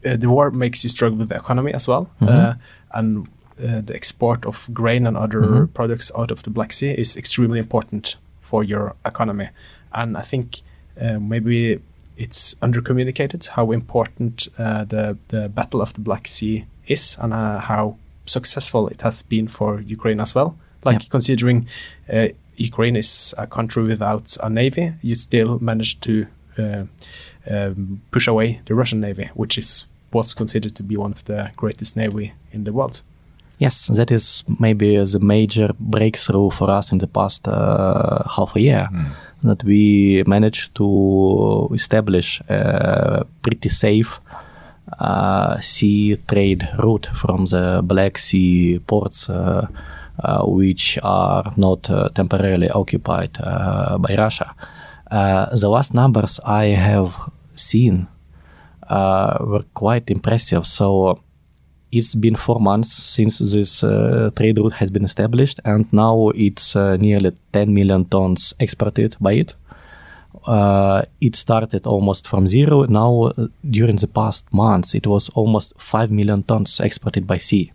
the 0.00 0.30
war 0.30 0.50
makes 0.50 0.82
you 0.82 0.88
struggle 0.88 1.18
with 1.18 1.28
the 1.28 1.36
economy 1.36 1.74
as 1.74 1.86
well, 1.86 2.08
mm 2.20 2.28
-hmm. 2.28 2.56
and 2.90 3.28
uh, 3.62 3.80
the 3.80 3.94
export 3.94 4.46
of 4.46 4.68
grain 4.72 5.06
and 5.06 5.16
other 5.16 5.40
mm-hmm. 5.40 5.64
products 5.66 6.10
out 6.16 6.30
of 6.30 6.42
the 6.42 6.50
Black 6.50 6.72
Sea 6.72 6.90
is 6.90 7.16
extremely 7.16 7.58
important 7.58 8.16
for 8.40 8.64
your 8.64 8.94
economy. 9.04 9.48
And 9.92 10.16
I 10.16 10.22
think 10.22 10.60
uh, 11.00 11.18
maybe 11.18 11.80
it's 12.16 12.54
undercommunicated 12.56 13.48
how 13.48 13.72
important 13.72 14.48
uh, 14.58 14.84
the 14.84 15.16
the 15.28 15.48
Battle 15.48 15.80
of 15.80 15.92
the 15.94 16.00
Black 16.00 16.28
Sea 16.28 16.64
is 16.86 17.16
and 17.20 17.32
uh, 17.32 17.58
how 17.58 17.96
successful 18.26 18.88
it 18.88 19.02
has 19.02 19.22
been 19.22 19.48
for 19.48 19.80
Ukraine 19.80 20.20
as 20.20 20.34
well. 20.34 20.56
Like 20.84 21.08
considering 21.08 21.66
uh, 22.12 22.28
Ukraine 22.56 22.96
is 22.96 23.34
a 23.38 23.46
country 23.46 23.82
without 23.84 24.36
a 24.42 24.50
navy, 24.50 24.92
you 25.02 25.14
still 25.14 25.58
managed 25.60 26.02
to 26.02 26.26
uh, 26.58 26.84
um, 27.50 28.02
push 28.10 28.28
away 28.28 28.60
the 28.66 28.74
Russian 28.74 29.00
navy, 29.00 29.30
which 29.34 29.58
is 29.58 29.86
was 30.12 30.34
considered 30.34 30.74
to 30.74 30.82
be 30.82 30.96
one 30.96 31.12
of 31.12 31.24
the 31.24 31.50
greatest 31.56 31.96
navy 31.96 32.32
in 32.52 32.64
the 32.64 32.72
world. 32.72 33.02
Yes, 33.60 33.88
that 33.88 34.10
is 34.10 34.42
maybe 34.58 34.96
the 34.96 35.20
major 35.20 35.74
breakthrough 35.78 36.48
for 36.48 36.70
us 36.70 36.92
in 36.92 36.98
the 36.98 37.06
past 37.06 37.46
uh, 37.46 38.22
half 38.26 38.56
a 38.56 38.60
year. 38.60 38.88
Mm. 38.90 39.12
That 39.42 39.64
we 39.64 40.22
managed 40.26 40.74
to 40.76 41.68
establish 41.72 42.40
a 42.48 43.26
pretty 43.42 43.68
safe 43.68 44.20
uh, 44.98 45.60
sea 45.60 46.16
trade 46.26 46.68
route 46.78 47.06
from 47.14 47.44
the 47.46 47.82
Black 47.84 48.18
Sea 48.18 48.78
ports, 48.86 49.28
uh, 49.28 49.66
uh 50.24 50.44
which 50.46 50.98
are 51.02 51.52
not 51.56 51.90
uh, 51.90 52.08
temporarily 52.14 52.70
occupied 52.70 53.38
uh, 53.42 53.98
by 53.98 54.14
Russia. 54.14 54.54
the 55.10 55.68
last 55.68 55.92
numbers 55.92 56.40
I 56.46 56.72
have 56.72 57.20
seen 57.54 58.08
were 58.88 59.64
quite 59.74 60.10
impressive. 60.10 60.66
So 60.66 61.20
it's 61.92 62.14
been 62.14 62.36
four 62.36 62.60
months 62.60 62.90
since 62.90 63.38
this 63.38 63.82
uh, 63.82 64.30
trade 64.36 64.58
route 64.58 64.74
has 64.74 64.90
been 64.90 65.04
established, 65.04 65.60
and 65.64 65.92
now 65.92 66.30
it's 66.34 66.76
uh, 66.76 66.96
nearly 66.96 67.32
10 67.52 67.74
million 67.74 68.04
tons 68.04 68.54
exported 68.60 69.16
by 69.20 69.32
it. 69.32 69.54
Uh, 70.46 71.02
it 71.20 71.36
started 71.36 71.86
almost 71.86 72.28
from 72.28 72.46
zero. 72.46 72.84
Now, 72.84 73.32
uh, 73.36 73.48
during 73.68 73.96
the 73.96 74.06
past 74.06 74.52
months, 74.52 74.94
it 74.94 75.06
was 75.06 75.28
almost 75.30 75.72
5 75.78 76.10
million 76.10 76.42
tons 76.44 76.80
exported 76.80 77.26
by 77.26 77.38
sea. 77.38 77.72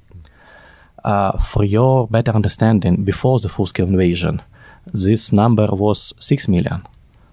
Uh, 1.04 1.38
for 1.38 1.64
your 1.64 2.08
better 2.08 2.32
understanding, 2.32 3.04
before 3.04 3.40
the 3.40 3.50
full 3.50 3.66
scale 3.68 3.88
invasion, 3.88 4.42
this 4.86 5.32
number 5.32 5.68
was 5.68 6.14
6 6.20 6.48
million. 6.48 6.88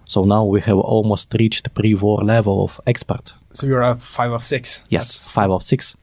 So 0.04 0.24
now 0.24 0.44
we 0.44 0.60
have 0.62 0.78
almost 0.78 1.34
reached 1.38 1.72
pre 1.74 1.94
war 1.94 2.18
level 2.22 2.64
of 2.64 2.80
export. 2.86 3.32
So 3.52 3.66
you're 3.66 3.82
at 3.82 4.02
5 4.02 4.32
of 4.32 4.44
6? 4.44 4.82
Yes, 4.90 5.06
That's... 5.06 5.32
5 5.32 5.50
of 5.52 5.62
6 5.62 5.96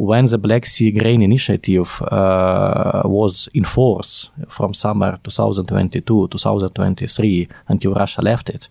when 0.00 0.24
the 0.24 0.38
Black 0.38 0.64
Sea 0.64 0.92
Grain 0.92 1.20
Initiative 1.20 2.00
uh, 2.10 3.02
was 3.04 3.50
in 3.52 3.64
force 3.64 4.30
from 4.48 4.72
summer 4.72 5.18
2022 5.22 6.28
2023 6.28 7.48
until 7.68 7.92
Russia 7.92 8.22
left 8.22 8.48
it, 8.48 8.68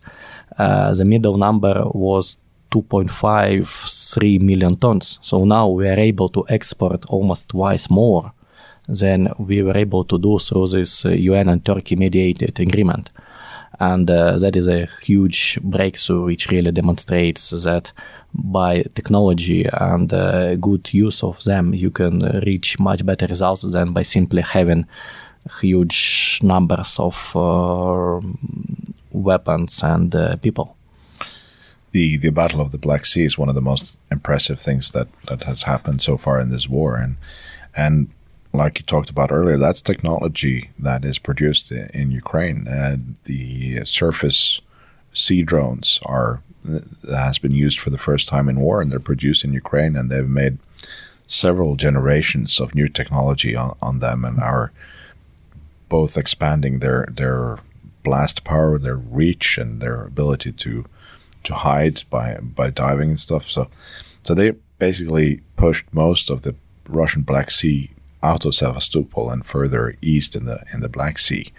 uh, 0.58 0.92
the 0.96 1.06
middle 1.06 1.38
number 1.38 1.84
was 1.94 2.38
2.53 2.72 4.42
million 4.42 4.76
tons. 4.76 5.20
So 5.22 5.46
now 5.46 5.68
we 5.68 5.88
are 5.88 6.00
able 6.00 6.30
to 6.30 6.46
export 6.50 7.06
almost 7.06 7.50
twice 7.50 7.92
more 7.92 8.34
than 8.88 9.32
we 9.38 9.62
were 9.62 9.78
able 9.78 10.06
to 10.06 10.18
do 10.18 10.40
through 10.40 10.68
this 10.70 11.06
uh, 11.06 11.10
UN 11.10 11.50
and 11.50 11.64
Turkey 11.64 11.96
mediated 11.96 12.60
agreement. 12.60 13.12
And 13.80 14.10
uh, 14.10 14.38
that 14.40 14.56
is 14.56 14.68
a 14.68 14.88
huge 15.02 15.60
breakthrough, 15.62 16.26
which 16.26 16.50
really 16.50 16.72
demonstrates 16.72 17.50
that 17.52 17.92
by 18.34 18.84
technology 18.96 19.66
and 19.72 20.12
uh, 20.14 20.56
good 20.56 20.94
use 20.94 21.24
of 21.24 21.44
them, 21.44 21.74
you 21.74 21.90
can 21.90 22.20
reach 22.46 22.80
much 22.80 23.06
better 23.06 23.28
results 23.28 23.64
than 23.64 23.94
by 23.94 24.04
simply 24.04 24.42
having 24.42 24.86
huge 25.62 26.40
numbers 26.44 27.00
of 27.00 27.36
uh, 27.36 28.20
weapons 29.12 29.82
and 29.84 30.14
uh, 30.16 30.36
people. 30.38 30.76
The 31.92 32.18
the 32.18 32.30
Battle 32.30 32.62
of 32.62 32.72
the 32.72 32.78
Black 32.78 33.06
Sea 33.06 33.24
is 33.24 33.38
one 33.38 33.50
of 33.50 33.56
the 33.56 33.62
most 33.62 33.98
impressive 34.12 34.60
things 34.60 34.92
that, 34.92 35.08
that 35.28 35.44
has 35.44 35.64
happened 35.64 36.02
so 36.02 36.18
far 36.18 36.40
in 36.40 36.50
this 36.50 36.70
war, 36.70 36.98
and 36.98 37.18
and 37.76 38.10
like 38.60 38.80
you 38.80 38.86
talked 38.86 39.10
about 39.10 39.32
earlier, 39.32 39.58
that's 39.58 39.82
technology 39.82 40.70
that 40.78 41.04
is 41.06 41.18
produced 41.18 41.72
in, 41.72 41.88
in 41.94 42.12
Ukraine. 42.12 42.68
Uh, 42.68 42.98
the 43.24 43.86
surface 43.86 44.62
sea 45.14 45.44
drones 45.44 46.00
are 46.06 46.42
has 47.10 47.40
been 47.40 47.54
used 47.66 47.80
for 47.80 47.90
the 47.90 47.98
first 47.98 48.28
time 48.28 48.50
in 48.50 48.60
war, 48.60 48.82
and 48.82 48.92
they're 48.92 49.00
produced 49.12 49.44
in 49.46 49.54
Ukraine, 49.54 49.96
and 49.96 50.12
they've 50.12 50.38
made 50.44 50.58
several 51.26 51.76
generations 51.76 52.60
of 52.60 52.76
new 52.76 52.90
technology 52.90 53.56
on, 53.56 53.76
on 53.82 54.00
them, 54.00 54.26
and 54.26 54.40
are 54.40 54.72
both 55.88 56.18
expanding 56.18 56.80
their 56.80 57.08
their 57.22 57.60
blast 58.04 58.44
power, 58.44 58.78
their 58.78 58.98
reach, 58.98 59.58
and 59.58 59.82
their 59.82 60.04
ability 60.04 60.52
to 60.52 60.86
to 61.46 61.54
hide 61.54 62.04
by 62.10 62.28
by 62.42 62.70
diving 62.70 63.10
and 63.12 63.20
stuff. 63.20 63.50
So, 63.50 63.70
so 64.26 64.34
they 64.34 64.52
basically 64.78 65.42
pushed 65.56 65.86
most 65.94 66.30
of 66.30 66.42
the 66.42 66.56
Russian 66.88 67.22
Black 67.22 67.52
Sea 67.52 67.92
out 68.22 68.46
of 68.46 68.56
Sevastopol 68.56 69.30
and 69.30 69.46
further 69.46 69.96
east 70.02 70.36
in 70.36 70.46
the 70.46 70.64
in 70.74 70.82
the 70.82 70.90
Black 70.90 71.18
Sea. 71.18 71.52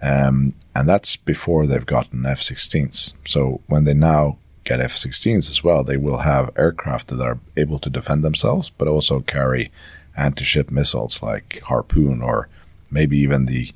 Um, 0.00 0.54
and 0.74 0.88
that's 0.88 1.16
before 1.16 1.66
they've 1.66 1.84
gotten 1.84 2.24
F-16s. 2.24 3.14
So 3.26 3.62
when 3.66 3.82
they 3.82 3.94
now 3.94 4.38
get 4.62 4.80
F-16s 4.80 5.50
as 5.50 5.64
well, 5.64 5.82
they 5.82 5.96
will 5.96 6.18
have 6.18 6.56
aircraft 6.56 7.08
that 7.08 7.20
are 7.20 7.40
able 7.56 7.80
to 7.80 7.90
defend 7.90 8.22
themselves, 8.22 8.70
but 8.70 8.86
also 8.86 9.20
carry 9.20 9.72
anti-ship 10.16 10.70
missiles 10.70 11.20
like 11.22 11.60
Harpoon 11.64 12.22
or 12.22 12.48
maybe 12.90 13.18
even 13.18 13.46
the 13.46 13.72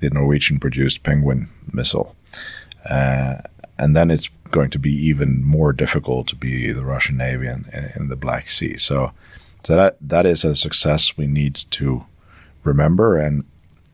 the 0.00 0.10
Norwegian-produced 0.10 1.02
Penguin 1.02 1.48
missile. 1.72 2.14
Uh, 2.88 3.36
and 3.78 3.96
then 3.96 4.10
it's 4.10 4.28
going 4.50 4.70
to 4.70 4.78
be 4.78 4.92
even 4.92 5.42
more 5.42 5.72
difficult 5.72 6.28
to 6.28 6.36
be 6.36 6.70
the 6.72 6.84
Russian 6.84 7.16
Navy 7.16 7.46
in, 7.46 7.64
in 7.96 8.08
the 8.08 8.16
Black 8.16 8.48
Sea. 8.48 8.76
So, 8.76 9.12
so 9.64 9.74
that 9.76 9.96
that 10.00 10.26
is 10.26 10.44
a 10.44 10.54
success 10.54 11.16
we 11.16 11.26
need 11.26 11.54
to 11.54 12.04
remember 12.62 13.16
and 13.16 13.44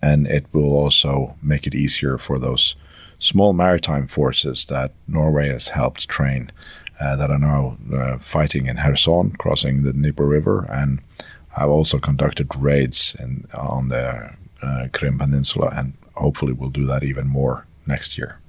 and 0.02 0.26
it 0.26 0.46
will 0.52 0.72
also 0.72 1.36
make 1.42 1.66
it 1.66 1.74
easier 1.74 2.18
for 2.18 2.38
those 2.38 2.74
small 3.18 3.52
maritime 3.52 4.06
forces 4.06 4.64
that 4.64 4.92
Norway 5.06 5.48
has 5.48 5.68
helped 5.68 6.08
train 6.08 6.50
uh, 6.98 7.16
that 7.16 7.30
are 7.30 7.38
now 7.38 7.76
uh, 7.94 8.18
fighting 8.18 8.66
in 8.66 8.78
Kherson, 8.78 9.32
crossing 9.32 9.82
the 9.82 9.92
Dnieper 9.92 10.26
River, 10.26 10.66
and 10.70 11.00
have 11.50 11.68
also 11.68 11.98
conducted 11.98 12.48
raids 12.56 13.14
in, 13.18 13.46
on 13.54 13.88
the 13.88 14.30
uh, 14.62 14.88
Krim 14.92 15.18
Peninsula, 15.18 15.70
and 15.74 15.94
hopefully 16.14 16.52
will 16.52 16.70
do 16.70 16.86
that 16.86 17.04
even 17.04 17.26
more 17.26 17.66
next 17.86 18.18
year. 18.18 18.39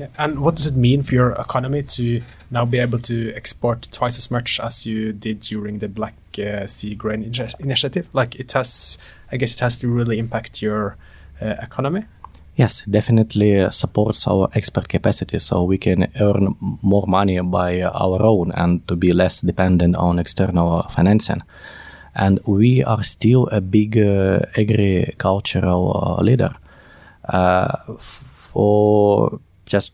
Yeah. 0.00 0.06
And 0.16 0.40
what 0.40 0.56
does 0.56 0.66
it 0.66 0.76
mean 0.76 1.02
for 1.02 1.14
your 1.14 1.32
economy 1.32 1.82
to 1.82 2.22
now 2.50 2.64
be 2.64 2.78
able 2.78 3.00
to 3.00 3.34
export 3.34 3.86
twice 3.92 4.16
as 4.16 4.30
much 4.30 4.58
as 4.58 4.86
you 4.86 5.12
did 5.12 5.40
during 5.40 5.80
the 5.80 5.88
Black 5.88 6.14
uh, 6.38 6.66
Sea 6.66 6.94
Grain 6.94 7.22
Initiative? 7.58 8.06
Like 8.14 8.34
it 8.36 8.50
has, 8.52 8.96
I 9.30 9.36
guess 9.36 9.52
it 9.52 9.60
has 9.60 9.78
to 9.80 9.88
really 9.88 10.18
impact 10.18 10.62
your 10.62 10.96
uh, 11.42 11.56
economy. 11.60 12.06
Yes, 12.56 12.82
definitely 12.86 13.70
supports 13.70 14.26
our 14.26 14.48
export 14.54 14.88
capacity, 14.88 15.38
so 15.38 15.64
we 15.64 15.76
can 15.76 16.10
earn 16.18 16.56
more 16.82 17.06
money 17.06 17.38
by 17.40 17.82
our 17.82 18.22
own 18.22 18.52
and 18.52 18.86
to 18.88 18.96
be 18.96 19.12
less 19.12 19.42
dependent 19.42 19.96
on 19.96 20.18
external 20.18 20.82
financing. 20.84 21.42
And 22.14 22.40
we 22.46 22.82
are 22.84 23.02
still 23.02 23.48
a 23.48 23.60
big 23.60 23.98
uh, 23.98 24.40
agricultural 24.56 26.16
uh, 26.18 26.22
leader. 26.22 26.54
Uh, 27.24 27.76
for 27.98 29.38
just 29.70 29.92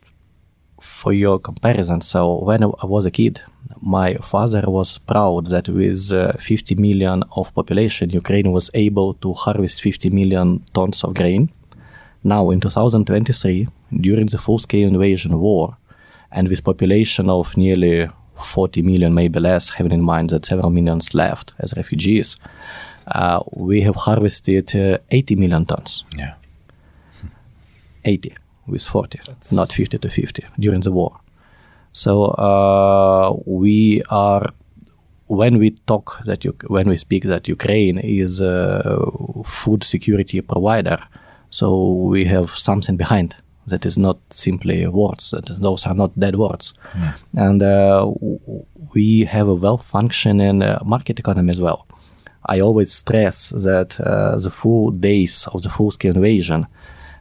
for 0.81 1.13
your 1.13 1.39
comparison, 1.39 2.01
so 2.01 2.39
when 2.49 2.63
I 2.65 2.87
was 2.87 3.07
a 3.07 3.11
kid, 3.11 3.43
my 3.81 4.15
father 4.15 4.65
was 4.67 4.99
proud 4.99 5.47
that 5.49 5.69
with 5.69 6.13
uh, 6.13 6.33
50 6.33 6.75
million 6.77 7.23
of 7.37 7.55
population, 7.55 8.11
Ukraine 8.11 8.53
was 8.53 8.71
able 8.75 9.15
to 9.15 9.33
harvest 9.33 9.83
50 9.83 10.11
million 10.11 10.65
tons 10.75 11.05
of 11.05 11.15
grain. 11.15 11.51
Now, 12.25 12.51
in 12.51 12.61
2023, 12.61 13.69
during 14.01 14.27
the 14.27 14.39
full-scale 14.39 14.89
invasion 14.89 15.39
war, 15.39 15.77
and 16.33 16.49
with 16.49 16.65
population 16.65 17.31
of 17.31 17.57
nearly 17.57 18.09
40 18.37 18.83
million, 18.83 19.15
maybe 19.15 19.41
less, 19.41 19.71
having 19.71 19.93
in 19.93 20.03
mind 20.03 20.31
that 20.31 20.45
several 20.45 20.71
millions 20.71 21.15
left 21.15 21.53
as 21.59 21.75
refugees, 21.77 22.37
uh, 23.09 23.41
we 23.53 23.81
have 23.83 23.97
harvested 23.97 24.75
uh, 24.75 24.99
80 25.11 25.37
million 25.37 25.65
tons. 25.65 26.05
Yeah. 26.17 26.35
80 28.05 28.37
with 28.67 28.83
40, 28.83 29.21
That's... 29.27 29.53
not 29.53 29.73
50 29.73 29.99
to 29.99 30.11
50 30.11 30.45
during 30.59 30.81
the 30.81 30.93
war. 30.93 31.21
So 31.93 32.25
uh, 32.25 33.37
we 33.47 34.03
are 34.11 34.53
when 35.29 35.59
we 35.59 35.71
talk 35.87 36.21
that 36.25 36.45
you, 36.45 36.55
when 36.69 36.89
we 36.89 36.97
speak 36.97 37.25
that 37.25 37.49
Ukraine 37.49 37.99
is 37.99 38.41
a 38.41 39.01
food 39.45 39.83
security 39.83 40.41
provider, 40.41 40.99
so 41.51 41.93
we 41.93 42.25
have 42.25 42.51
something 42.51 42.97
behind 42.97 43.35
that 43.67 43.85
is 43.85 43.99
not 43.99 44.19
simply 44.31 44.87
words. 44.87 45.31
That 45.31 45.47
those 45.61 45.87
are 45.87 45.95
not 45.95 46.19
dead 46.19 46.37
words, 46.37 46.75
mm. 46.93 47.15
and 47.35 47.63
uh, 47.63 48.13
we 48.95 49.25
have 49.25 49.49
a 49.49 49.55
well-functioning 49.55 50.63
uh, 50.63 50.79
market 50.85 51.19
economy 51.19 51.51
as 51.51 51.61
well. 51.61 51.87
I 52.49 52.61
always 52.61 52.93
stress 52.93 53.49
that 53.51 53.99
uh, 53.99 54.39
the 54.39 54.51
full 54.51 54.93
days 54.93 55.49
of 55.53 55.63
the 55.63 55.69
full-scale 55.69 56.15
invasion 56.15 56.67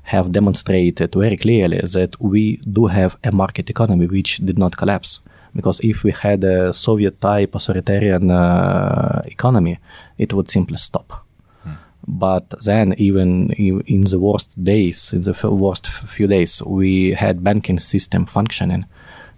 have 0.05 0.31
demonstrated 0.31 1.13
very 1.13 1.35
clearly 1.35 1.79
that 1.79 2.15
we 2.19 2.57
do 2.71 2.85
have 2.85 3.17
a 3.23 3.31
market 3.31 3.69
economy 3.69 4.05
which 4.05 4.37
did 4.37 4.57
not 4.57 4.77
collapse. 4.77 5.19
Because 5.55 5.79
if 5.83 6.03
we 6.03 6.11
had 6.11 6.43
a 6.43 6.73
Soviet 6.73 7.19
type 7.21 7.55
authoritarian 7.55 8.29
uh, 8.29 9.21
economy, 9.25 9.79
it 10.17 10.33
would 10.33 10.49
simply 10.49 10.77
stop. 10.77 11.25
Hmm. 11.63 11.73
But 12.07 12.53
then, 12.65 12.93
even 12.97 13.51
in 13.51 14.01
the 14.01 14.19
worst 14.19 14.63
days, 14.63 15.13
in 15.13 15.21
the 15.21 15.49
worst 15.49 15.87
few 15.87 16.27
days, 16.27 16.61
we 16.63 17.13
had 17.13 17.43
banking 17.43 17.79
system 17.79 18.25
functioning. 18.25 18.85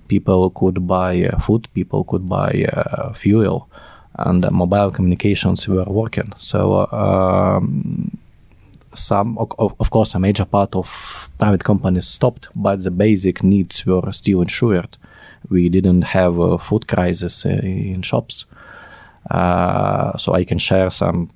People 0.07 0.49
could 0.49 0.85
buy 0.87 1.25
uh, 1.25 1.39
food, 1.39 1.67
people 1.73 2.03
could 2.03 2.27
buy 2.27 2.65
uh, 2.73 3.13
fuel, 3.13 3.69
and 4.17 4.49
mobile 4.51 4.91
communications 4.91 5.67
were 5.67 5.85
working. 5.85 6.33
So 6.35 6.87
um, 6.91 8.17
some, 8.97 9.37
of, 9.37 9.51
of 9.79 9.89
course, 9.89 10.15
a 10.15 10.19
major 10.19 10.45
part 10.45 10.75
of 10.75 11.29
private 11.37 11.63
companies 11.63 12.07
stopped, 12.07 12.49
but 12.55 12.83
the 12.83 12.91
basic 12.91 13.43
needs 13.43 13.85
were 13.85 14.11
still 14.11 14.41
ensured. 14.41 14.97
We 15.49 15.69
didn't 15.69 16.01
have 16.01 16.37
a 16.37 16.57
food 16.57 16.87
crisis 16.87 17.45
uh, 17.45 17.49
in 17.49 18.01
shops. 18.01 18.45
Uh, 19.29 20.17
so 20.17 20.33
I 20.33 20.43
can 20.43 20.57
share 20.57 20.89
some 20.89 21.29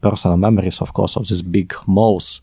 personal 0.00 0.36
memories, 0.36 0.80
of 0.80 0.92
course, 0.92 1.16
of 1.16 1.28
these 1.28 1.42
big 1.42 1.74
malls 1.86 2.40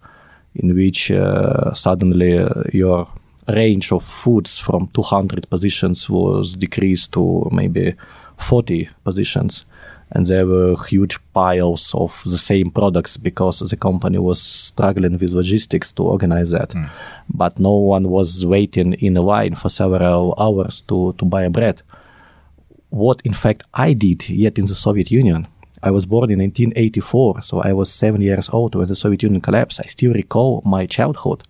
in 0.56 0.76
which 0.76 1.12
uh, 1.12 1.74
suddenly 1.74 2.40
uh, 2.40 2.64
your 2.74 3.08
range 3.48 3.92
of 3.92 4.04
foods 4.04 4.60
from 4.60 4.88
200 4.94 5.50
positions 5.50 6.10
was 6.10 6.56
decreased 6.56 7.12
to 7.14 7.48
maybe 7.52 7.96
40 8.38 8.90
positions 9.04 9.66
and 10.12 10.26
there 10.26 10.48
were 10.48 10.76
huge 10.86 11.20
piles 11.34 11.94
of 11.94 12.22
the 12.26 12.38
same 12.38 12.72
products 12.72 13.16
because 13.16 13.60
the 13.60 13.78
company 13.78 14.18
was 14.18 14.42
struggling 14.42 15.18
with 15.18 15.32
logistics 15.34 15.92
to 15.94 16.04
organize 16.04 16.50
that. 16.52 16.70
Mm. 16.70 16.90
But 17.30 17.60
no 17.60 17.76
one 17.76 18.10
was 18.10 18.46
waiting 18.46 18.94
in 18.94 19.18
a 19.18 19.22
line 19.22 19.56
for 19.56 19.70
several 19.70 20.34
hours 20.40 20.82
to, 20.88 21.14
to 21.20 21.26
buy 21.26 21.48
bread. 21.50 21.84
What, 22.90 23.22
in 23.24 23.34
fact, 23.34 23.64
I 23.74 23.94
did 23.94 24.28
yet 24.30 24.58
in 24.58 24.66
the 24.66 24.74
Soviet 24.74 25.12
Union. 25.12 25.48
I 25.84 25.92
was 25.92 26.08
born 26.08 26.32
in 26.32 26.40
1984, 26.40 27.44
so 27.44 27.62
I 27.62 27.72
was 27.74 27.92
seven 27.92 28.20
years 28.22 28.50
old 28.50 28.74
when 28.74 28.88
the 28.88 28.96
Soviet 28.96 29.22
Union 29.22 29.42
collapsed. 29.42 29.80
I 29.80 29.88
still 29.88 30.12
recall 30.12 30.64
my 30.66 30.88
childhood 30.88 31.44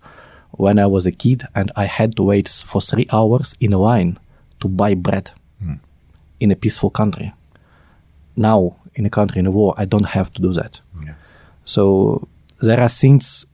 when 0.50 0.78
I 0.78 0.86
was 0.86 1.06
a 1.06 1.12
kid 1.12 1.44
and 1.54 1.72
I 1.76 1.86
had 1.86 2.14
to 2.16 2.24
wait 2.24 2.48
for 2.48 2.82
three 2.82 3.06
hours 3.10 3.54
in 3.58 3.72
a 3.72 3.78
line 3.78 4.18
to 4.60 4.68
buy 4.68 4.92
bread 4.94 5.30
mm. 5.64 5.80
in 6.38 6.50
a 6.50 6.56
peaceful 6.56 6.90
country 6.90 7.32
now 8.36 8.76
in 8.94 9.06
a 9.06 9.10
country 9.10 9.38
in 9.38 9.46
a 9.46 9.50
war, 9.50 9.74
I 9.76 9.84
don't 9.84 10.06
have 10.06 10.32
to 10.34 10.42
do 10.42 10.52
that. 10.52 10.80
Yeah. 11.04 11.14
So 11.64 12.28
there 12.60 12.80
are 12.80 12.88
things 12.88 13.46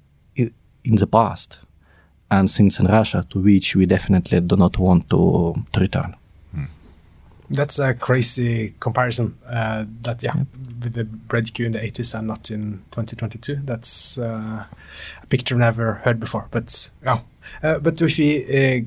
in 0.86 0.96
the 0.96 1.06
past 1.06 1.60
and 2.30 2.50
things 2.50 2.78
in 2.80 2.86
Russia 2.86 3.24
to 3.30 3.40
which 3.40 3.76
we 3.76 3.86
definitely 3.86 4.40
do 4.40 4.56
not 4.56 4.78
want 4.78 5.10
to, 5.10 5.54
to 5.72 5.80
return. 5.80 6.16
Hmm. 6.52 6.64
That's 7.50 7.78
a 7.78 7.94
crazy 7.94 8.74
comparison. 8.80 9.36
Uh, 9.46 9.84
that 10.02 10.22
yeah, 10.22 10.32
yep. 10.36 10.46
with 10.82 10.94
the 10.94 11.04
bread 11.04 11.52
queue 11.52 11.66
in 11.66 11.72
the 11.72 11.80
80s 11.80 12.18
and 12.18 12.28
not 12.28 12.50
in 12.50 12.82
2022. 12.92 13.60
That's 13.64 14.18
uh, 14.18 14.64
a 15.22 15.26
picture 15.28 15.56
never 15.56 15.94
heard 16.04 16.18
before. 16.18 16.48
But 16.50 16.90
yeah, 17.04 17.20
uh, 17.62 17.78
but 17.78 18.00
if 18.00 18.18
we 18.18 18.44
uh, 18.44 18.80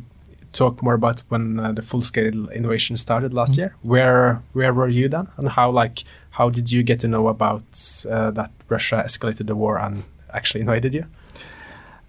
talk 0.51 0.81
more 0.81 0.93
about 0.93 1.21
when 1.29 1.59
uh, 1.59 1.71
the 1.71 1.81
full 1.81 2.01
scale 2.01 2.49
invasion 2.49 2.97
started 2.97 3.33
last 3.33 3.53
mm. 3.53 3.57
year. 3.57 3.75
Where 3.81 4.41
where 4.53 4.73
were 4.73 4.89
you 4.89 5.09
then, 5.09 5.27
and 5.37 5.49
how 5.49 5.71
like 5.71 6.03
how 6.31 6.49
did 6.49 6.71
you 6.71 6.83
get 6.83 6.99
to 7.01 7.07
know 7.07 7.27
about 7.27 7.63
uh, 8.09 8.31
that 8.31 8.51
Russia 8.69 9.03
escalated 9.05 9.47
the 9.47 9.55
war 9.55 9.77
and 9.77 10.03
actually 10.33 10.61
invaded 10.61 10.93
you? 10.93 11.05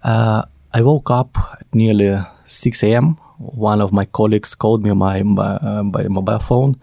Uh, 0.03 0.43
I 0.73 0.81
woke 0.81 1.11
up 1.11 1.37
at 1.59 1.67
nearly 1.73 2.17
6 2.45 2.83
a.m. 2.83 3.17
One 3.37 3.81
of 3.81 3.91
my 3.91 4.05
colleagues 4.05 4.55
called 4.55 4.83
me 4.83 4.91
on 4.91 4.97
my, 4.97 5.23
my, 5.23 5.55
uh, 5.55 5.83
my 5.83 6.07
mobile 6.07 6.39
phone 6.39 6.79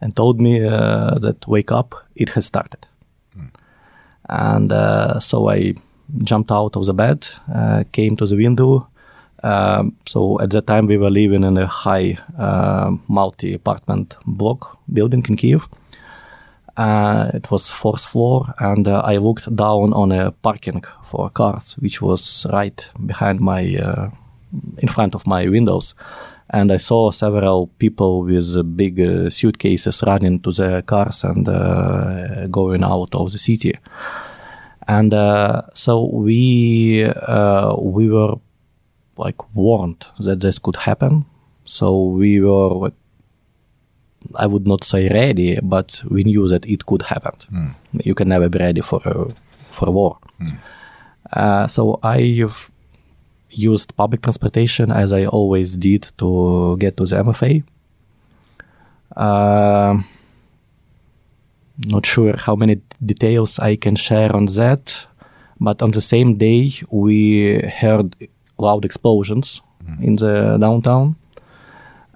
and 0.00 0.14
told 0.14 0.40
me 0.40 0.64
uh, 0.64 1.18
that 1.18 1.46
wake 1.48 1.72
up, 1.72 1.94
it 2.14 2.30
has 2.30 2.46
started. 2.46 2.86
Mm. 3.36 3.50
And 4.28 4.72
uh, 4.72 5.20
so 5.20 5.48
I 5.48 5.74
jumped 6.18 6.52
out 6.52 6.76
of 6.76 6.86
the 6.86 6.94
bed, 6.94 7.26
uh, 7.52 7.84
came 7.92 8.16
to 8.16 8.26
the 8.26 8.36
window. 8.36 8.88
Um, 9.42 9.96
so 10.06 10.40
at 10.40 10.50
that 10.50 10.66
time 10.66 10.86
we 10.86 10.96
were 10.96 11.10
living 11.10 11.44
in 11.44 11.58
a 11.58 11.66
high 11.66 12.18
uh, 12.38 12.92
multi-apartment 13.08 14.16
block 14.24 14.78
building 14.92 15.24
in 15.28 15.36
Kiev. 15.36 15.68
Uh, 16.76 17.30
it 17.34 17.50
was 17.50 17.68
fourth 17.68 18.04
floor, 18.06 18.46
and 18.58 18.88
uh, 18.88 19.02
I 19.04 19.18
looked 19.18 19.54
down 19.54 19.92
on 19.92 20.10
a 20.10 20.30
parking 20.30 20.82
for 21.04 21.28
cars, 21.28 21.74
which 21.80 22.00
was 22.00 22.46
right 22.50 22.90
behind 23.04 23.40
my, 23.40 23.76
uh, 23.76 24.08
in 24.78 24.88
front 24.88 25.14
of 25.14 25.26
my 25.26 25.48
windows, 25.48 25.94
and 26.48 26.72
I 26.72 26.78
saw 26.78 27.10
several 27.10 27.66
people 27.78 28.24
with 28.24 28.56
uh, 28.56 28.62
big 28.62 28.98
uh, 29.00 29.28
suitcases 29.28 30.02
running 30.06 30.40
to 30.40 30.50
their 30.50 30.80
cars 30.80 31.24
and 31.24 31.44
going 32.50 32.84
out 32.84 33.14
of 33.14 33.32
the 33.32 33.38
city, 33.38 33.74
and 34.88 35.12
so 35.74 36.06
we 36.06 37.04
we 37.78 38.08
were 38.08 38.36
like 39.24 39.40
warned 39.54 40.06
that 40.18 40.40
this 40.40 40.58
could 40.58 40.76
happen, 40.76 41.24
so 41.64 41.86
we 42.18 42.40
were 42.40 42.90
I 44.36 44.46
would 44.46 44.66
not 44.66 44.84
say 44.84 45.08
ready, 45.08 45.58
but 45.62 46.02
we 46.08 46.22
knew 46.22 46.48
that 46.48 46.66
it 46.66 46.86
could 46.86 47.02
happen. 47.02 47.32
Mm. 47.52 47.74
You 48.04 48.14
can 48.14 48.28
never 48.28 48.48
be 48.48 48.58
ready 48.58 48.80
for 48.80 49.00
a, 49.04 49.14
for 49.70 49.90
war. 49.90 50.18
Mm. 50.40 50.58
Uh, 51.32 51.66
so 51.66 51.98
I 52.02 52.18
used 53.50 53.96
public 53.96 54.22
transportation 54.22 54.90
as 54.90 55.12
I 55.12 55.26
always 55.26 55.76
did 55.76 56.10
to 56.18 56.76
get 56.78 56.96
to 56.96 57.06
the 57.06 57.16
MFA. 57.16 57.64
Uh, 59.16 60.02
not 61.86 62.06
sure 62.06 62.36
how 62.36 62.56
many 62.56 62.80
details 63.04 63.58
I 63.58 63.76
can 63.76 63.96
share 63.96 64.34
on 64.34 64.46
that, 64.46 65.06
but 65.60 65.82
on 65.82 65.90
the 65.90 66.00
same 66.00 66.36
day 66.36 66.72
we 66.90 67.60
heard 67.80 68.16
loud 68.62 68.84
explosions 68.84 69.60
mm. 69.84 70.02
in 70.02 70.16
the 70.16 70.58
downtown 70.58 71.16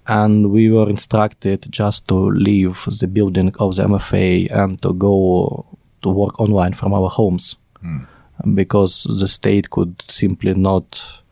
and 0.06 0.50
we 0.50 0.70
were 0.70 0.88
instructed 0.88 1.66
just 1.70 2.06
to 2.08 2.14
leave 2.30 2.86
the 3.00 3.08
building 3.08 3.52
of 3.58 3.76
the 3.76 3.84
MFA 3.84 4.50
and 4.52 4.80
to 4.82 4.92
go 4.94 5.66
to 6.02 6.08
work 6.08 6.40
online 6.40 6.72
from 6.72 6.94
our 6.94 7.08
homes 7.08 7.56
mm. 7.84 8.06
because 8.54 9.04
the 9.20 9.28
state 9.28 9.70
could 9.70 10.02
simply 10.08 10.54
not 10.54 11.22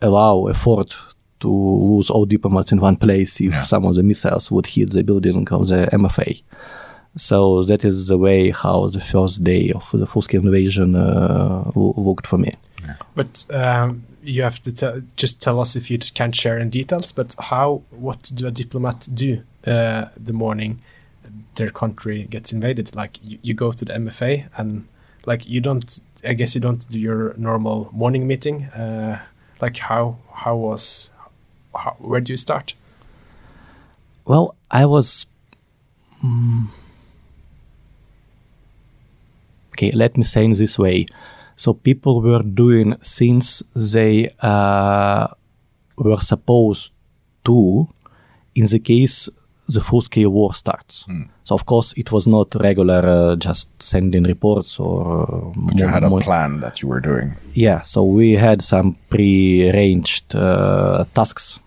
allow 0.00 0.46
afford 0.46 0.94
to 1.40 1.48
lose 1.48 2.10
all 2.10 2.24
diplomats 2.24 2.72
in 2.72 2.80
one 2.80 2.96
place 2.96 3.40
if 3.40 3.52
yeah. 3.52 3.64
some 3.64 3.84
of 3.84 3.94
the 3.94 4.02
missiles 4.02 4.50
would 4.50 4.66
hit 4.66 4.90
the 4.90 5.02
building 5.02 5.46
of 5.50 5.68
the 5.68 5.88
MFA. 5.92 6.42
So 7.16 7.62
that 7.62 7.84
is 7.84 8.08
the 8.08 8.18
way 8.18 8.50
how 8.50 8.88
the 8.88 9.00
first 9.00 9.44
day 9.44 9.72
of 9.72 9.88
the 9.92 10.06
full-scale 10.06 10.42
invasion 10.42 10.96
uh, 10.96 11.70
looked 11.74 12.26
for 12.26 12.38
me. 12.38 12.50
Yeah. 12.82 12.96
But 13.14 13.46
um, 13.50 14.04
you 14.24 14.42
have 14.42 14.60
to 14.62 15.04
just 15.16 15.40
tell 15.42 15.60
us 15.60 15.76
if 15.76 15.90
you 15.90 15.98
can't 15.98 16.34
share 16.34 16.58
in 16.58 16.70
details. 16.70 17.12
But 17.12 17.34
how? 17.38 17.82
What 17.90 18.30
do 18.34 18.46
a 18.46 18.50
diplomat 18.50 19.08
do 19.12 19.42
uh, 19.66 20.06
the 20.16 20.32
morning 20.32 20.80
their 21.56 21.70
country 21.70 22.24
gets 22.24 22.52
invaded? 22.52 22.94
Like 22.94 23.18
you, 23.22 23.38
you, 23.42 23.54
go 23.54 23.72
to 23.72 23.84
the 23.84 23.92
MFA 23.92 24.48
and 24.56 24.88
like 25.26 25.46
you 25.46 25.60
don't. 25.60 26.00
I 26.24 26.32
guess 26.32 26.54
you 26.54 26.60
don't 26.60 26.88
do 26.88 26.98
your 26.98 27.34
normal 27.36 27.90
morning 27.92 28.26
meeting. 28.26 28.64
Uh, 28.64 29.20
like 29.60 29.76
how? 29.76 30.18
How 30.32 30.56
was? 30.56 31.10
How, 31.74 31.96
where 31.98 32.20
do 32.20 32.32
you 32.32 32.36
start? 32.36 32.74
Well, 34.24 34.56
I 34.70 34.86
was. 34.86 35.26
Um, 36.22 36.72
okay, 39.72 39.90
let 39.92 40.16
me 40.16 40.24
say 40.24 40.44
in 40.44 40.52
this 40.52 40.78
way. 40.78 41.06
So 41.56 41.72
people 41.72 42.20
were 42.20 42.42
doing 42.42 42.94
things 42.94 43.62
they 43.74 44.30
uh, 44.40 45.28
were 45.96 46.20
supposed 46.20 46.92
to 47.44 47.88
in 48.54 48.66
the 48.66 48.78
case 48.78 49.28
the 49.66 49.80
full-scale 49.80 50.30
war 50.30 50.52
starts. 50.54 51.06
Mm. 51.08 51.28
So 51.44 51.54
of 51.54 51.64
course 51.64 51.94
it 51.96 52.12
was 52.12 52.26
not 52.26 52.54
regular 52.54 53.02
uh, 53.06 53.36
just 53.36 53.68
sending 53.82 54.24
reports 54.24 54.78
or. 54.78 55.22
Uh, 55.22 55.52
but 55.56 55.78
you 55.78 55.86
had 55.86 56.04
a 56.04 56.20
plan 56.20 56.60
that 56.60 56.82
you 56.82 56.88
were 56.88 57.00
doing. 57.00 57.36
Yeah, 57.54 57.80
so 57.80 58.04
we 58.04 58.32
had 58.32 58.62
some 58.62 58.96
pre-arranged 59.08 60.34
uh, 60.34 61.04
tasks. 61.14 61.60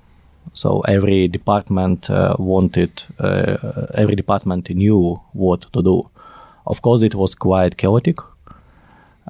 So 0.54 0.82
every 0.82 1.28
department 1.28 2.10
uh, 2.10 2.36
wanted, 2.40 3.04
uh, 3.20 3.58
every 3.94 4.16
department 4.16 4.70
knew 4.70 5.20
what 5.34 5.72
to 5.74 5.84
do. 5.84 6.10
Of 6.66 6.82
course, 6.82 7.04
it 7.04 7.16
was 7.16 7.36
quite 7.36 7.78
chaotic 7.78 8.20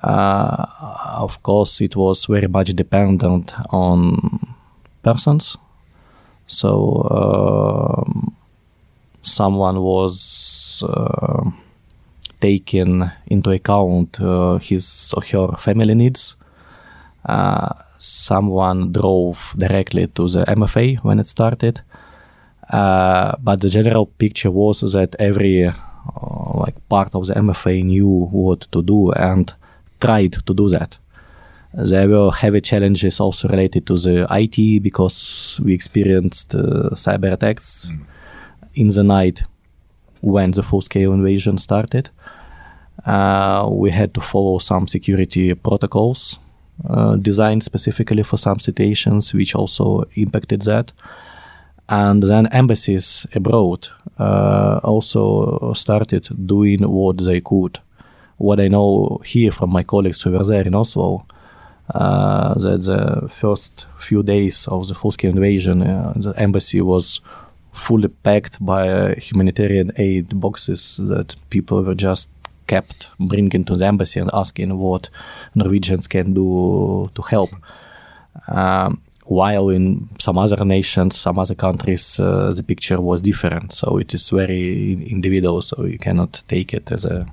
uh, 0.04 0.66
of 1.18 1.42
course, 1.44 1.82
it 1.82 1.96
was 1.96 2.26
very 2.26 2.48
much 2.48 2.74
dependent 2.76 3.54
on 3.72 4.56
persons. 5.04 5.58
So 6.46 7.08
um, 7.12 8.36
someone 9.22 9.82
was 9.82 10.84
uh, 10.88 11.50
taking 12.40 13.10
into 13.28 13.52
account 13.52 14.20
uh, 14.22 14.58
his 14.58 15.14
or 15.16 15.24
her 15.24 15.58
family 15.58 15.96
needs. 15.96 16.38
Uh, 17.26 17.74
someone 17.98 18.92
drove 18.92 19.54
directly 19.58 20.08
to 20.08 20.30
the 20.30 20.46
MFA 20.46 21.00
when 21.00 21.20
it 21.20 21.28
started. 21.28 21.82
Uh, 22.70 23.36
but 23.42 23.62
the 23.62 23.70
general 23.70 24.06
picture 24.06 24.52
was 24.52 24.82
that 24.82 25.16
every 25.20 25.72
like 26.54 26.76
part 26.90 27.14
of 27.16 27.28
the 27.28 27.34
MFA 27.34 27.84
knew 27.84 28.28
what 28.32 28.68
to 28.72 28.82
do 28.82 29.12
and 29.12 29.54
tried 30.00 30.34
to 30.46 30.54
do 30.54 30.70
that. 30.70 30.98
There 31.74 32.10
were 32.10 32.32
heavy 32.32 32.62
challenges 32.62 33.20
also 33.20 33.48
related 33.48 33.86
to 33.88 33.98
the 33.98 34.28
IT 34.32 34.82
because 34.82 35.60
we 35.64 35.74
experienced 35.74 36.56
uh, 36.56 36.90
cyber 36.94 37.32
attacks 37.34 37.86
mm. 37.86 38.06
in 38.74 38.88
the 38.88 39.04
night 39.04 39.44
when 40.22 40.52
the 40.52 40.64
full 40.64 40.82
scale 40.82 41.14
invasion 41.14 41.58
started. 41.58 42.10
Uh, 43.06 43.68
we 43.70 43.92
had 43.92 44.14
to 44.14 44.22
follow 44.22 44.58
some 44.58 44.88
security 44.88 45.54
protocols 45.54 46.40
uh, 46.90 47.16
designed 47.16 47.64
specifically 47.64 48.24
for 48.24 48.38
some 48.38 48.60
situations, 48.60 49.34
which 49.34 49.56
also 49.56 50.04
impacted 50.16 50.62
that. 50.64 50.92
And 51.90 52.24
then 52.24 52.48
embassies 52.48 53.26
abroad 53.34 53.88
uh, 54.20 54.80
also 54.84 55.74
started 55.74 56.28
doing 56.46 56.82
what 56.82 57.24
they 57.24 57.40
could 57.40 57.80
what 58.38 58.60
I 58.60 58.68
know 58.68 59.20
here 59.26 59.52
from 59.52 59.72
my 59.72 59.84
colleagues 59.84 60.22
who 60.22 60.32
were 60.32 60.44
there 60.44 60.66
in 60.68 60.76
Oslo, 60.76 61.26
uh, 61.94 62.54
that 62.56 62.82
the 62.82 63.30
first 63.30 63.86
few 64.00 64.24
days 64.24 64.68
of 64.68 64.88
the 64.88 64.94
full-scale 64.94 65.32
invasion, 65.32 65.82
uh, 65.82 66.14
the 66.16 66.34
embassy 66.38 66.82
was 66.82 67.22
fully 67.72 68.08
packed 68.08 68.64
by 68.66 69.14
humanitarian 69.16 69.92
aid 69.98 70.40
boxes 70.40 71.00
that 71.08 71.36
people 71.50 71.84
were 71.84 71.96
just 71.96 72.30
kept 72.68 73.10
bringing 73.20 73.64
to 73.64 73.76
the 73.76 73.86
embassy 73.86 74.20
and 74.20 74.30
asking 74.34 74.78
what 74.78 75.10
Norwegians 75.56 76.08
can 76.08 76.34
do 76.34 77.10
to 77.16 77.22
help. 77.22 77.50
Um, 78.48 79.02
while 79.26 79.70
in 79.70 80.10
some 80.20 80.38
other 80.38 80.64
nations, 80.64 81.18
some 81.18 81.38
other 81.40 81.56
countries, 81.56 82.20
uh, 82.20 82.54
the 82.56 82.64
picture 82.64 83.00
was 83.02 83.22
different. 83.22 83.74
So 83.74 83.98
it 83.98 84.14
is 84.14 84.30
very 84.30 84.94
individual. 85.10 85.62
So 85.62 85.86
you 85.86 86.00
cannot 86.00 86.44
take 86.48 86.74
it 86.74 86.92
as 86.92 87.06
a 87.06 87.28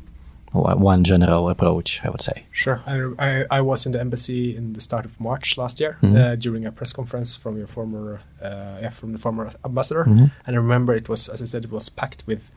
one 0.54 1.02
general 1.02 1.48
approach, 1.48 2.00
I 2.04 2.10
would 2.10 2.22
say. 2.22 2.44
Sure. 2.52 2.80
I, 2.86 3.10
I, 3.18 3.44
I, 3.50 3.60
was 3.60 3.86
in 3.86 3.92
the 3.92 4.00
embassy 4.00 4.56
in 4.56 4.72
the 4.72 4.80
start 4.80 5.04
of 5.04 5.20
March 5.20 5.58
last 5.58 5.80
year 5.80 5.98
mm-hmm. 6.00 6.16
uh, 6.16 6.36
during 6.36 6.64
a 6.64 6.70
press 6.70 6.92
conference 6.92 7.36
from 7.36 7.58
your 7.58 7.66
former, 7.66 8.20
uh, 8.40 8.78
yeah, 8.80 8.90
from 8.90 9.12
the 9.12 9.18
former 9.18 9.50
ambassador, 9.64 10.04
mm-hmm. 10.04 10.26
and 10.46 10.56
I 10.56 10.58
remember 10.58 10.94
it 10.94 11.08
was, 11.08 11.28
as 11.28 11.42
I 11.42 11.44
said, 11.44 11.64
it 11.64 11.72
was 11.72 11.88
packed 11.88 12.24
with 12.26 12.52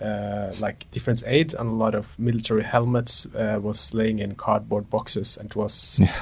uh, 0.00 0.52
like 0.60 0.90
different 0.90 1.22
aid 1.26 1.54
and 1.54 1.68
a 1.68 1.72
lot 1.72 1.94
of 1.94 2.18
military 2.18 2.64
helmets 2.64 3.26
uh, 3.34 3.58
was 3.62 3.94
laying 3.94 4.18
in 4.18 4.34
cardboard 4.34 4.88
boxes, 4.90 5.36
and 5.36 5.50
it 5.50 5.56
was. 5.56 6.00
Yeah. 6.00 6.14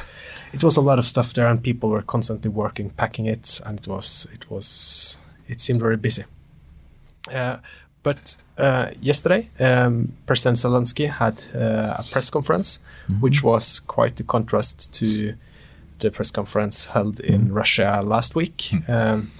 It 0.52 0.64
was 0.64 0.76
a 0.76 0.80
lot 0.80 0.98
of 0.98 1.06
stuff 1.06 1.32
there, 1.32 1.46
and 1.46 1.62
people 1.62 1.90
were 1.90 2.02
constantly 2.02 2.50
working, 2.50 2.90
packing 2.90 3.26
it, 3.26 3.60
and 3.64 3.78
it 3.78 3.86
was, 3.86 4.26
it 4.34 4.50
was, 4.50 5.18
it 5.46 5.60
seemed 5.60 5.78
very 5.78 5.96
busy. 5.96 6.24
Uh, 7.32 7.58
but 8.02 8.36
uh, 8.56 8.90
yesterday, 9.00 9.48
um, 9.58 10.12
President 10.26 10.56
Zelensky 10.56 11.08
had 11.08 11.44
uh, 11.54 11.96
a 11.98 12.04
press 12.10 12.30
conference, 12.30 12.78
mm-hmm. 13.08 13.20
which 13.20 13.42
was 13.42 13.80
quite 13.80 14.18
a 14.20 14.24
contrast 14.24 14.92
to 14.94 15.34
the 15.98 16.10
press 16.10 16.30
conference 16.30 16.86
held 16.86 17.20
in 17.20 17.42
mm-hmm. 17.42 17.54
Russia 17.54 18.02
last 18.04 18.34
week. 18.34 18.56
Mm-hmm. 18.56 18.92
Um, 18.92 19.30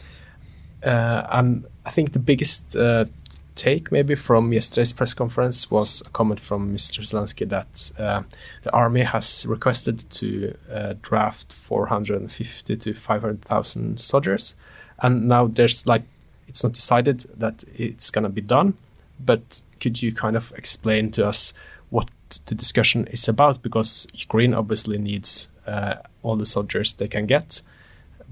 uh, 0.85 1.27
and 1.31 1.65
I 1.87 1.91
think 1.91 2.13
the 2.13 2.19
biggest 2.19 2.77
uh, 2.77 3.07
take, 3.55 3.91
maybe 3.93 4.15
from 4.15 4.53
yesterday's 4.53 4.93
press 4.93 5.15
conference, 5.15 5.71
was 5.71 6.03
a 6.07 6.11
comment 6.11 6.41
from 6.41 6.75
Mr. 6.75 7.01
Zelensky 7.01 7.49
that 7.49 7.93
uh, 7.99 8.23
the 8.63 8.73
army 8.73 9.03
has 9.03 9.47
requested 9.47 9.99
to 10.11 10.57
uh, 10.73 10.95
draft 11.03 11.53
450 11.53 12.77
to 12.77 12.95
500,000 12.95 14.01
soldiers, 14.01 14.55
and 15.01 15.29
now 15.29 15.47
there's 15.47 15.87
like 15.87 16.03
it's 16.51 16.65
not 16.65 16.73
decided 16.73 17.21
that 17.37 17.65
it's 17.77 18.11
going 18.11 18.25
to 18.25 18.29
be 18.41 18.41
done. 18.41 18.75
But 19.19 19.63
could 19.81 20.03
you 20.03 20.13
kind 20.13 20.37
of 20.37 20.53
explain 20.57 21.11
to 21.13 21.27
us 21.27 21.55
what 21.91 22.11
the 22.47 22.55
discussion 22.55 23.07
is 23.09 23.29
about 23.29 23.63
because 23.63 24.07
Ukraine 24.13 24.55
obviously 24.55 24.99
needs 24.99 25.49
uh, 25.67 25.97
all 26.23 26.37
the 26.37 26.47
soldiers 26.47 26.93
they 26.95 27.09
can 27.09 27.27
get, 27.27 27.63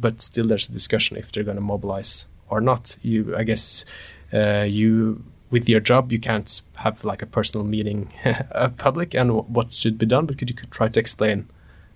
but 0.05 0.23
still 0.23 0.47
there's 0.47 0.69
a 0.69 0.73
discussion 0.73 1.17
if 1.17 1.31
they're 1.31 1.49
going 1.51 1.63
to 1.63 1.73
mobilize 1.75 2.29
or 2.49 2.61
not. 2.61 2.97
You, 3.03 3.37
I 3.37 3.45
guess, 3.45 3.85
uh, 4.33 4.67
you 4.79 5.25
with 5.51 5.67
your 5.67 5.81
job 5.81 6.13
you 6.13 6.21
can't 6.21 6.61
have 6.85 7.05
like 7.05 7.23
a 7.23 7.27
personal 7.27 7.65
meeting 7.65 8.13
public 8.77 9.15
and 9.15 9.29
what 9.57 9.73
should 9.73 9.97
be 9.99 10.07
done. 10.07 10.27
But 10.27 10.39
could 10.39 10.51
you 10.51 10.57
could 10.57 10.71
try 10.71 10.89
to 10.89 11.01
explain 11.01 11.49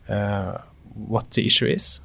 uh, 0.09 0.59
what 0.95 1.31
the 1.33 1.47
issue 1.47 1.67
is? 1.67 2.01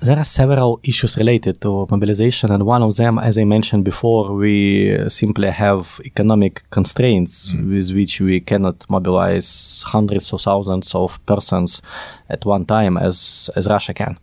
There 0.00 0.16
are 0.16 0.24
several 0.24 0.78
issues 0.84 1.16
related 1.16 1.60
to 1.62 1.88
mobilization, 1.90 2.52
and 2.52 2.62
one 2.64 2.84
of 2.84 2.94
them, 2.94 3.18
as 3.18 3.36
I 3.36 3.42
mentioned 3.42 3.84
before, 3.84 4.32
we 4.32 4.96
simply 5.08 5.50
have 5.50 6.00
economic 6.04 6.62
constraints 6.70 7.52
with 7.52 7.90
which 7.90 8.20
we 8.20 8.38
cannot 8.38 8.88
mobilize 8.88 9.82
hundreds 9.84 10.32
of 10.32 10.40
thousands 10.40 10.94
of 10.94 11.18
persons 11.26 11.82
at 12.30 12.44
one 12.44 12.64
time 12.64 12.96
as, 12.96 13.50
as 13.56 13.66
Russia 13.66 13.92
can. 13.92 14.20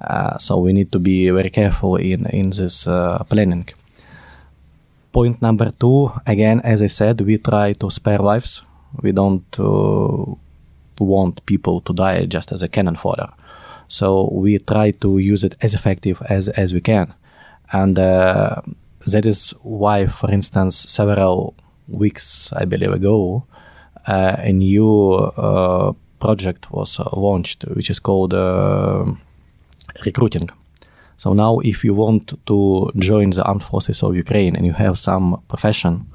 Uh, 0.00 0.38
so 0.38 0.56
we 0.56 0.72
need 0.72 0.90
to 0.92 0.98
be 0.98 1.28
very 1.28 1.50
careful 1.50 1.96
in, 1.96 2.24
in 2.26 2.48
this 2.48 2.86
uh, 2.86 3.22
planning. 3.24 3.68
Point 5.12 5.42
number 5.42 5.70
two, 5.70 6.12
again, 6.26 6.62
as 6.64 6.80
I 6.80 6.86
said, 6.88 7.20
we 7.20 7.36
try 7.36 7.74
to 7.74 7.90
spare 7.90 8.20
lives. 8.20 8.62
We 9.02 9.12
don't 9.12 9.44
uh, 9.58 10.34
want 10.98 11.44
people 11.44 11.82
to 11.82 11.92
die 11.92 12.24
just 12.24 12.52
as 12.52 12.62
a 12.62 12.68
cannon 12.68 12.96
fodder. 12.96 13.28
So 13.98 14.28
we 14.32 14.58
try 14.58 14.90
to 15.02 15.18
use 15.18 15.44
it 15.44 15.54
as 15.60 15.72
effective 15.72 16.20
as, 16.28 16.48
as 16.48 16.74
we 16.74 16.80
can. 16.80 17.14
And 17.72 17.96
uh, 17.96 18.60
that 19.12 19.24
is 19.24 19.54
why, 19.62 20.06
for 20.06 20.30
instance, 20.32 20.74
several 20.90 21.54
weeks, 21.86 22.52
I 22.56 22.64
believe, 22.64 22.92
ago, 22.92 23.44
uh, 24.08 24.36
a 24.38 24.52
new 24.52 25.14
uh, 25.14 25.92
project 26.18 26.72
was 26.72 26.98
launched, 27.12 27.62
which 27.76 27.88
is 27.88 28.00
called 28.00 28.34
uh, 28.34 29.04
recruiting. 30.04 30.50
So 31.16 31.32
now, 31.32 31.60
if 31.60 31.84
you 31.84 31.94
want 31.94 32.36
to 32.46 32.90
join 32.98 33.30
the 33.30 33.44
armed 33.44 33.62
forces 33.62 34.02
of 34.02 34.16
Ukraine 34.16 34.56
and 34.56 34.66
you 34.66 34.72
have 34.72 34.98
some 34.98 35.40
profession, 35.46 36.06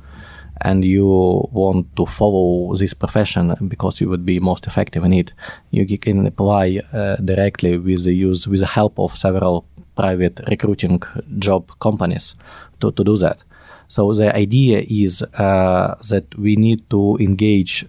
and 0.62 0.84
you 0.84 1.07
want 1.51 1.95
to 1.95 2.05
follow 2.05 2.76
this 2.76 2.93
profession 2.93 3.55
because 3.68 4.01
you 4.01 4.10
would 4.10 4.26
be 4.26 4.39
most 4.39 4.68
effective 4.68 5.03
in 5.03 5.14
it, 5.14 5.34
you 5.72 5.97
can 5.97 6.28
apply 6.28 6.82
uh, 6.93 7.16
directly 7.18 7.78
with 7.78 8.03
the 8.03 8.14
use 8.14 8.47
with 8.47 8.60
the 8.60 8.68
help 8.68 8.99
of 8.99 9.16
several 9.16 9.66
private 9.95 10.39
recruiting 10.47 11.01
job 11.39 11.72
companies 11.80 12.36
to, 12.80 12.91
to 12.91 13.03
do 13.03 13.18
that. 13.18 13.43
So 13.88 14.14
the 14.14 14.36
idea 14.36 14.84
is 14.88 15.24
uh, 15.24 15.95
that 16.10 16.26
we 16.38 16.55
need 16.55 16.89
to 16.89 17.18
engage 17.20 17.86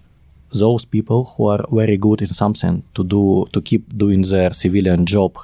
those 0.53 0.83
people 0.83 1.25
who 1.25 1.47
are 1.47 1.63
very 1.71 1.97
good 1.97 2.21
in 2.21 2.29
something 2.29 2.83
to 2.95 3.03
do 3.03 3.47
to 3.53 3.61
keep 3.61 3.97
doing 3.97 4.21
their 4.23 4.51
civilian 4.51 5.05
job 5.05 5.37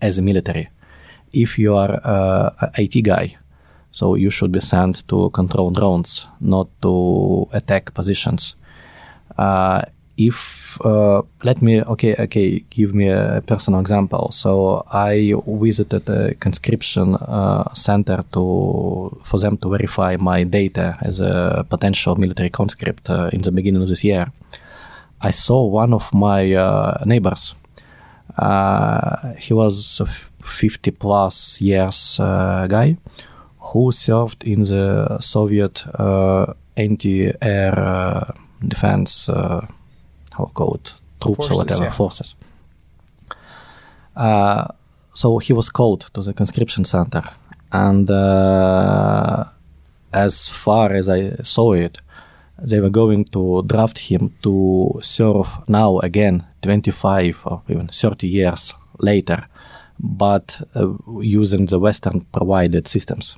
as 0.00 0.18
a 0.18 0.22
military. 0.22 0.68
If 1.32 1.58
you 1.58 1.76
are 1.76 2.00
uh, 2.04 2.50
an 2.60 2.70
IT 2.76 3.02
guy, 3.02 3.36
so 3.90 4.14
you 4.14 4.30
should 4.30 4.52
be 4.52 4.60
sent 4.60 5.06
to 5.08 5.30
control 5.30 5.70
drones, 5.70 6.28
not 6.40 6.68
to 6.82 7.48
attack 7.52 7.92
positions. 7.94 8.54
Uh, 9.36 9.82
if 10.16 10.78
uh, 10.84 11.22
let 11.42 11.62
me 11.62 11.82
okay 11.82 12.14
okay 12.18 12.60
give 12.70 12.94
me 12.94 13.08
a 13.08 13.42
personal 13.46 13.80
example. 13.80 14.30
So 14.32 14.84
I 14.92 15.32
visited 15.46 16.08
a 16.08 16.34
conscription 16.34 17.14
uh, 17.14 17.72
center 17.74 18.22
to 18.32 19.20
for 19.24 19.38
them 19.38 19.56
to 19.58 19.70
verify 19.70 20.16
my 20.16 20.44
data 20.44 20.98
as 21.00 21.20
a 21.20 21.64
potential 21.68 22.16
military 22.16 22.50
conscript 22.50 23.08
uh, 23.08 23.30
in 23.32 23.40
the 23.40 23.52
beginning 23.52 23.82
of 23.82 23.88
this 23.88 24.04
year. 24.04 24.30
I 25.22 25.30
saw 25.32 25.64
one 25.66 25.94
of 25.94 26.12
my 26.12 26.54
uh, 26.54 27.02
neighbors. 27.06 27.54
Uh, 28.38 29.34
he 29.38 29.52
was 29.54 30.00
a 30.00 30.06
50 30.06 30.90
plus 30.92 31.60
years 31.60 32.16
guy 32.18 32.96
who 33.60 33.92
served 33.92 34.44
in 34.44 34.62
the 34.62 35.18
Soviet 35.20 35.84
uh, 35.98 36.54
anti-air 36.76 37.78
uh, 37.78 38.32
defense, 38.66 39.28
uh, 39.28 39.66
how 40.32 40.46
called 40.46 40.94
troops 41.20 41.48
Forces, 41.48 41.50
or 41.50 41.56
whatever 41.58 41.84
yeah. 41.84 41.90
forces. 41.90 42.34
Uh, 44.16 44.66
so 45.14 45.38
he 45.38 45.52
was 45.52 45.68
called 45.68 46.00
to 46.14 46.22
the 46.22 46.32
conscription 46.32 46.84
center, 46.84 47.22
and 47.72 48.10
uh, 48.10 49.44
as 50.12 50.48
far 50.48 50.92
as 50.92 51.08
I 51.08 51.36
saw 51.42 51.72
it, 51.72 51.98
they 52.58 52.80
were 52.80 52.90
going 52.90 53.24
to 53.26 53.62
draft 53.62 53.98
him 53.98 54.34
to 54.42 54.98
serve 55.02 55.48
now 55.68 55.98
again 56.00 56.44
25 56.62 57.42
or 57.46 57.62
even 57.68 57.88
30 57.88 58.28
years 58.28 58.74
later, 58.98 59.46
but 59.98 60.60
uh, 60.74 60.92
using 61.20 61.66
the 61.66 61.78
Western 61.78 62.20
provided 62.32 62.86
systems. 62.86 63.36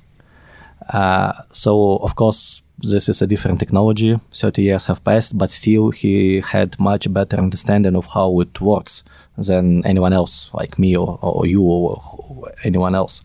Uh, 0.88 1.32
so, 1.52 1.96
of 1.98 2.14
course, 2.16 2.62
this 2.78 3.08
is 3.08 3.22
a 3.22 3.26
different 3.26 3.60
technology. 3.60 4.18
30 4.32 4.62
years 4.62 4.86
have 4.86 5.02
passed, 5.04 5.36
but 5.38 5.50
still 5.50 5.90
he 5.90 6.40
had 6.40 6.78
much 6.80 7.12
better 7.12 7.36
understanding 7.36 7.96
of 7.96 8.06
how 8.06 8.40
it 8.40 8.60
works 8.60 9.04
than 9.38 9.84
anyone 9.86 10.12
else, 10.12 10.50
like 10.54 10.78
me 10.78 10.96
or, 10.96 11.18
or 11.22 11.46
you 11.46 11.62
or, 11.62 12.02
or 12.28 12.52
anyone 12.64 12.94
else. 12.94 13.22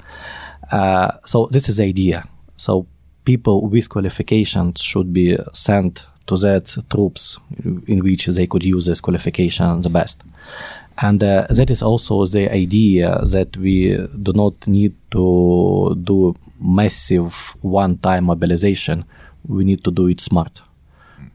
Uh, 0.72 1.12
so, 1.26 1.48
this 1.52 1.70
is 1.70 1.78
the 1.78 1.84
idea. 1.84 2.28
So, 2.58 2.88
people 3.26 3.68
with 3.68 3.90
qualifications 3.90 4.82
should 4.82 5.12
be 5.12 5.38
sent 5.54 6.06
to 6.28 6.38
that 6.38 6.76
troops 6.90 7.40
in 7.88 8.04
which 8.04 8.28
they 8.28 8.48
could 8.48 8.64
use 8.64 8.86
this 8.86 9.02
qualification 9.02 9.82
the 9.82 9.90
best. 9.90 10.24
And 11.00 11.24
uh, 11.24 11.46
that 11.50 11.70
is 11.70 11.84
also 11.84 12.26
the 12.26 12.52
idea 12.52 13.22
that 13.32 13.56
we 13.58 13.98
do 14.22 14.34
not 14.34 14.68
need 14.68 14.96
to 15.12 15.96
do 16.04 16.36
massive 16.60 17.56
one-time 17.62 18.26
mobilization. 18.26 19.06
We 19.48 19.64
need 19.64 19.84
to 19.84 19.92
do 19.92 20.08
it 20.08 20.20
smart. 20.20 20.62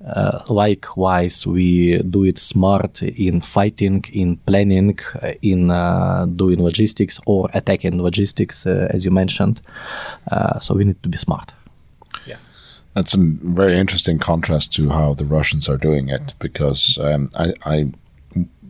Uh, 0.04 0.42
likewise, 0.48 1.46
we 1.46 1.98
do 2.02 2.24
it 2.24 2.38
smart 2.38 3.02
in 3.02 3.40
fighting, 3.40 4.04
in 4.12 4.36
planning, 4.46 4.98
uh, 5.22 5.32
in 5.42 5.70
uh, 5.70 6.26
doing 6.26 6.62
logistics 6.62 7.20
or 7.26 7.48
attacking 7.54 8.02
logistics, 8.02 8.66
uh, 8.66 8.88
as 8.90 9.04
you 9.04 9.12
mentioned. 9.12 9.60
Uh, 10.30 10.58
so 10.58 10.74
we 10.74 10.84
need 10.84 11.00
to 11.02 11.08
be 11.08 11.18
smart. 11.18 11.52
Yeah, 12.26 12.38
That's 12.94 13.14
a 13.14 13.18
very 13.18 13.78
interesting 13.78 14.18
contrast 14.18 14.72
to 14.74 14.90
how 14.90 15.14
the 15.14 15.24
Russians 15.24 15.68
are 15.68 15.78
doing 15.78 16.08
it, 16.08 16.34
because 16.38 16.98
um, 17.00 17.30
I, 17.34 17.54
I 17.64 17.92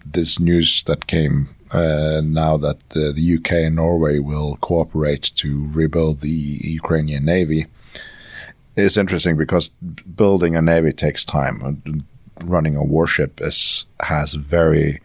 this 0.05 0.39
news 0.39 0.83
that 0.85 1.07
came 1.07 1.49
uh, 1.73 2.20
now 2.23 2.57
that 2.59 2.77
uh, 2.95 3.12
the 3.12 3.39
UK 3.39 3.53
and 3.53 3.77
Norway 3.77 4.18
will 4.18 4.57
cooperate 4.61 5.23
to 5.37 5.68
rebuild 5.73 6.20
the 6.20 6.29
Ukrainian 6.29 7.25
navy 7.25 7.66
is 8.77 8.97
interesting 8.97 9.37
because 9.37 9.70
building 10.16 10.57
a 10.57 10.62
navy 10.62 10.93
takes 10.93 11.25
time. 11.25 12.03
Running 12.45 12.77
a 12.77 12.85
warship 12.85 13.41
is 13.41 13.87
has 14.01 14.35
very 14.35 15.01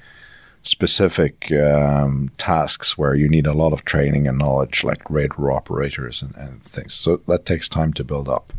specific 0.64 1.52
um, 1.52 2.30
tasks 2.38 2.98
where 2.98 3.16
you 3.16 3.30
need 3.30 3.48
a 3.48 3.54
lot 3.54 3.74
of 3.74 3.86
training 3.86 4.28
and 4.28 4.38
knowledge, 4.38 4.84
like 4.84 5.10
radar 5.10 5.52
operators 5.52 6.22
and, 6.22 6.36
and 6.36 6.62
things. 6.62 6.94
So 6.94 7.18
that 7.28 7.46
takes 7.46 7.70
time 7.70 7.94
to 7.94 8.04
build 8.04 8.28
up. 8.28 8.52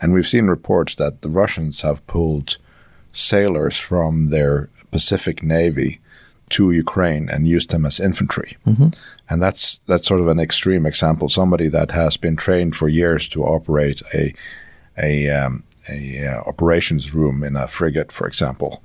And 0.00 0.12
we've 0.12 0.26
seen 0.26 0.46
reports 0.46 0.94
that 0.96 1.22
the 1.22 1.30
Russians 1.30 1.80
have 1.80 2.06
pulled 2.06 2.58
sailors 3.10 3.78
from 3.78 4.28
their 4.30 4.68
Pacific 4.90 5.42
Navy 5.42 6.00
to 6.54 6.70
Ukraine 6.70 7.28
and 7.28 7.48
used 7.48 7.70
them 7.70 7.84
as 7.86 8.00
infantry. 8.00 8.56
And 9.30 9.42
that's 9.42 9.80
that's 9.86 10.06
sort 10.06 10.20
of 10.20 10.28
an 10.28 10.38
extreme 10.38 10.86
example. 10.86 11.28
Somebody 11.28 11.68
that 11.68 11.90
has 11.90 12.16
been 12.16 12.36
trained 12.36 12.76
for 12.76 12.88
years 12.88 13.28
to 13.28 13.42
operate 13.42 14.02
a 14.12 14.34
a 14.96 15.28
um, 15.30 15.64
a 15.88 16.26
uh, 16.26 16.40
operations 16.50 17.14
room 17.14 17.44
in 17.44 17.56
a 17.56 17.66
frigate, 17.66 18.12
for 18.12 18.26
example, 18.26 18.82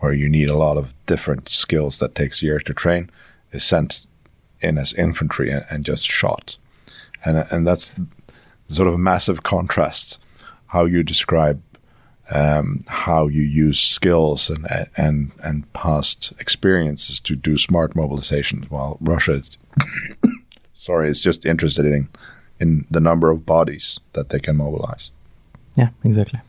where 0.00 0.14
you 0.14 0.28
need 0.28 0.50
a 0.50 0.56
lot 0.56 0.76
of 0.76 0.92
different 1.06 1.48
skills 1.48 1.98
that 1.98 2.14
takes 2.14 2.42
years 2.42 2.62
to 2.64 2.74
train, 2.74 3.10
is 3.52 3.64
sent 3.64 4.06
in 4.60 4.78
as 4.78 4.92
infantry 4.94 5.50
and, 5.50 5.64
and 5.70 5.84
just 5.84 6.04
shot. 6.04 6.58
And 7.24 7.46
and 7.50 7.66
that's 7.66 7.94
sort 8.68 8.88
of 8.88 8.94
a 8.94 8.98
massive 9.12 9.42
contrast 9.42 10.18
how 10.68 10.84
you 10.84 11.02
describe 11.02 11.60
um, 12.30 12.84
how 12.86 13.26
you 13.26 13.42
use 13.42 13.80
skills 13.80 14.50
and 14.50 14.66
and 14.96 15.32
and 15.42 15.72
past 15.72 16.32
experiences 16.38 17.20
to 17.20 17.34
do 17.34 17.56
smart 17.56 17.94
mobilizations, 17.94 18.70
while 18.70 18.98
Russia 19.00 19.34
is 19.34 19.58
sorry, 20.74 21.08
is 21.08 21.20
just 21.20 21.46
interested 21.46 21.86
in 21.86 22.08
in 22.60 22.84
the 22.90 23.00
number 23.00 23.30
of 23.30 23.46
bodies 23.46 24.00
that 24.12 24.28
they 24.28 24.40
can 24.40 24.56
mobilize. 24.56 25.10
Yeah, 25.76 25.88
exactly. 26.04 26.40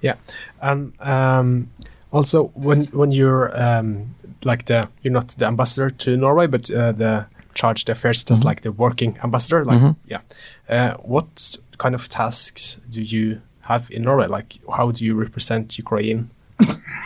Yeah, 0.00 0.16
and 0.60 0.92
um, 1.00 1.70
also 2.12 2.50
when 2.54 2.86
when 2.86 3.10
you're 3.12 3.50
um, 3.60 4.14
like 4.44 4.66
the 4.66 4.88
you're 5.02 5.12
not 5.12 5.28
the 5.28 5.46
ambassador 5.46 5.90
to 5.90 6.16
Norway, 6.16 6.46
but 6.46 6.70
uh, 6.70 6.92
the 6.92 7.26
chargé 7.54 7.84
d'affaires, 7.84 8.24
just 8.24 8.44
like 8.44 8.60
the 8.62 8.72
working 8.72 9.16
ambassador. 9.22 9.64
Like, 9.64 9.80
yeah, 10.06 10.20
uh, 10.68 10.96
what 10.98 11.56
kind 11.78 11.94
of 11.94 12.08
tasks 12.08 12.78
do 12.90 13.00
you 13.00 13.40
have 13.64 13.90
in 13.90 14.02
Norway? 14.02 14.26
Like, 14.26 14.58
how 14.76 14.90
do 14.90 15.04
you 15.04 15.14
represent 15.14 15.78
Ukraine 15.78 16.30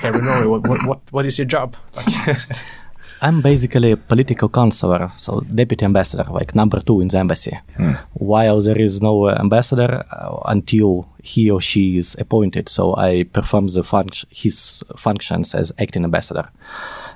here 0.02 0.14
in 0.14 0.24
Norway? 0.24 0.46
What 0.46 0.68
what 0.68 0.86
what, 0.86 1.00
what 1.10 1.26
is 1.26 1.38
your 1.38 1.46
job? 1.46 1.76
Like, 1.96 2.38
I'm 3.20 3.42
basically 3.42 3.92
a 3.92 3.96
political 3.96 4.48
counselor, 4.48 5.10
so 5.16 5.40
deputy 5.40 5.84
ambassador, 5.84 6.24
like 6.30 6.54
number 6.54 6.80
two 6.80 7.00
in 7.00 7.08
the 7.08 7.18
embassy. 7.18 7.58
While 8.12 8.60
there 8.60 8.80
is 8.80 9.02
no 9.02 9.28
ambassador 9.28 10.04
uh, 10.12 10.38
until 10.46 11.08
he 11.22 11.50
or 11.50 11.60
she 11.60 11.96
is 11.96 12.16
appointed, 12.20 12.68
so 12.68 12.94
I 12.96 13.24
perform 13.24 13.66
the 13.68 13.82
func- 13.82 14.24
his 14.30 14.84
functions 14.96 15.54
as 15.54 15.72
acting 15.80 16.04
ambassador. 16.04 16.48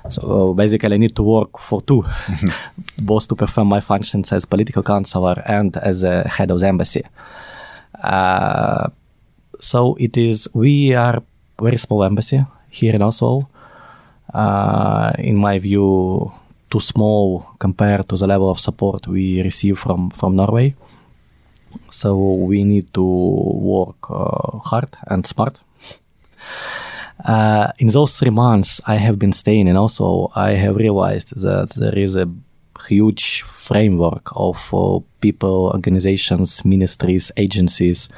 So 0.09 0.53
basically, 0.53 0.95
I 0.95 0.97
need 0.97 1.15
to 1.15 1.23
work 1.23 1.57
for 1.57 1.81
two, 1.81 2.03
both 2.99 3.29
to 3.29 3.35
perform 3.35 3.69
my 3.69 3.79
functions 3.79 4.33
as 4.33 4.43
political 4.43 4.83
counselor 4.83 5.41
and 5.45 5.77
as 5.77 6.03
a 6.03 6.27
head 6.27 6.51
of 6.51 6.59
the 6.59 6.67
embassy. 6.67 7.03
Uh, 8.03 8.89
so 9.63 9.95
it 9.99 10.17
is. 10.17 10.49
We 10.53 10.93
are 10.93 11.23
very 11.59 11.77
small 11.77 12.03
embassy 12.03 12.45
here 12.69 12.93
in 12.93 13.01
Oslo 13.01 13.49
uh, 14.33 15.11
in 15.19 15.37
my 15.37 15.59
view, 15.59 16.31
too 16.69 16.79
small 16.79 17.45
compared 17.59 18.07
to 18.09 18.15
the 18.15 18.27
level 18.27 18.49
of 18.49 18.59
support 18.59 19.07
we 19.07 19.41
receive 19.41 19.77
from, 19.77 20.09
from 20.09 20.35
Norway. 20.35 20.75
So 21.89 22.15
we 22.33 22.63
need 22.63 22.93
to 22.93 23.03
work 23.03 24.09
uh, 24.09 24.57
hard 24.59 24.89
and 25.07 25.25
smart. 25.25 25.59
Uh, 27.23 27.71
in 27.79 27.87
those 27.87 28.17
three 28.17 28.31
months 28.31 28.81
I 28.85 28.95
have 28.95 29.17
been 29.17 29.33
staying 29.33 29.67
in 29.67 29.77
Oslo, 29.77 30.31
I 30.35 30.51
have 30.51 30.75
realized 30.75 31.39
that 31.41 31.69
there 31.75 31.97
is 31.97 32.15
a 32.15 32.27
huge 32.87 33.41
framework 33.43 34.31
of 34.35 34.73
uh, 34.73 34.99
people, 35.21 35.71
organizations, 35.73 36.65
ministries, 36.65 37.31
agencies, 37.37 38.09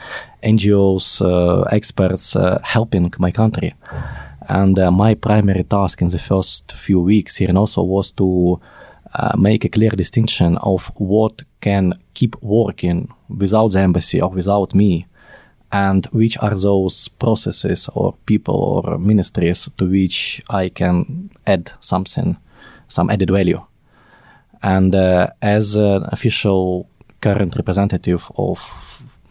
NGOs, 0.44 1.22
uh, 1.22 1.62
experts 1.72 2.36
uh, 2.36 2.60
helping 2.64 3.14
my 3.20 3.32
country. 3.32 3.74
And 4.48 4.78
uh, 4.78 4.92
my 4.92 5.16
primary 5.16 5.64
task 5.64 6.02
in 6.02 6.08
the 6.10 6.20
first 6.20 6.72
few 6.72 7.02
weeks 7.02 7.36
here 7.36 7.50
in 7.50 7.58
Oslo 7.58 7.84
was 7.84 8.12
to 8.12 8.60
uh, 9.14 9.36
make 9.38 9.66
a 9.66 9.70
clear 9.70 9.92
distinction 9.92 10.58
of 10.58 10.92
what 10.96 11.42
can 11.62 11.94
keep 12.14 12.36
working 12.42 13.10
without 13.30 13.70
the 13.70 13.80
embassy 13.80 14.22
or 14.22 14.30
without 14.30 14.76
me, 14.76 15.08
and 15.72 16.06
which 16.08 16.38
are 16.40 16.56
those 16.56 17.08
processes 17.08 17.90
or 17.96 18.14
people 18.26 18.84
or 18.86 18.98
ministries 18.98 19.70
to 19.78 19.90
which 19.90 20.42
I 20.50 20.70
can 20.70 21.32
add 21.48 21.72
something, 21.80 22.38
some 22.88 23.10
added 23.10 23.30
value. 23.30 23.66
And 24.66 24.96
uh, 24.96 25.28
as 25.44 25.76
an 25.76 26.06
official 26.12 26.90
current 27.22 27.56
representative 27.56 28.32
of 28.36 28.60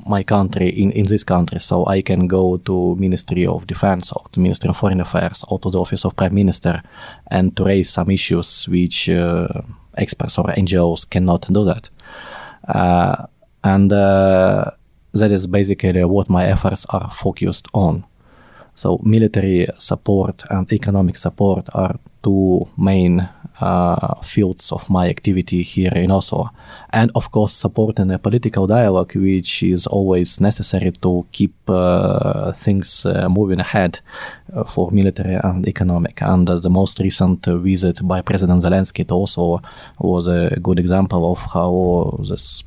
my 0.07 0.23
country 0.23 0.69
in, 0.69 0.93
in 0.93 1.07
this 1.07 1.25
country, 1.25 1.59
so 1.59 1.85
I 1.87 2.03
can 2.03 2.29
go 2.29 2.59
to 2.59 2.95
Ministry 2.95 3.45
of 3.45 3.67
Defense 3.67 4.13
or 4.13 4.27
to 4.33 4.39
Ministry 4.39 4.71
of 4.71 4.77
Foreign 4.77 5.01
Affairs 5.01 5.45
or 5.49 5.59
to 5.59 5.71
the 5.71 5.81
Office 5.81 6.05
of 6.05 6.15
Prime 6.15 6.35
Minister 6.35 6.81
and 7.33 7.57
to 7.57 7.65
raise 7.65 7.91
some 7.91 8.13
issues 8.13 8.69
which 8.69 9.11
uh, 9.11 9.49
experts 9.97 10.39
or 10.39 10.45
NGOs 10.45 11.11
cannot 11.11 11.53
do 11.53 11.65
that. 11.65 11.91
Uh, 12.69 13.27
and 13.65 13.93
uh, 13.93 14.71
that 15.15 15.33
is 15.33 15.49
basically 15.49 16.05
what 16.05 16.31
my 16.31 16.45
efforts 16.47 16.87
are 16.91 17.11
focused 17.11 17.67
on. 17.75 18.05
So 18.75 19.01
military 19.03 19.67
support 19.79 20.45
and 20.49 20.73
economic 20.73 21.17
support 21.17 21.69
are 21.75 21.99
two 22.23 22.69
main 22.79 23.29
uh, 23.61 24.21
fields 24.23 24.73
of 24.73 24.89
my 24.91 25.09
activity 25.09 25.63
here 25.63 25.93
in 25.95 26.11
Oslo, 26.11 26.51
and 26.91 27.11
of 27.15 27.31
course 27.31 27.53
supporting 27.53 28.11
a 28.11 28.19
political 28.19 28.67
dialogue, 28.67 29.15
which 29.15 29.63
is 29.63 29.87
always 29.87 30.41
necessary 30.41 30.91
to 30.91 31.27
keep 31.33 31.55
uh, 31.69 32.53
things 32.53 33.07
uh, 33.07 33.29
moving 33.29 33.61
ahead 33.61 34.01
uh, 34.53 34.65
for 34.65 34.91
military 34.91 35.39
and 35.43 35.69
economic. 35.69 36.21
And 36.21 36.49
uh, 36.51 36.57
the 36.57 36.71
most 36.71 36.99
recent 36.99 37.47
visit 37.47 38.07
by 38.07 38.23
President 38.23 38.63
Zelensky 38.63 39.07
to 39.07 39.15
Oslo 39.15 39.63
was 39.99 40.29
a 40.29 40.59
good 40.61 40.79
example 40.79 41.31
of 41.31 41.39
how 41.53 42.19
this 42.29 42.65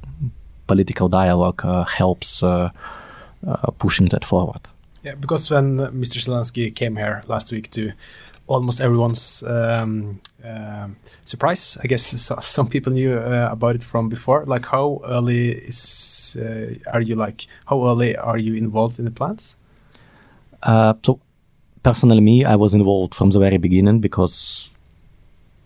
political 0.68 1.10
dialogue 1.10 1.66
uh, 1.66 1.86
helps 1.86 2.44
uh, 2.44 2.70
pushing 3.78 4.08
that 4.08 4.26
forward. 4.26 4.62
Yeah, 5.04 5.16
because 5.16 5.50
when 5.50 5.78
Mr. 5.78 6.20
Zelensky 6.20 6.74
came 6.74 6.96
here 6.98 7.24
last 7.28 7.52
week 7.52 7.70
to 7.72 7.94
almost 8.48 8.82
everyone's 8.82 9.44
um, 9.44 10.20
surprise, 11.24 11.78
I 11.84 11.88
guess 11.88 12.32
some 12.42 12.68
people 12.68 12.94
knew 12.94 13.18
uh, 13.18 13.50
about 13.52 13.76
it 13.76 13.84
from 13.84 14.10
before. 14.10 14.46
Like, 14.46 14.66
how 14.66 15.02
early 15.06 15.52
is 15.52 16.38
uh, 16.40 16.76
are 16.94 17.02
you 17.02 17.16
like? 17.16 17.48
How 17.66 17.86
early 17.88 18.16
are 18.16 18.38
you 18.38 18.56
involved 18.56 19.00
in 19.00 19.06
the 19.06 19.12
plans? 19.12 19.58
Uh, 20.64 20.94
so, 21.04 21.20
personally, 21.84 22.22
me, 22.22 22.46
I 22.46 22.56
was 22.56 22.74
involved 22.74 23.16
from 23.16 23.30
the 23.32 23.40
very 23.40 23.58
beginning 23.58 24.00
because 24.00 24.74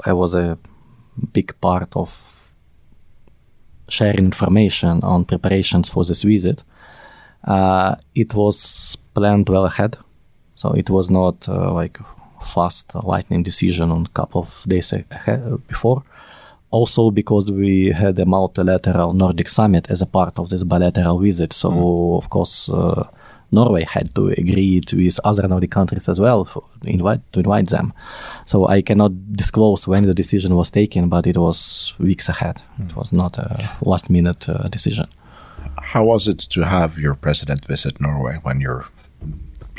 I 0.05 0.13
was 0.13 0.35
a 0.35 0.57
big 1.33 1.59
part 1.61 1.95
of 1.95 2.09
sharing 3.89 4.25
information 4.25 5.03
on 5.03 5.25
preparations 5.25 5.89
for 5.89 6.05
this 6.05 6.23
visit. 6.23 6.63
Uh, 7.43 7.95
it 8.15 8.33
was 8.33 8.97
planned 9.13 9.49
well 9.49 9.65
ahead, 9.65 9.97
so 10.55 10.71
it 10.71 10.89
was 10.89 11.09
not 11.09 11.47
uh, 11.49 11.71
like 11.73 11.99
fast 12.41 12.93
lightning 13.03 13.43
decision 13.43 13.91
on 13.91 14.05
a 14.05 14.09
couple 14.09 14.41
of 14.41 14.63
days 14.67 14.93
ahead, 14.93 15.67
before. 15.67 16.03
Also, 16.71 17.11
because 17.11 17.51
we 17.51 17.91
had 17.91 18.17
a 18.19 18.25
multilateral 18.25 19.13
Nordic 19.13 19.49
summit 19.49 19.91
as 19.91 20.01
a 20.01 20.05
part 20.05 20.39
of 20.39 20.49
this 20.49 20.63
bilateral 20.63 21.19
visit, 21.19 21.53
so 21.53 21.69
mm. 21.69 22.17
of 22.17 22.29
course 22.29 22.69
uh, 22.69 23.03
Norway 23.51 23.83
had 23.83 24.15
to 24.15 24.27
agree 24.29 24.77
it 24.77 24.93
with 24.93 25.19
other 25.25 25.47
Nordic 25.47 25.71
countries 25.71 26.07
as 26.07 26.19
well 26.19 26.45
for, 26.45 26.63
invite, 26.83 27.19
to 27.33 27.39
invite 27.39 27.67
them. 27.67 27.93
So 28.45 28.67
I 28.67 28.81
cannot 28.81 29.11
disclose 29.33 29.85
when 29.85 30.05
the 30.05 30.13
decision 30.13 30.55
was 30.55 30.71
taken, 30.71 31.09
but 31.09 31.27
it 31.27 31.37
was 31.37 31.93
weeks 31.99 32.29
ahead. 32.29 32.61
Mm. 32.79 32.89
It 32.89 32.95
was 32.95 33.11
not 33.11 33.37
a 33.37 33.69
last 33.81 34.09
minute 34.09 34.47
uh, 34.47 34.69
decision. 34.69 35.07
How 35.77 36.05
was 36.05 36.27
it 36.27 36.39
to 36.51 36.61
have 36.61 36.97
your 36.97 37.15
president 37.15 37.65
visit 37.65 37.99
Norway 37.99 38.39
when 38.43 38.61
you're 38.61 38.85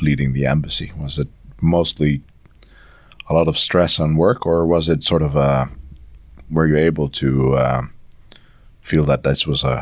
leading 0.00 0.34
the 0.34 0.46
embassy? 0.46 0.92
Was 0.98 1.18
it 1.18 1.28
mostly 1.62 2.22
a 3.32 3.34
lot 3.34 3.48
of 3.48 3.56
stress 3.56 3.98
on 3.98 4.16
work, 4.16 4.46
or 4.46 4.66
was 4.66 4.88
it 4.88 5.02
sort 5.02 5.22
of 5.22 5.36
a 5.36 5.68
were 6.50 6.66
you 6.66 6.76
able 6.76 7.08
to 7.08 7.54
uh, 7.54 7.82
feel 8.80 9.04
that 9.04 9.22
this 9.22 9.46
was 9.46 9.64
a, 9.64 9.76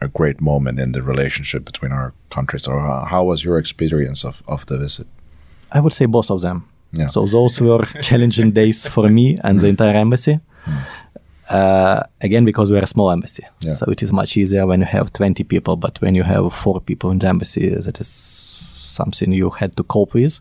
a, 0.00 0.06
a, 0.06 0.08
great 0.08 0.40
moment 0.40 0.80
in 0.80 0.92
the 0.92 1.02
relationship 1.02 1.64
between 1.64 1.92
our 1.92 2.14
countries, 2.30 2.66
or 2.66 2.78
how 3.06 3.22
was 3.24 3.44
your 3.44 3.58
experience 3.58 4.24
of, 4.24 4.42
of 4.48 4.64
the 4.66 4.78
visit? 4.78 5.06
I 5.70 5.80
would 5.80 5.92
say 5.92 6.06
both 6.06 6.30
of 6.30 6.40
them. 6.40 6.68
Yeah. 6.92 7.08
So 7.08 7.26
those 7.26 7.60
were 7.60 7.84
challenging 8.02 8.52
days 8.52 8.86
for 8.86 9.08
me 9.08 9.38
and 9.44 9.60
the 9.60 9.68
entire 9.68 9.96
embassy. 9.96 10.40
Mm. 10.66 10.84
Uh, 11.50 12.02
again, 12.20 12.44
because 12.44 12.70
we're 12.70 12.82
a 12.82 12.86
small 12.86 13.10
embassy, 13.10 13.44
yeah. 13.60 13.72
so 13.72 13.90
it 13.90 14.02
is 14.02 14.12
much 14.12 14.36
easier 14.36 14.64
when 14.64 14.80
you 14.80 14.86
have 14.86 15.12
20 15.12 15.44
people. 15.44 15.76
But 15.76 16.00
when 16.00 16.14
you 16.14 16.22
have 16.22 16.54
four 16.54 16.80
people 16.80 17.10
in 17.10 17.18
the 17.18 17.28
embassy, 17.28 17.68
that 17.68 18.00
is 18.00 18.08
something 18.08 19.32
you 19.32 19.50
had 19.50 19.76
to 19.76 19.82
cope 19.82 20.14
with. 20.14 20.40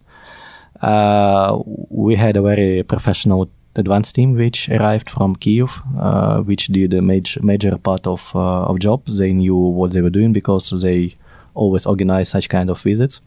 Uh, 0.81 1.61
we 1.89 2.15
had 2.15 2.35
a 2.35 2.41
very 2.41 2.83
professional 2.83 3.49
advanced 3.75 4.15
team 4.15 4.33
which 4.35 4.69
arrived 4.69 5.09
from 5.09 5.35
Kiev, 5.35 5.81
uh, 5.99 6.41
which 6.41 6.67
did 6.67 6.93
a 6.93 7.01
major 7.01 7.41
major 7.43 7.77
part 7.77 8.07
of 8.07 8.29
uh, 8.35 8.63
of 8.63 8.79
job. 8.79 9.05
They 9.05 9.33
knew 9.33 9.55
what 9.55 9.91
they 9.93 10.01
were 10.01 10.09
doing 10.09 10.33
because 10.33 10.69
they 10.81 11.15
always 11.53 11.85
organize 11.85 12.29
such 12.29 12.49
kind 12.49 12.69
of 12.69 12.81
visits. 12.81 13.21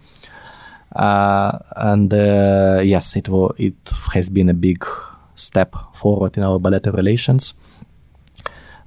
Uh, 0.94 1.58
and 1.76 2.12
uh, 2.12 2.80
yes, 2.82 3.16
it 3.16 3.28
was 3.28 3.54
it 3.58 3.74
has 4.12 4.28
been 4.28 4.48
a 4.48 4.54
big 4.54 4.84
step 5.34 5.74
forward 5.94 6.36
in 6.36 6.44
our 6.44 6.58
bilateral 6.58 6.96
relations. 6.96 7.54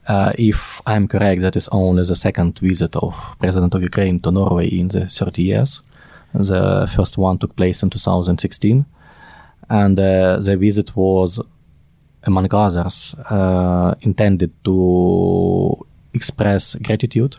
Uh, 0.07 0.31
if 0.37 0.81
I'm 0.85 1.07
correct, 1.07 1.41
that 1.41 1.57
is 1.57 1.67
only 1.69 2.03
the 2.03 2.15
second 2.15 2.59
visit 2.59 2.95
of 2.95 3.13
President 3.39 3.73
of 3.73 3.81
Ukraine 3.81 4.21
to 4.21 4.31
Norway 4.31 4.67
in 4.67 4.87
the 4.87 5.07
30 5.07 5.43
years. 5.43 5.81
The 6.33 6.89
first 6.95 7.17
one 7.17 7.37
took 7.37 7.55
place 7.55 7.83
in 7.83 7.89
2016 7.89 8.85
and 9.69 9.99
uh, 9.99 10.37
the 10.39 10.57
visit 10.57 10.95
was, 10.95 11.39
among 12.23 12.53
others, 12.53 13.15
uh, 13.29 13.95
intended 14.01 14.51
to 14.63 15.85
express 16.13 16.75
gratitude 16.75 17.35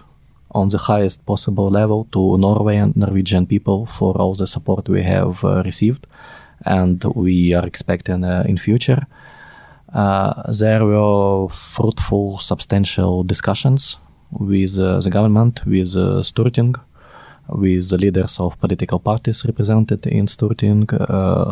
on 0.52 0.68
the 0.68 0.78
highest 0.78 1.24
possible 1.26 1.70
level 1.70 2.08
to 2.12 2.38
Norway 2.38 2.76
and 2.76 2.96
Norwegian 2.96 3.46
people 3.46 3.86
for 3.86 4.14
all 4.16 4.34
the 4.34 4.46
support 4.46 4.88
we 4.88 5.02
have 5.02 5.44
uh, 5.44 5.62
received 5.64 6.06
and 6.64 7.02
we 7.14 7.54
are 7.54 7.66
expecting 7.66 8.24
uh, 8.24 8.44
in 8.48 8.58
future. 8.58 9.06
Uh, 9.92 10.52
there 10.52 10.84
were 10.84 11.48
fruitful, 11.48 12.38
substantial 12.38 13.24
discussions 13.24 13.96
with 14.30 14.78
uh, 14.78 15.00
the 15.00 15.10
government, 15.10 15.64
with 15.64 15.94
Storting, 16.22 16.74
with 17.50 17.90
the 17.90 17.98
leaders 17.98 18.40
of 18.40 18.58
political 18.60 18.98
parties 18.98 19.44
represented 19.44 20.06
in 20.06 20.26
Storting. 20.26 20.86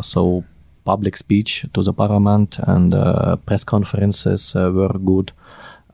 so 0.04 0.44
public 0.86 1.16
speech 1.16 1.66
to 1.74 1.82
the 1.82 1.92
parliament 1.92 2.58
and 2.66 2.94
uh, 2.94 3.36
press 3.44 3.64
conferences 3.64 4.54
uh, 4.56 4.70
were 4.72 4.98
good 5.04 5.32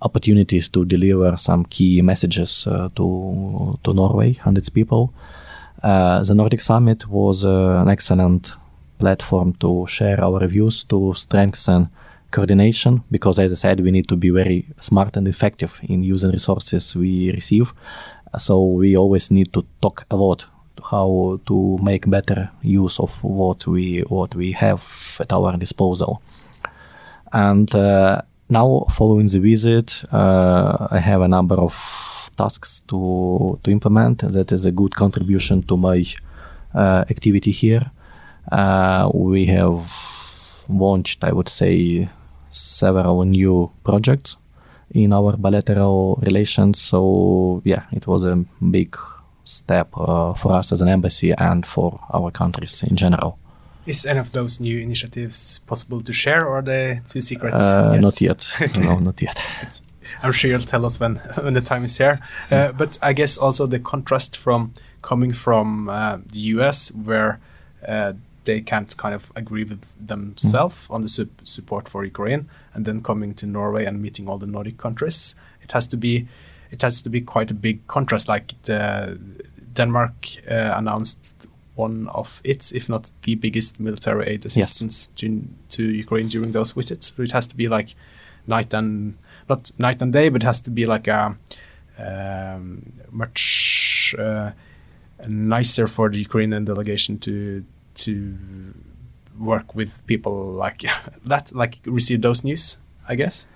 opportunities 0.02 0.68
to 0.68 0.84
deliver 0.84 1.36
some 1.36 1.64
key 1.64 2.02
messages 2.02 2.66
uh, 2.66 2.88
to 2.94 3.78
to 3.84 3.94
Norway 3.94 4.38
and 4.44 4.58
its 4.58 4.68
people. 4.68 5.12
Uh, 5.82 6.22
the 6.22 6.34
Nordic 6.34 6.60
Summit 6.60 7.08
was 7.08 7.44
uh, 7.44 7.82
an 7.82 7.88
excellent 7.88 8.54
platform 8.98 9.54
to 9.54 9.86
share 9.88 10.22
our 10.22 10.46
views, 10.46 10.84
to 10.84 11.14
strengthen 11.14 11.88
coordination, 12.30 13.02
because 13.10 13.38
as 13.38 13.52
I 13.52 13.56
said, 13.56 13.80
we 13.80 13.90
need 13.90 14.08
to 14.08 14.16
be 14.16 14.30
very 14.30 14.64
smart 14.80 15.16
and 15.16 15.26
effective 15.28 15.80
in 15.82 16.04
using 16.04 16.30
resources 16.30 16.96
we 16.96 17.32
receive. 17.32 17.72
So 18.38 18.64
we 18.64 18.96
always 18.96 19.30
need 19.30 19.52
to 19.52 19.64
talk 19.80 20.06
a 20.10 20.16
lot 20.16 20.46
how 20.90 21.38
to 21.46 21.78
make 21.82 22.08
better 22.08 22.50
use 22.62 22.98
of 22.98 23.22
what 23.22 23.66
we 23.66 24.00
what 24.08 24.34
we 24.34 24.52
have 24.52 24.82
at 25.20 25.32
our 25.32 25.56
disposal. 25.56 26.22
And 27.32 27.74
uh, 27.74 28.22
now, 28.48 28.84
following 28.90 29.26
the 29.26 29.38
visit, 29.38 30.04
uh, 30.12 30.88
I 30.90 30.98
have 30.98 31.22
a 31.22 31.28
number 31.28 31.56
of 31.56 31.74
tasks 32.36 32.82
to 32.88 33.58
to 33.62 33.70
implement. 33.70 34.18
That 34.32 34.52
is 34.52 34.66
a 34.66 34.72
good 34.72 34.94
contribution 34.94 35.62
to 35.64 35.76
my 35.76 36.04
uh, 36.74 37.04
activity 37.10 37.50
here. 37.50 37.90
Uh, 38.50 39.10
we 39.14 39.46
have 39.46 39.92
launched, 40.68 41.22
I 41.24 41.32
would 41.32 41.48
say, 41.48 42.08
several 42.50 43.24
new 43.24 43.70
projects 43.84 44.36
in 44.94 45.12
our 45.12 45.36
bilateral 45.36 46.18
relations. 46.22 46.80
So 46.80 47.62
yeah, 47.64 47.82
it 47.92 48.06
was 48.06 48.24
a 48.24 48.36
big 48.70 48.96
step 49.44 49.88
uh, 49.96 50.34
for 50.34 50.52
us 50.52 50.72
as 50.72 50.80
an 50.82 50.88
embassy 50.88 51.32
and 51.32 51.66
for 51.66 51.98
our 52.12 52.30
countries 52.30 52.82
in 52.82 52.96
general. 52.96 53.38
Is 53.84 54.06
any 54.06 54.20
of 54.20 54.30
those 54.30 54.60
new 54.60 54.78
initiatives 54.78 55.58
possible 55.66 56.00
to 56.02 56.12
share, 56.12 56.46
or 56.46 56.58
are 56.58 56.62
they 56.62 57.00
too 57.04 57.20
secret? 57.20 57.52
Uh, 57.52 57.90
yet? 57.94 58.00
Not 58.00 58.20
yet. 58.20 58.56
no, 58.78 58.98
not 58.98 59.20
yet. 59.20 59.36
It's- 59.62 59.82
I'm 60.22 60.32
sure 60.32 60.50
you'll 60.50 60.62
tell 60.66 60.84
us 60.84 61.00
when 61.00 61.16
when 61.42 61.54
the 61.54 61.60
time 61.60 61.84
is 61.84 61.96
here. 61.98 62.20
Uh, 62.50 62.72
but 62.72 62.98
I 63.02 63.12
guess 63.12 63.38
also 63.38 63.66
the 63.66 63.78
contrast 63.78 64.36
from 64.36 64.72
coming 65.00 65.32
from 65.32 65.88
uh, 65.88 66.18
the 66.32 66.38
US, 66.58 66.92
where 66.92 67.40
uh, 67.88 68.12
they 68.44 68.60
can't 68.60 68.96
kind 68.96 69.14
of 69.14 69.32
agree 69.36 69.64
with 69.64 69.94
themselves 70.06 70.86
on 70.90 71.02
the 71.02 71.08
sup- 71.08 71.40
support 71.42 71.88
for 71.88 72.04
Ukraine, 72.04 72.48
and 72.74 72.84
then 72.84 73.02
coming 73.02 73.34
to 73.34 73.46
Norway 73.46 73.84
and 73.84 74.00
meeting 74.00 74.28
all 74.28 74.38
the 74.38 74.46
Nordic 74.46 74.78
countries, 74.78 75.34
it 75.62 75.72
has 75.72 75.86
to 75.88 75.96
be 75.96 76.26
it 76.70 76.82
has 76.82 77.02
to 77.02 77.10
be 77.10 77.20
quite 77.20 77.50
a 77.50 77.54
big 77.54 77.86
contrast. 77.86 78.28
Like 78.28 78.54
the 78.62 79.18
Denmark 79.74 80.14
uh, 80.50 80.72
announced 80.76 81.46
one 81.74 82.08
of 82.08 82.40
its, 82.44 82.72
if 82.72 82.88
not 82.88 83.10
the 83.22 83.34
biggest 83.34 83.80
military 83.80 84.26
aid 84.28 84.44
assistance 84.44 85.06
to, 85.16 85.42
to 85.70 85.82
Ukraine 85.84 86.28
during 86.28 86.52
those 86.52 86.72
visits. 86.72 87.14
So 87.14 87.22
it 87.22 87.32
has 87.32 87.46
to 87.46 87.56
be 87.56 87.68
like 87.68 87.94
night 88.46 88.74
and 88.74 89.16
not 89.48 89.70
night 89.78 90.02
and 90.02 90.12
day, 90.12 90.28
but 90.28 90.42
it 90.42 90.46
has 90.46 90.60
to 90.62 90.70
be 90.70 90.84
like 90.86 91.08
a 91.08 91.36
um, 91.98 92.92
much 93.10 94.14
uh, 94.18 94.50
nicer 95.26 95.86
for 95.86 96.10
the 96.10 96.18
Ukrainian 96.18 96.64
delegation 96.64 97.18
to 97.20 97.64
to 97.94 98.36
work 99.38 99.74
with 99.74 100.06
people 100.06 100.52
like 100.52 100.84
that, 101.24 101.52
like 101.54 101.78
receive 101.84 102.22
those 102.22 102.44
news. 102.44 102.78
I 103.08 103.16
guess. 103.16 103.46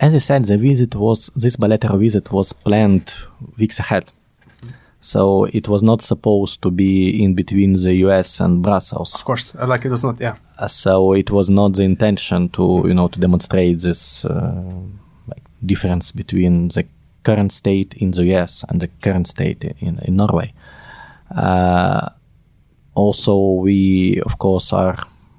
As 0.00 0.14
I 0.14 0.18
said, 0.18 0.44
the 0.44 0.56
visit 0.56 0.94
was 0.94 1.30
this 1.34 1.56
bilateral 1.56 1.98
visit 1.98 2.30
was 2.30 2.52
planned 2.52 3.12
weeks 3.58 3.80
ahead. 3.80 4.12
So 5.00 5.44
it 5.44 5.68
was 5.68 5.82
not 5.82 6.02
supposed 6.02 6.60
to 6.62 6.70
be 6.70 7.22
in 7.22 7.34
between 7.34 7.74
the 7.74 7.94
US 8.06 8.40
and 8.40 8.62
Brussels. 8.62 9.14
Of 9.14 9.24
course, 9.24 9.54
uh, 9.54 9.66
like 9.66 9.84
it 9.84 9.90
was 9.90 10.04
not. 10.04 10.20
Yeah, 10.20 10.36
Uh, 10.58 10.66
so 10.66 11.12
it 11.12 11.30
was 11.30 11.48
not 11.48 11.74
the 11.74 11.84
intention 11.84 12.48
to 12.50 12.84
you 12.86 12.94
know 12.94 13.08
to 13.08 13.18
demonstrate 13.18 13.78
this 13.80 14.24
uh, 14.24 14.62
like 15.26 15.42
difference 15.64 16.10
between 16.12 16.68
the 16.68 16.84
current 17.22 17.52
state 17.52 17.94
in 17.94 18.10
the 18.10 18.24
US 18.34 18.64
and 18.68 18.80
the 18.80 18.88
current 19.02 19.26
state 19.26 19.64
in, 19.80 19.98
in 20.00 20.16
Norway. 20.16 20.52
Uh, 21.30 22.08
also, 22.98 23.34
we 23.62 24.20
of 24.26 24.38
course 24.38 24.72
are 24.72 24.96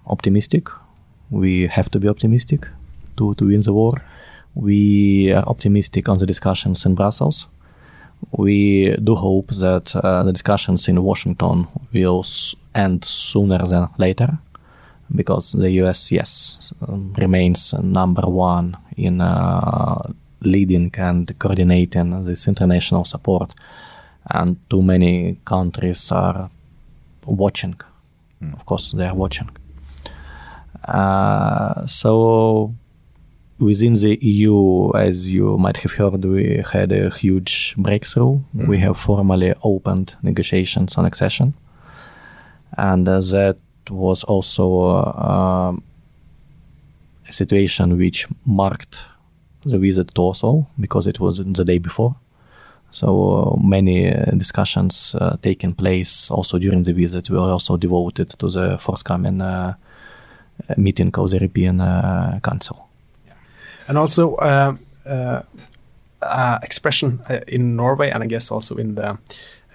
optimistic. 0.08 0.70
We 1.30 1.68
have 1.68 1.90
to 1.92 2.00
be 2.00 2.08
optimistic 2.08 2.66
to, 3.18 3.36
to 3.36 3.48
win 3.48 3.60
the 3.60 3.74
war. 3.74 4.02
We 4.56 5.34
are 5.34 5.44
optimistic 5.44 6.08
on 6.08 6.18
the 6.18 6.26
discussions 6.26 6.86
in 6.86 6.96
Brussels. 6.96 7.48
We 8.32 8.96
do 9.04 9.16
hope 9.16 9.50
that 9.60 9.96
uh, 9.96 10.24
the 10.24 10.32
discussions 10.32 10.88
in 10.88 11.04
Washington 11.04 11.68
will 11.94 12.26
end 12.76 13.04
sooner 13.06 13.60
than 13.66 13.90
later 13.98 14.38
because 15.14 15.52
the 15.52 15.72
US, 15.82 16.12
yes, 16.12 16.74
um, 16.88 17.14
remains 17.18 17.74
number 17.74 18.24
one 18.28 18.78
in 18.96 19.22
uh, 19.22 20.02
leading 20.42 20.92
and 20.98 21.38
coordinating 21.40 22.24
this 22.24 22.48
international 22.48 23.06
support, 23.06 23.54
and 24.30 24.58
too 24.70 24.82
many 24.82 25.38
countries 25.44 26.12
are 26.12 26.50
watching. 27.30 27.76
Of 28.54 28.66
course, 28.66 28.92
they 28.92 29.06
are 29.06 29.16
watching. 29.16 29.50
Uh, 30.86 31.86
so, 31.86 32.74
within 33.60 33.94
the 33.94 34.18
EU, 34.22 34.92
as 34.96 35.30
you 35.30 35.58
might 35.58 35.78
have 35.78 35.92
heard, 35.92 36.24
we 36.26 36.64
had 36.72 36.92
a 36.92 37.10
huge 37.10 37.76
breakthrough. 37.78 38.40
We 38.68 38.78
have 38.80 38.98
formally 38.98 39.54
opened 39.64 40.16
negotiations 40.24 40.98
on 40.98 41.06
accession, 41.06 41.54
and 42.78 43.08
uh, 43.08 43.20
that 43.20 43.58
was 43.90 44.24
also 44.24 44.82
uh, 44.82 45.74
a 47.28 47.34
situation 47.34 47.98
which 47.98 48.28
marked 48.46 49.06
the 49.66 49.78
visit 49.78 50.16
to 50.16 50.22
Oslo 50.22 50.68
because 50.80 51.08
it 51.08 51.20
was 51.20 51.38
the 51.38 51.66
day 51.66 51.78
before. 51.78 52.16
So 52.92 53.60
many 53.64 54.12
uh, 54.12 54.32
discussions 54.32 55.16
uh, 55.16 55.38
taken 55.42 55.74
place 55.74 56.32
also 56.32 56.58
during 56.58 56.84
the 56.84 56.94
visit 56.94 57.30
were 57.30 57.40
also 57.40 57.78
devoted 57.78 58.30
to 58.40 58.50
the 58.50 58.78
forthcoming 58.80 59.42
uh, 59.42 59.76
meeting 60.78 61.12
of 61.16 61.30
the 61.30 61.38
European 61.38 61.80
Council. 62.42 62.88
and 63.88 63.98
also 63.98 64.36
uh, 66.22 66.60
expression 66.62 67.22
uh, 67.30 67.40
in 67.48 67.76
Norway, 67.76 68.10
and 68.10 68.24
I 68.24 68.28
guess 68.28 68.52
also 68.52 68.76
in 68.76 68.96
the 68.96 69.18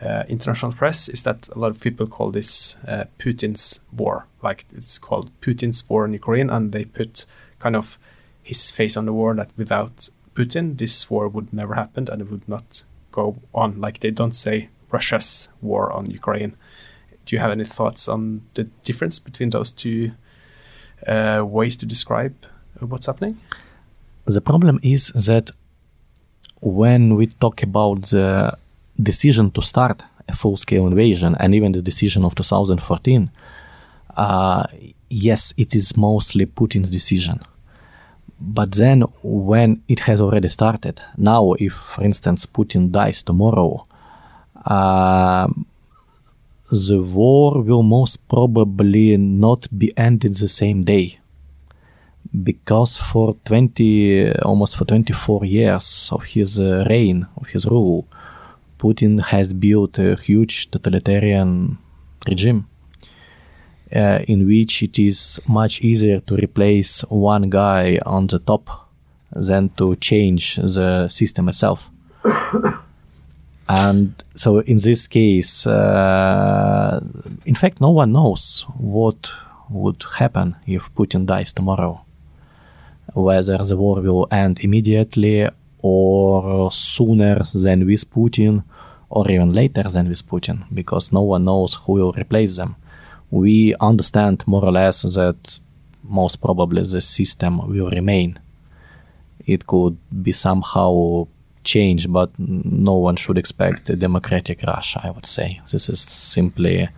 uh, 0.03 0.25
international 0.29 0.73
press, 0.73 1.09
is 1.09 1.23
that 1.23 1.49
a 1.55 1.59
lot 1.59 1.71
of 1.71 1.81
people 1.81 2.07
call 2.07 2.31
this 2.31 2.77
Putin's 3.19 3.81
war. 3.93 4.27
Like 4.43 4.67
it's 4.75 4.99
called 4.99 5.31
Putin's 5.41 5.89
war 5.89 6.05
in 6.05 6.12
Ukraine, 6.12 6.51
and 6.51 6.73
they 6.73 6.85
put 6.85 7.27
kind 7.59 7.77
of 7.77 7.99
his 8.43 8.71
face 8.71 8.97
on 8.97 9.07
the 9.07 9.12
war 9.12 9.35
that 9.35 9.51
without 9.57 10.11
Putin, 10.35 10.77
this 10.77 11.09
war 11.09 11.29
would 11.29 11.53
never 11.53 11.75
happen 11.75 12.09
and 12.11 12.21
it 12.21 12.31
would 12.31 12.47
not 12.49 12.85
go 13.15 13.37
on. 13.53 13.81
Like 13.81 14.01
they 14.01 14.11
don't 14.11 14.35
say 14.35 14.69
Russia's 14.91 15.49
war 15.62 15.93
on 15.93 16.11
Ukraine. 16.11 16.53
Do 17.25 17.37
you 17.37 17.41
have 17.45 17.53
any 17.59 17.65
thoughts 17.65 18.09
on 18.09 18.21
the 18.57 18.65
difference 18.89 19.19
between 19.19 19.51
those 19.51 19.71
two 19.73 20.12
uh, 21.07 21.43
ways 21.57 21.77
to 21.77 21.87
describe 21.87 22.35
uh, 22.81 22.87
what's 22.87 23.07
happening? 23.07 23.37
The 24.27 24.41
problem 24.41 24.79
is 24.83 25.03
that 25.29 25.51
when 26.61 27.03
we 27.17 27.27
talk 27.27 27.62
about 27.62 28.03
the 28.11 28.57
decision 29.11 29.51
to 29.51 29.62
start 29.62 30.03
a 30.29 30.35
full 30.35 30.57
scale 30.57 30.87
invasion 30.87 31.37
and 31.41 31.55
even 31.55 31.73
the 31.73 31.83
decision 31.83 32.25
of 32.25 32.35
2014, 32.35 33.31
uh, 34.17 34.65
yes, 35.11 35.53
it 35.57 35.75
is 35.75 35.97
mostly 35.97 36.47
Putin's 36.47 36.91
decision. 36.91 37.41
But 38.47 38.72
then, 38.72 39.03
when 39.22 39.82
it 39.88 40.01
has 40.01 40.20
already 40.20 40.49
started, 40.49 41.01
now, 41.16 41.55
if 41.55 41.72
for 41.72 42.05
instance 42.05 42.47
Putin 42.47 42.90
dies 42.90 43.22
tomorrow, 43.22 43.86
um 44.66 45.66
the 46.70 47.01
war 47.01 47.62
will 47.62 47.82
most 47.82 48.26
probably 48.28 49.16
not 49.16 49.68
be 49.78 49.92
ended 49.97 50.34
the 50.34 50.49
same 50.49 50.82
day. 50.84 51.18
Because 52.42 52.99
for 52.99 53.36
20 53.45 54.32
almost 54.40 54.76
for 54.76 54.84
24 54.84 55.45
years 55.45 56.09
of 56.11 56.24
his 56.24 56.59
uh, 56.59 56.84
reign 56.88 57.26
of 57.36 57.47
his 57.49 57.64
rule 57.66 58.09
putin 58.78 59.22
has 59.22 59.53
built 59.53 59.99
a 59.99 60.16
huge 60.16 60.70
totalitarian 60.70 61.78
regime 62.26 62.66
uh, 63.95 64.18
in 64.26 64.47
which 64.47 64.82
it 64.82 64.99
is 64.99 65.40
much 65.47 65.80
easier 65.80 66.20
to 66.20 66.36
replace 66.36 67.03
one 67.03 67.49
guy 67.49 67.99
on 68.05 68.26
the 68.26 68.38
top 68.38 68.88
than 69.30 69.68
to 69.70 69.97
change 69.97 70.57
the 70.57 71.09
system 71.09 71.49
itself. 71.49 71.90
And 73.68 74.22
so 74.34 74.59
in 74.59 74.76
this 74.76 75.07
case 75.07 75.66
uh, 75.66 77.01
in 77.47 77.55
fact 77.55 77.80
no 77.80 77.90
one 77.90 78.12
knows 78.12 78.66
what 78.76 79.32
would 79.70 80.05
happen 80.18 80.57
if 80.66 80.95
putin 80.95 81.24
dies 81.24 81.53
tomorrow. 81.53 82.01
Whether 83.14 83.59
the 83.59 83.76
war 83.76 84.01
will 84.01 84.28
end 84.30 84.61
immediately 84.61 85.49
or 85.80 86.70
sooner 86.70 87.42
than 87.55 87.86
with 87.86 88.11
putin 88.11 88.64
or 89.09 89.30
even 89.30 89.51
later 89.51 89.84
than 89.84 90.09
with 90.09 90.26
putin 90.26 90.64
because 90.72 91.12
no 91.12 91.22
one 91.22 91.45
knows 91.45 91.74
who 91.74 91.92
will 91.95 92.12
replace 92.12 92.57
them 92.57 92.76
we 93.31 93.75
understand 93.81 94.47
more 94.47 94.64
or 94.64 94.72
less 94.72 95.03
that 95.03 95.59
most 96.03 96.41
probably 96.41 96.83
the 96.83 97.01
system 97.01 97.59
will 97.68 97.91
remain 97.91 98.39
it 99.47 99.66
could 99.66 99.97
be 100.22 100.33
somehow 100.33 101.27
changed, 101.62 102.12
but 102.12 102.31
no 102.39 102.95
one 102.95 103.16
should 103.16 103.39
expect 103.39 103.91
a 103.91 103.97
democratic 103.97 104.62
Russia. 104.62 105.01
I 105.03 105.11
would 105.11 105.27
say 105.27 105.61
this 105.70 105.89
is 105.89 106.01
simply 106.01 106.89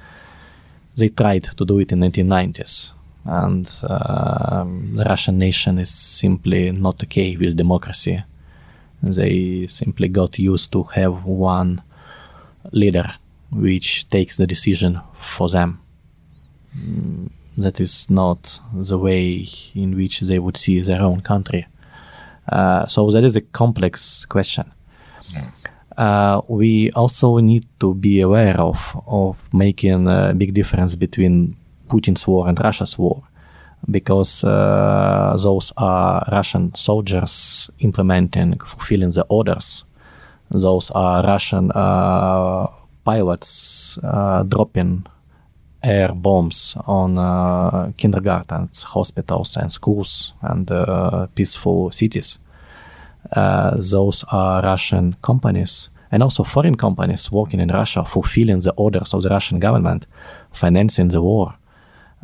they 0.97 1.09
tried 1.09 1.45
to 1.57 1.65
do 1.65 1.79
it 1.79 1.93
in 1.93 2.01
1990s, 2.01 2.93
and 3.25 3.71
um, 3.89 4.97
the 4.97 5.05
Russian 5.05 5.39
nation 5.39 5.79
is 5.79 5.91
simply 5.91 6.73
not 6.73 7.03
okay 7.03 7.37
with 7.37 7.57
democracy. 7.57 8.23
They 9.03 9.67
simply 9.67 10.09
got 10.09 10.39
used 10.39 10.73
to 10.73 10.83
have 10.85 11.25
one 11.25 11.83
leader 12.73 13.15
which 13.51 14.09
takes 14.09 14.37
the 14.37 14.47
decision 14.47 15.01
for 15.15 15.49
them. 15.49 15.81
Mm, 16.77 17.31
that 17.57 17.81
is 17.81 18.11
not 18.11 18.61
the 18.75 18.99
way 18.99 19.49
in 19.75 19.97
which 19.97 20.21
they 20.21 20.39
would 20.39 20.57
see 20.57 20.81
their 20.81 21.01
own 21.01 21.21
country. 21.21 21.67
Uh, 22.49 22.87
so 22.87 23.09
that 23.11 23.25
is 23.25 23.37
a 23.37 23.41
complex 23.41 24.25
question. 24.25 24.71
Uh, 25.97 26.43
we 26.49 26.91
also 26.93 27.39
need 27.39 27.65
to 27.81 27.95
be 27.95 28.21
aware 28.21 28.61
of 28.61 29.03
of 29.07 29.39
making 29.53 30.07
a 30.07 30.35
big 30.35 30.53
difference 30.53 30.95
between 30.95 31.57
Putin's 31.89 32.27
war 32.27 32.49
and 32.49 32.61
Russia's 32.63 32.99
war, 32.99 33.23
because 33.91 34.45
uh, 34.45 35.35
those 35.43 35.73
are 35.79 36.23
Russian 36.31 36.75
soldiers 36.75 37.71
implementing, 37.79 38.59
fulfilling 38.59 39.11
the 39.11 39.25
orders. 39.29 39.85
Those 40.51 40.91
are 40.91 41.25
Russian 41.25 41.73
uh, 41.75 42.67
pilots 43.05 43.99
uh, 44.03 44.43
dropping 44.43 45.07
air 45.87 46.13
bombs 46.13 46.77
on 46.87 47.19
uh, 47.19 47.93
kindergartens, 47.97 48.83
hospitals, 48.83 49.57
and 49.57 49.71
schools 49.71 50.35
and 50.43 50.71
uh, 50.71 51.27
peaceful 51.35 51.91
cities. 51.91 52.39
Uh, 53.33 53.77
those 53.77 54.25
are 54.33 54.63
Russian 54.63 55.17
companies 55.23 55.89
and 56.11 56.23
also 56.23 56.45
foreign 56.45 56.77
companies 56.77 57.33
working 57.33 57.61
in 57.61 57.69
Russia, 57.69 58.05
fulfilling 58.05 58.61
the 58.61 58.73
orders 58.77 59.15
of 59.15 59.23
the 59.23 59.29
Russian 59.29 59.59
government, 59.59 60.07
financing 60.53 61.09
the 61.09 61.21
war. 61.21 61.55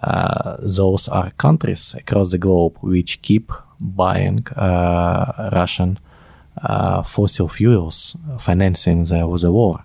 Uh, 0.02 0.56
those 0.60 1.08
are 1.08 1.30
countries 1.32 1.94
across 1.98 2.30
the 2.30 2.38
globe 2.38 2.76
which 2.80 3.22
keep 3.22 3.52
buying 3.80 4.38
uh, 4.56 5.50
Russian 5.52 5.98
uh, 6.62 7.02
fossil 7.02 7.48
fuels, 7.48 8.16
financing 8.38 9.04
the, 9.04 9.38
the 9.40 9.52
war. 9.52 9.84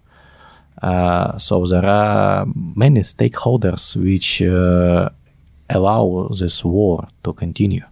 Uh, 0.82 1.38
so 1.38 1.66
there 1.66 1.86
are 1.86 2.46
many 2.76 3.02
stakeholders 3.02 3.96
which 3.96 4.42
uh, 4.42 5.10
allow 5.70 6.30
this 6.40 6.64
war 6.64 7.08
to 7.24 7.34
continue. 7.34 7.84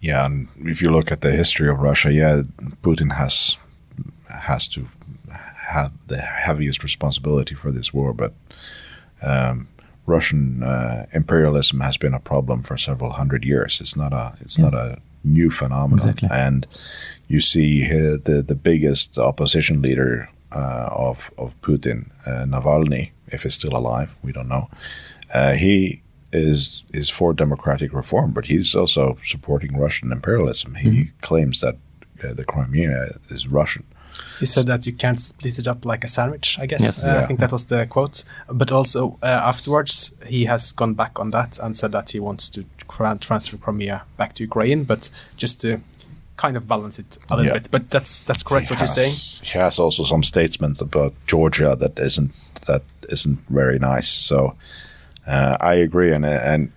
Yeah, 0.00 0.24
and 0.26 0.48
if 0.58 0.80
you 0.80 0.90
look 0.90 1.10
at 1.12 1.20
the 1.20 1.32
history 1.32 1.68
of 1.68 1.78
Russia, 1.80 2.12
yeah, 2.12 2.42
Putin 2.82 3.12
has 3.12 3.56
has 4.28 4.68
to 4.68 4.86
have 5.56 5.90
the 6.06 6.18
heaviest 6.18 6.82
responsibility 6.82 7.54
for 7.54 7.72
this 7.72 7.92
war, 7.92 8.12
but 8.14 8.32
um, 9.22 9.66
Russian 10.06 10.62
uh, 10.62 11.06
imperialism 11.12 11.80
has 11.80 11.98
been 11.98 12.14
a 12.14 12.20
problem 12.20 12.62
for 12.62 12.78
several 12.78 13.10
hundred 13.12 13.44
years. 13.44 13.80
It's 13.80 13.96
not 13.96 14.12
a 14.12 14.34
it's 14.40 14.56
Yeah. 14.58 14.64
not 14.70 14.74
a 14.74 14.98
new 15.24 15.50
phenomenon, 15.50 16.08
Exactly. 16.08 16.28
and 16.30 16.66
you 17.26 17.40
see 17.40 17.82
here 17.84 18.16
the 18.18 18.42
the 18.42 18.54
biggest 18.54 19.18
opposition 19.18 19.82
leader 19.82 20.12
uh, 20.22 20.37
of 20.52 21.30
of 21.38 21.60
Putin, 21.60 22.10
uh, 22.26 22.44
Navalny, 22.46 23.10
if 23.28 23.42
he's 23.42 23.54
still 23.54 23.76
alive, 23.76 24.08
we 24.22 24.32
don't 24.32 24.48
know. 24.48 24.68
Uh, 25.34 25.52
he 25.52 26.02
is 26.32 26.84
is 26.92 27.10
for 27.10 27.32
democratic 27.34 27.92
reform, 27.92 28.32
but 28.32 28.46
he's 28.46 28.74
also 28.74 29.18
supporting 29.22 29.76
Russian 29.78 30.12
imperialism. 30.12 30.74
He 30.74 30.88
Mm-hmm. 30.88 31.18
claims 31.20 31.60
that 31.60 31.76
uh, 32.24 32.34
the 32.34 32.44
Crimea 32.44 33.18
is 33.30 33.46
Russian. 33.48 33.84
He 34.40 34.46
said 34.46 34.66
that 34.66 34.86
you 34.86 34.92
can't 34.92 35.20
split 35.20 35.58
it 35.58 35.68
up 35.68 35.84
like 35.84 36.04
a 36.04 36.08
sandwich. 36.08 36.58
I 36.58 36.66
guess 36.66 36.80
Yes. 36.82 37.04
Uh, 37.04 37.20
I 37.22 37.26
think 37.26 37.40
that 37.40 37.52
was 37.52 37.64
the 37.66 37.86
quote. 37.86 38.24
But 38.52 38.72
also 38.72 39.16
uh, 39.22 39.26
afterwards, 39.26 40.12
he 40.26 40.46
has 40.46 40.72
gone 40.72 40.94
back 40.94 41.18
on 41.20 41.30
that 41.30 41.58
and 41.60 41.76
said 41.76 41.92
that 41.92 42.10
he 42.10 42.20
wants 42.20 42.48
to 42.50 42.64
transfer 43.20 43.56
Crimea 43.58 44.02
back 44.16 44.32
to 44.34 44.42
Ukraine, 44.44 44.84
but 44.84 45.10
just 45.36 45.60
to 45.60 45.80
kind 46.42 46.56
of 46.56 46.66
balance 46.66 46.98
it 47.02 47.18
a 47.30 47.36
little 47.36 47.46
Yeah. 47.52 47.58
bit. 47.58 47.70
But 47.70 47.90
that's 47.90 48.20
that's 48.20 48.42
correct 48.42 48.68
He 48.68 48.74
what 48.74 48.80
you're 48.80 48.86
saying. 49.00 49.10
has- 49.12 49.42
He 49.52 49.58
has 49.58 49.78
also 49.78 50.04
some 50.04 50.22
statements 50.24 50.80
about 50.80 51.12
Georgia 51.26 51.76
that 51.76 51.98
isn't 51.98 52.30
that 52.66 52.82
isn't 53.08 53.38
very 53.50 53.78
nice. 53.78 54.08
So 54.28 54.54
uh, 55.26 55.56
I 55.72 55.74
agree, 55.82 56.14
and 56.14 56.24
and 56.24 56.70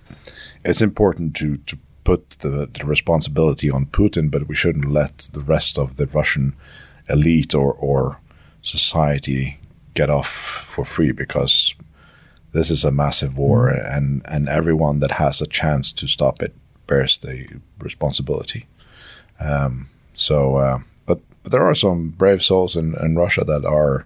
it's 0.66 0.82
important 0.82 1.36
to 1.40 1.58
to 1.66 1.78
put 2.04 2.30
the, 2.40 2.50
the 2.80 2.86
responsibility 2.86 3.70
on 3.72 3.86
Putin, 3.86 4.30
but 4.32 4.48
we 4.48 4.56
shouldn't 4.56 4.92
let 4.92 5.30
the 5.34 5.40
rest 5.54 5.78
of 5.78 5.96
the 5.96 6.06
Russian 6.20 6.54
elite 7.08 7.56
or 7.58 7.74
or 7.80 8.18
society 8.62 9.58
get 9.94 10.10
off 10.10 10.28
for 10.74 10.86
free 10.86 11.12
because 11.12 11.76
this 12.54 12.72
is 12.72 12.84
a 12.86 12.92
massive 12.92 13.38
war, 13.38 13.70
and 13.70 14.22
and 14.26 14.50
everyone 14.50 15.00
that 15.00 15.12
has 15.12 15.42
a 15.42 15.48
chance 15.48 15.94
to 15.94 16.08
stop 16.08 16.42
it 16.42 16.54
bears 16.88 17.18
the 17.20 17.46
responsibility. 17.84 18.66
Um, 19.42 19.90
so, 20.14 20.56
uh, 20.58 20.80
but 21.06 21.20
but 21.44 21.52
there 21.52 21.66
are 21.66 21.76
some 21.76 22.10
brave 22.10 22.42
souls 22.44 22.76
in, 22.76 22.96
in 23.04 23.16
Russia 23.18 23.44
that 23.46 23.66
are 23.66 24.06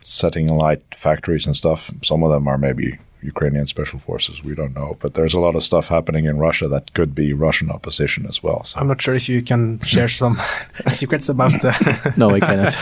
setting 0.00 0.48
alight 0.48 0.82
factories 0.96 1.46
and 1.46 1.56
stuff. 1.56 1.90
Some 2.02 2.22
of 2.22 2.30
them 2.30 2.48
are 2.48 2.58
maybe 2.58 2.98
Ukrainian 3.22 3.66
special 3.66 3.98
forces. 3.98 4.42
We 4.42 4.54
don't 4.54 4.74
know, 4.74 4.96
but 5.00 5.12
there's 5.14 5.34
a 5.34 5.40
lot 5.40 5.54
of 5.54 5.62
stuff 5.62 5.88
happening 5.88 6.24
in 6.24 6.38
Russia 6.38 6.68
that 6.68 6.92
could 6.94 7.14
be 7.14 7.32
Russian 7.34 7.70
opposition 7.70 8.26
as 8.26 8.42
well. 8.42 8.64
So 8.64 8.80
I'm 8.80 8.88
not 8.88 9.02
sure 9.02 9.14
if 9.14 9.28
you 9.28 9.42
can 9.42 9.78
share 9.80 10.08
some 10.08 10.38
secrets 10.92 11.28
about 11.28 11.52
the 11.60 12.12
No, 12.16 12.30
I 12.30 12.40
cannot. 12.40 12.74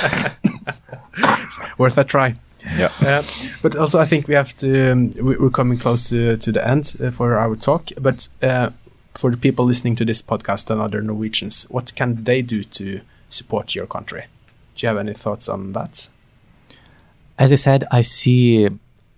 worth 1.79 1.99
a 1.99 2.05
try. 2.05 2.35
yeah, 2.77 2.91
Uh, 3.01 3.23
but 3.63 3.77
also, 3.77 3.99
I 4.01 4.05
think 4.05 4.29
we 4.29 4.35
have 4.35 4.55
to. 4.57 4.93
Um, 4.93 5.11
we- 5.23 5.37
we're 5.37 5.51
coming 5.61 5.79
close 5.79 6.09
to 6.11 6.37
to 6.37 6.53
the 6.53 6.63
end 6.69 6.95
uh, 7.01 7.11
for 7.11 7.37
our 7.39 7.57
talk. 7.57 7.89
But 8.01 8.29
uh, 8.43 8.71
for 9.19 9.33
the 9.33 9.37
people 9.37 9.65
listening 9.65 9.97
to 9.97 10.05
this 10.05 10.23
podcast 10.23 10.71
and 10.71 10.81
other 10.81 11.03
Norwegians, 11.03 11.67
what 11.69 11.93
can 11.97 12.23
they 12.23 12.41
do 12.41 12.63
to 12.63 13.01
support 13.29 13.75
your 13.75 13.85
country? 13.85 14.23
Do 14.77 14.87
you 14.87 14.89
have 14.89 14.97
any 14.97 15.13
thoughts 15.13 15.49
on 15.49 15.73
that? 15.73 16.09
As 17.37 17.51
I 17.51 17.57
said, 17.57 17.83
I 17.91 18.03
see 18.03 18.69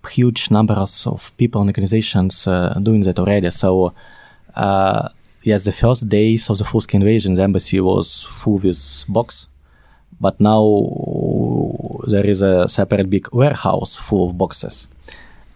huge 0.09 0.49
numbers 0.49 1.05
of 1.05 1.31
people 1.37 1.61
and 1.61 1.69
organizations 1.69 2.47
uh, 2.47 2.79
doing 2.81 3.01
that 3.01 3.19
already. 3.19 3.51
So, 3.51 3.93
uh, 4.55 5.09
yes, 5.43 5.65
the 5.65 5.71
first 5.71 6.09
days 6.09 6.49
of 6.49 6.57
the 6.57 6.65
full-scale 6.65 7.01
invasion, 7.01 7.35
the 7.35 7.43
embassy 7.43 7.79
was 7.79 8.23
full 8.23 8.57
with 8.57 9.05
box, 9.07 9.45
but 10.19 10.39
now 10.39 10.63
there 12.07 12.25
is 12.25 12.41
a 12.41 12.67
separate 12.67 13.07
big 13.07 13.31
warehouse 13.31 13.97
full 13.97 14.31
of 14.31 14.35
boxes. 14.35 14.87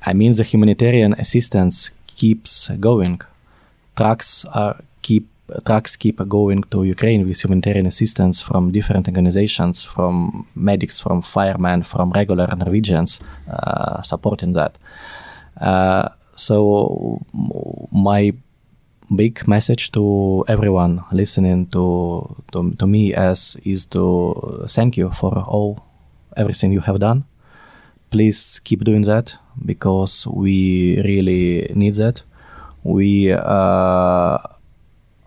I 0.06 0.14
mean, 0.14 0.36
the 0.36 0.44
humanitarian 0.44 1.14
assistance 1.14 1.90
keeps 2.16 2.70
going. 2.80 3.22
Trucks 3.96 4.46
are 4.46 4.78
keep 5.02 5.28
trucks 5.66 5.96
keep 5.96 6.18
going 6.28 6.64
to 6.72 6.84
Ukraine 6.84 7.26
with 7.26 7.44
humanitarian 7.44 7.86
assistance 7.86 8.42
from 8.42 8.72
different 8.72 9.08
organizations, 9.08 9.84
from 9.84 10.48
medics, 10.56 11.00
from 11.00 11.22
firemen, 11.22 11.84
from 11.84 12.12
regular 12.12 12.48
Norwegians 12.56 13.20
uh, 13.50 14.02
supporting 14.02 14.54
that. 14.54 14.78
Uh, 15.62 16.10
so 16.36 17.22
my 17.92 18.34
big 19.16 19.48
message 19.48 19.92
to 19.92 20.44
everyone 20.48 21.04
listening 21.12 21.68
to, 21.68 22.36
to 22.52 22.74
to 22.80 22.88
me 22.88 23.14
as 23.14 23.56
is 23.64 23.86
to 23.86 24.66
thank 24.68 24.98
you 24.98 25.12
for 25.12 25.38
all 25.48 25.86
everything 26.36 26.72
you 26.72 26.82
have 26.82 27.00
done. 27.00 27.24
Please 28.10 28.60
keep 28.64 28.84
doing 28.84 29.04
that 29.04 29.38
because 29.66 30.26
we 30.28 31.02
really 31.04 31.72
need 31.76 31.96
that. 31.96 32.24
We 32.86 33.34
uh, 33.34 34.38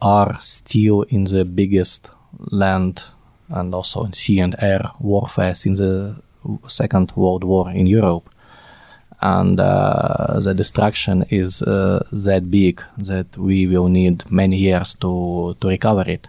are 0.01 0.37
still 0.41 1.03
in 1.03 1.25
the 1.25 1.45
biggest 1.45 2.11
land 2.39 3.03
and 3.49 3.75
also 3.75 4.05
in 4.05 4.13
sea 4.13 4.39
and 4.39 4.55
air 4.63 4.93
warfare 5.01 5.57
since 5.57 5.81
the 5.81 6.23
Second 6.69 7.13
World 7.17 7.43
War 7.43 7.69
in 7.71 7.89
Europe. 7.89 8.31
And 9.21 9.59
uh, 9.59 10.39
the 10.39 10.55
destruction 10.55 11.25
is 11.31 11.61
uh, 11.63 12.07
that 12.13 12.49
big 12.49 12.81
that 12.99 13.37
we 13.37 13.67
will 13.67 13.89
need 13.89 14.31
many 14.31 14.57
years 14.57 14.95
to, 15.01 15.57
to 15.61 15.69
recover 15.69 16.09
it. 16.09 16.29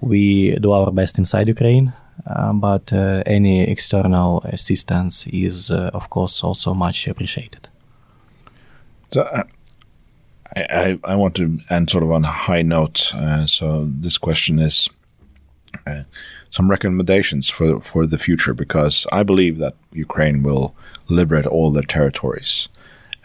We 0.00 0.56
do 0.56 0.72
our 0.72 0.90
best 0.90 1.18
inside 1.18 1.48
Ukraine, 1.48 1.92
uh, 2.26 2.54
but 2.54 2.90
uh, 2.94 3.22
any 3.26 3.68
external 3.68 4.40
assistance 4.44 5.26
is, 5.26 5.70
uh, 5.70 5.90
of 5.92 6.08
course, 6.08 6.42
also 6.42 6.72
much 6.72 7.06
appreciated. 7.06 7.68
So 9.10 9.44
I, 10.56 10.98
I, 11.04 11.14
want 11.14 11.36
to 11.36 11.58
end 11.68 11.90
sort 11.90 12.02
of 12.02 12.10
on 12.10 12.24
a 12.24 12.28
high 12.28 12.62
note. 12.62 13.14
Uh, 13.14 13.46
so 13.46 13.86
this 13.88 14.18
question 14.18 14.58
is 14.58 14.88
uh, 15.86 16.02
some 16.50 16.70
recommendations 16.70 17.48
for 17.48 17.80
for 17.80 18.06
the 18.06 18.18
future 18.18 18.54
because 18.54 19.06
I 19.12 19.22
believe 19.22 19.58
that 19.58 19.74
Ukraine 19.92 20.42
will 20.42 20.74
liberate 21.08 21.46
all 21.46 21.70
their 21.70 21.84
territories, 21.84 22.68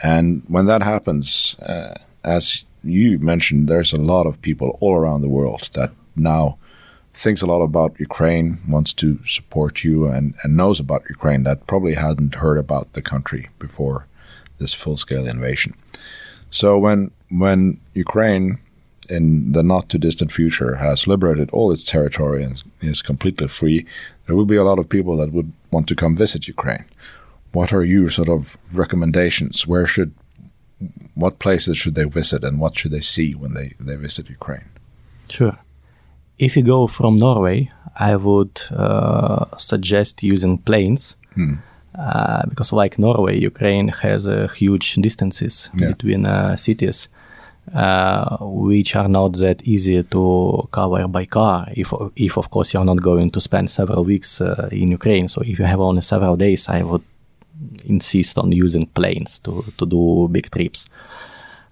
and 0.03 0.43
when 0.47 0.65
that 0.67 0.83
happens, 0.83 1.59
uh, 1.61 1.95
as 2.23 2.65
you 2.83 3.17
mentioned, 3.17 3.67
there's 3.67 3.93
a 3.93 3.97
lot 3.97 4.27
of 4.27 4.41
people 4.41 4.77
all 4.79 4.95
around 4.95 5.21
the 5.21 5.29
world 5.29 5.69
that 5.73 5.91
now 6.15 6.57
thinks 7.15 7.41
a 7.41 7.45
lot 7.45 7.61
about 7.61 7.99
Ukraine, 7.99 8.59
wants 8.67 8.93
to 8.93 9.23
support 9.25 9.83
you, 9.83 10.05
and, 10.07 10.35
and 10.43 10.57
knows 10.57 10.79
about 10.79 11.09
Ukraine 11.09 11.43
that 11.43 11.65
probably 11.65 11.95
hadn't 11.95 12.35
heard 12.35 12.57
about 12.57 12.93
the 12.93 13.01
country 13.01 13.49
before 13.57 14.05
this 14.59 14.73
full 14.73 14.97
scale 14.97 15.25
invasion. 15.25 15.73
So 16.49 16.77
when 16.77 17.11
when 17.29 17.79
Ukraine 17.93 18.59
in 19.09 19.51
the 19.51 19.63
not 19.63 19.89
too 19.89 19.97
distant 19.97 20.31
future 20.31 20.75
has 20.75 21.07
liberated 21.07 21.49
all 21.51 21.71
its 21.71 21.83
territory 21.83 22.43
and 22.43 22.61
is 22.81 23.01
completely 23.01 23.47
free, 23.47 23.85
there 24.25 24.35
will 24.35 24.45
be 24.45 24.55
a 24.55 24.63
lot 24.63 24.79
of 24.79 24.89
people 24.89 25.15
that 25.17 25.31
would 25.31 25.51
want 25.71 25.87
to 25.87 25.95
come 25.95 26.15
visit 26.15 26.47
Ukraine. 26.47 26.85
What 27.51 27.71
are 27.71 27.83
your 27.83 28.09
sort 28.09 28.29
of 28.29 28.57
recommendations? 28.73 29.67
Where 29.67 29.87
should 29.87 30.13
what 31.13 31.39
places 31.39 31.77
should 31.77 31.95
they 31.95 32.03
visit 32.03 32.43
and 32.43 32.59
what 32.59 32.77
should 32.77 32.91
they 32.91 32.99
see 32.99 33.33
when 33.33 33.53
they, 33.53 33.73
they 33.79 33.95
visit 33.95 34.29
Ukraine? 34.29 34.69
Sure. 35.29 35.57
If 36.37 36.57
you 36.57 36.63
go 36.63 36.87
from 36.87 37.15
Norway, 37.15 37.69
I 37.95 38.17
would 38.17 38.61
uh, 38.71 39.57
suggest 39.57 40.21
using 40.21 40.57
planes. 40.57 41.15
Uh, 41.97 42.43
because, 42.49 42.73
like 42.73 42.99
Norway, 42.99 43.39
Ukraine 43.39 43.87
has 43.87 44.27
uh, 44.27 44.47
huge 44.49 44.95
distances 44.95 45.69
Yeah. 45.79 45.87
between 45.91 46.25
uh, 46.25 46.57
cities, 46.57 47.07
uh, 47.73 48.37
which 48.41 48.95
are 48.95 49.07
not 49.07 49.33
that 49.37 49.61
easy 49.63 50.03
to 50.03 50.67
cover 50.71 51.07
by 51.07 51.25
car. 51.25 51.67
If, 51.73 51.93
if 52.15 52.37
of 52.37 52.49
course, 52.49 52.73
you 52.73 52.79
are 52.81 52.85
not 52.85 53.01
going 53.01 53.31
to 53.31 53.39
spend 53.39 53.69
several 53.69 54.03
weeks 54.03 54.41
uh, 54.41 54.67
in 54.71 54.91
Ukraine. 54.91 55.27
So, 55.29 55.41
if 55.41 55.57
you 55.59 55.65
have 55.65 55.79
only 55.79 56.01
several 56.01 56.35
days, 56.35 56.67
I 56.67 56.83
would 56.83 57.03
insist 57.85 58.37
on 58.37 58.51
using 58.51 58.85
planes 58.87 59.39
to, 59.39 59.63
to 59.77 59.85
do 59.85 60.27
big 60.29 60.51
trips. 60.51 60.85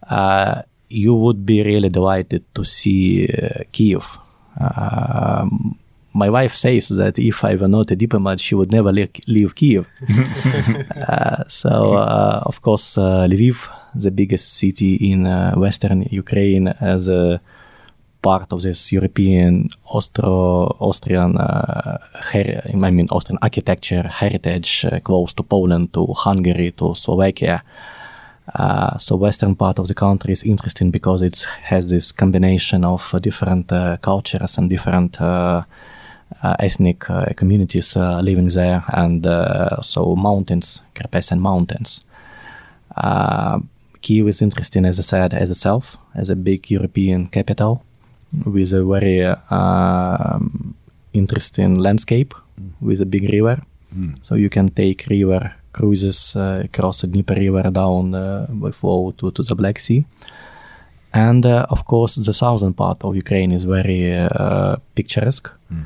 Uh, 0.10 0.62
you 0.90 1.16
would 1.16 1.46
be 1.46 1.62
really 1.64 1.90
delighted 1.90 2.44
to 2.56 2.64
see 2.64 3.28
uh, 3.28 3.64
Kiev. 3.72 4.20
Um, 4.60 5.78
my 6.14 6.30
wife 6.30 6.56
says 6.56 6.90
that 6.90 7.18
if 7.18 7.44
I 7.44 7.56
were 7.56 7.68
not 7.68 7.92
a 7.92 7.96
diplomat, 7.96 8.40
she 8.40 8.56
would 8.56 8.72
never 8.72 8.92
leave, 8.92 9.12
leave 9.28 9.56
Kiev. 9.56 9.88
uh, 11.08 11.44
so, 11.48 11.94
uh, 11.94 12.42
of 12.46 12.62
course, 12.62 12.98
uh, 12.98 13.28
Lviv, 13.28 13.68
the 13.96 14.12
biggest 14.12 14.54
city 14.54 14.96
in 14.96 15.26
uh, 15.26 15.54
western 15.56 16.04
Ukraine, 16.12 16.68
as 16.68 17.08
a 17.08 17.42
part 18.22 18.54
of 18.54 18.62
this 18.62 18.92
European 18.92 19.70
Austro 19.86 20.76
Austrian, 20.80 21.38
uh, 21.38 21.98
her- 22.32 22.62
I 22.66 22.76
mean 22.76 23.08
Austrian 23.10 23.40
architecture 23.42 24.08
heritage, 24.08 24.86
uh, 24.86 25.00
close 25.00 25.34
to 25.34 25.44
Poland, 25.44 25.94
to 25.94 26.08
Hungary, 26.14 26.72
to 26.78 26.96
Slovakia. 26.96 27.64
Uh, 28.56 28.98
so 28.98 29.16
western 29.16 29.56
part 29.56 29.80
of 29.80 29.88
the 29.88 29.94
country 29.94 30.34
is 30.34 30.44
interesting 30.44 30.92
because 30.92 31.22
it 31.22 31.46
has 31.64 31.90
this 31.90 32.12
combination 32.12 32.84
of 32.86 33.02
uh, 33.14 33.20
different 33.20 33.72
uh, 33.72 33.98
cultures 34.02 34.58
and 34.58 34.70
different 34.70 35.18
ethnic 36.60 37.10
uh, 37.10 37.26
communities 37.36 37.96
uh, 37.98 38.20
living 38.22 38.48
there, 38.48 38.84
and 38.94 39.26
uh, 39.26 39.82
so 39.82 40.16
mountains, 40.16 40.82
Carpathian 40.94 41.40
mountains. 41.40 42.02
Uh, 42.96 43.60
Kiev 44.02 44.28
is 44.28 44.42
interesting, 44.42 44.86
as 44.86 45.00
I 45.00 45.04
said, 45.04 45.34
as 45.34 45.50
itself, 45.50 45.98
as 46.16 46.30
a 46.30 46.36
big 46.36 46.70
European 46.70 47.28
capital 47.28 47.84
with 48.46 48.74
a 48.74 48.84
very 48.84 49.24
uh, 49.24 49.36
um, 49.50 50.76
interesting 51.14 51.76
landscape 51.76 52.34
with 52.82 53.02
a 53.02 53.06
big 53.06 53.32
river. 53.32 53.62
So 54.22 54.36
you 54.36 54.50
can 54.50 54.70
take 54.70 55.06
river 55.08 55.54
cruises 55.72 56.36
uh, 56.36 56.62
across 56.64 57.02
the 57.02 57.08
Dnieper 57.08 57.36
River 57.36 57.70
down 57.70 58.16
uh, 58.16 58.48
by 58.50 58.72
flow 58.72 59.14
to, 59.18 59.32
to 59.32 59.44
the 59.44 59.56
Black 59.56 59.80
Sea. 59.80 60.06
And 61.14 61.46
uh, 61.46 61.68
of 61.70 61.86
course, 61.86 62.16
the 62.16 62.34
southern 62.34 62.74
part 62.74 63.04
of 63.04 63.16
Ukraine 63.16 63.52
is 63.52 63.66
very 63.66 64.16
uh, 64.16 64.78
picturesque. 64.96 65.52
Uh, 65.72 65.84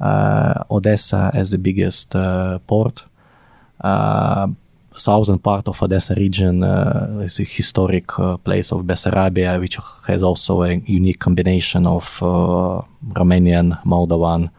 Odessa 0.00 1.30
as 1.34 1.50
the 1.50 1.58
biggest 1.58 2.14
uh, 2.16 2.58
port. 2.66 3.04
Uh, 3.80 4.48
southern 4.96 5.38
part 5.38 5.68
of 5.68 5.82
Odessa 5.82 6.14
region 6.14 6.62
uh, 6.62 7.22
is 7.24 7.40
a 7.40 7.44
historic 7.44 8.18
uh, 8.18 8.36
place 8.36 8.72
of 8.72 8.82
Bessarabia, 8.84 9.58
which 9.60 9.78
has 10.06 10.22
also 10.22 10.62
a 10.62 10.74
unique 10.74 11.18
combination 11.18 11.86
of 11.86 12.18
uh, 12.22 12.82
Romanian, 13.14 13.78
Moldovan 13.84 14.50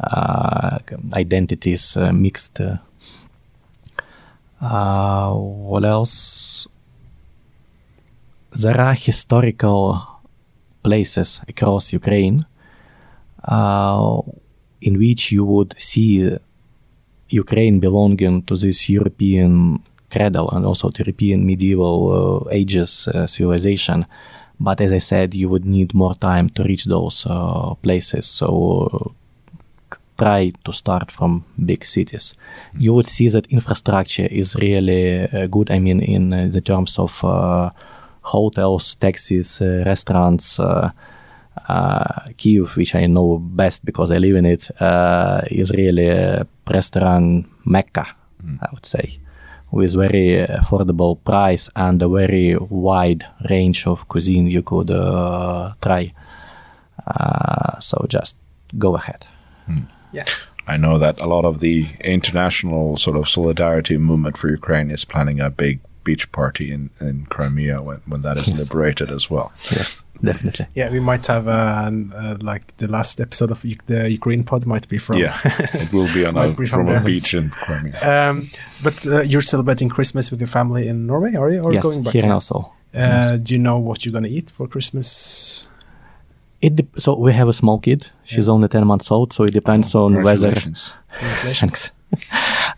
uh, 0.00 0.78
identities 1.14 1.96
uh, 1.96 2.12
mixed. 2.12 2.60
Uh, 2.60 2.76
uh, 4.60 5.34
what 5.34 5.84
else? 5.84 6.66
There 8.62 8.80
are 8.80 8.94
historical 8.94 10.02
places 10.82 11.42
across 11.48 11.92
Ukraine 11.92 12.42
uh, 13.44 14.22
in 14.80 14.98
which 14.98 15.32
you 15.32 15.44
would 15.44 15.74
see 15.78 16.36
Ukraine 17.28 17.80
belonging 17.80 18.42
to 18.42 18.56
this 18.56 18.88
European 18.88 19.82
cradle 20.10 20.48
and 20.50 20.64
also 20.64 20.90
to 20.90 21.02
European 21.02 21.44
medieval 21.44 22.44
uh, 22.46 22.50
ages 22.50 23.08
uh, 23.08 23.26
civilization. 23.26 24.06
But 24.58 24.80
as 24.80 24.92
I 24.92 24.98
said, 24.98 25.34
you 25.34 25.48
would 25.48 25.64
need 25.64 25.92
more 25.92 26.14
time 26.14 26.48
to 26.50 26.62
reach 26.62 26.84
those 26.84 27.26
uh, 27.26 27.74
places. 27.82 28.26
So 28.26 28.88
uh, 28.92 29.96
try 30.16 30.52
to 30.64 30.72
start 30.72 31.10
from 31.10 31.44
big 31.64 31.84
cities. 31.84 32.34
You 32.78 32.94
would 32.94 33.06
see 33.06 33.28
that 33.28 33.46
infrastructure 33.46 34.26
is 34.30 34.56
really 34.56 35.28
uh, 35.28 35.46
good. 35.46 35.70
I 35.70 35.78
mean, 35.78 36.00
in 36.00 36.32
uh, 36.32 36.48
the 36.50 36.60
terms 36.60 36.98
of 36.98 37.22
uh, 37.22 37.70
hotels, 38.22 38.94
taxis, 38.94 39.60
uh, 39.60 39.82
restaurants. 39.84 40.58
Uh, 41.68 42.28
Kiev, 42.36 42.76
which 42.76 42.94
I 42.94 43.06
know 43.06 43.38
best 43.38 43.84
because 43.84 44.12
I 44.12 44.18
live 44.18 44.36
in 44.36 44.46
it, 44.46 44.70
uh, 44.80 45.40
is 45.50 45.72
really 45.72 46.08
a 46.08 46.46
restaurant 46.70 47.46
mecca, 47.64 48.06
I 48.60 48.68
would 48.72 48.86
say, 48.86 49.18
with 49.72 49.94
very 49.94 50.46
affordable 50.46 51.18
price 51.24 51.68
and 51.74 52.00
a 52.02 52.08
very 52.08 52.56
wide 52.56 53.26
range 53.50 53.86
of 53.86 54.06
cuisine 54.08 54.46
you 54.46 54.62
could 54.62 54.90
uh, 54.90 55.72
try. 55.82 56.12
Uh, 57.06 57.80
so 57.80 58.06
just 58.08 58.36
go 58.78 58.94
ahead. 58.96 59.26
Yeah. 60.12 60.24
I 60.68 60.76
know 60.76 60.98
that 60.98 61.20
a 61.20 61.26
lot 61.26 61.44
of 61.44 61.60
the 61.60 61.86
international 62.00 62.96
sort 62.96 63.16
of 63.16 63.28
solidarity 63.28 63.98
movement 63.98 64.36
for 64.36 64.48
Ukraine 64.48 64.90
is 64.90 65.04
planning 65.04 65.40
a 65.40 65.50
big 65.50 65.80
beach 66.08 66.24
party 66.32 66.66
in, 66.76 66.82
in 67.08 67.26
Crimea 67.34 67.76
when, 67.88 68.00
when 68.10 68.20
that 68.22 68.36
is 68.40 68.46
Yes. 68.48 68.58
liberated 68.60 69.08
as 69.10 69.24
well. 69.32 69.48
Yes, 69.76 70.02
definitely. 70.28 70.66
Yeah, 70.78 70.88
we 70.96 71.00
might 71.10 71.26
have 71.26 71.46
uh, 71.48 71.90
uh, 72.22 72.36
like 72.50 72.64
the 72.82 72.88
last 72.96 73.20
episode 73.26 73.50
of 73.54 73.64
U- 73.64 73.84
the 73.92 74.00
Ukraine 74.18 74.44
pod 74.50 74.62
might 74.66 74.86
be 74.88 74.98
from. 74.98 75.16
Yeah, 75.24 75.36
it 75.82 75.92
will 75.92 76.10
be 76.18 76.22
on 76.28 76.36
a, 76.42 76.48
be 76.52 76.66
from 76.66 76.86
from 76.86 76.96
a 76.96 77.00
beach 77.10 77.34
in 77.34 77.50
Crimea. 77.64 77.98
Um, 78.12 78.36
but 78.86 78.96
uh, 79.06 79.20
you're 79.30 79.42
celebrating 79.54 79.88
Christmas 79.96 80.30
with 80.30 80.40
your 80.40 80.52
family 80.58 80.82
in 80.90 80.96
Norway, 81.06 81.34
are 81.42 81.50
you? 81.54 81.60
Or 81.66 81.72
yes, 81.72 81.82
going 81.82 82.02
back? 82.04 82.14
here 82.14 82.32
also. 82.32 82.56
Uh, 82.94 83.36
do 83.36 83.48
you 83.54 83.60
know 83.68 83.78
what 83.88 83.96
you're 84.04 84.16
gonna 84.18 84.34
eat 84.38 84.48
for 84.56 84.66
Christmas? 84.74 85.68
It 86.66 86.72
dep 86.76 86.86
so 86.98 87.08
we 87.26 87.32
have 87.40 87.48
a 87.48 87.52
small 87.62 87.78
kid. 87.86 88.00
She's 88.24 88.48
only 88.48 88.68
ten 88.68 88.86
months 88.86 89.10
old, 89.10 89.28
so 89.34 89.44
it 89.44 89.52
depends 89.60 89.94
on 89.94 90.10
whether. 90.26 90.50
Congratulations. 90.52 90.96
Thanks. 91.60 91.90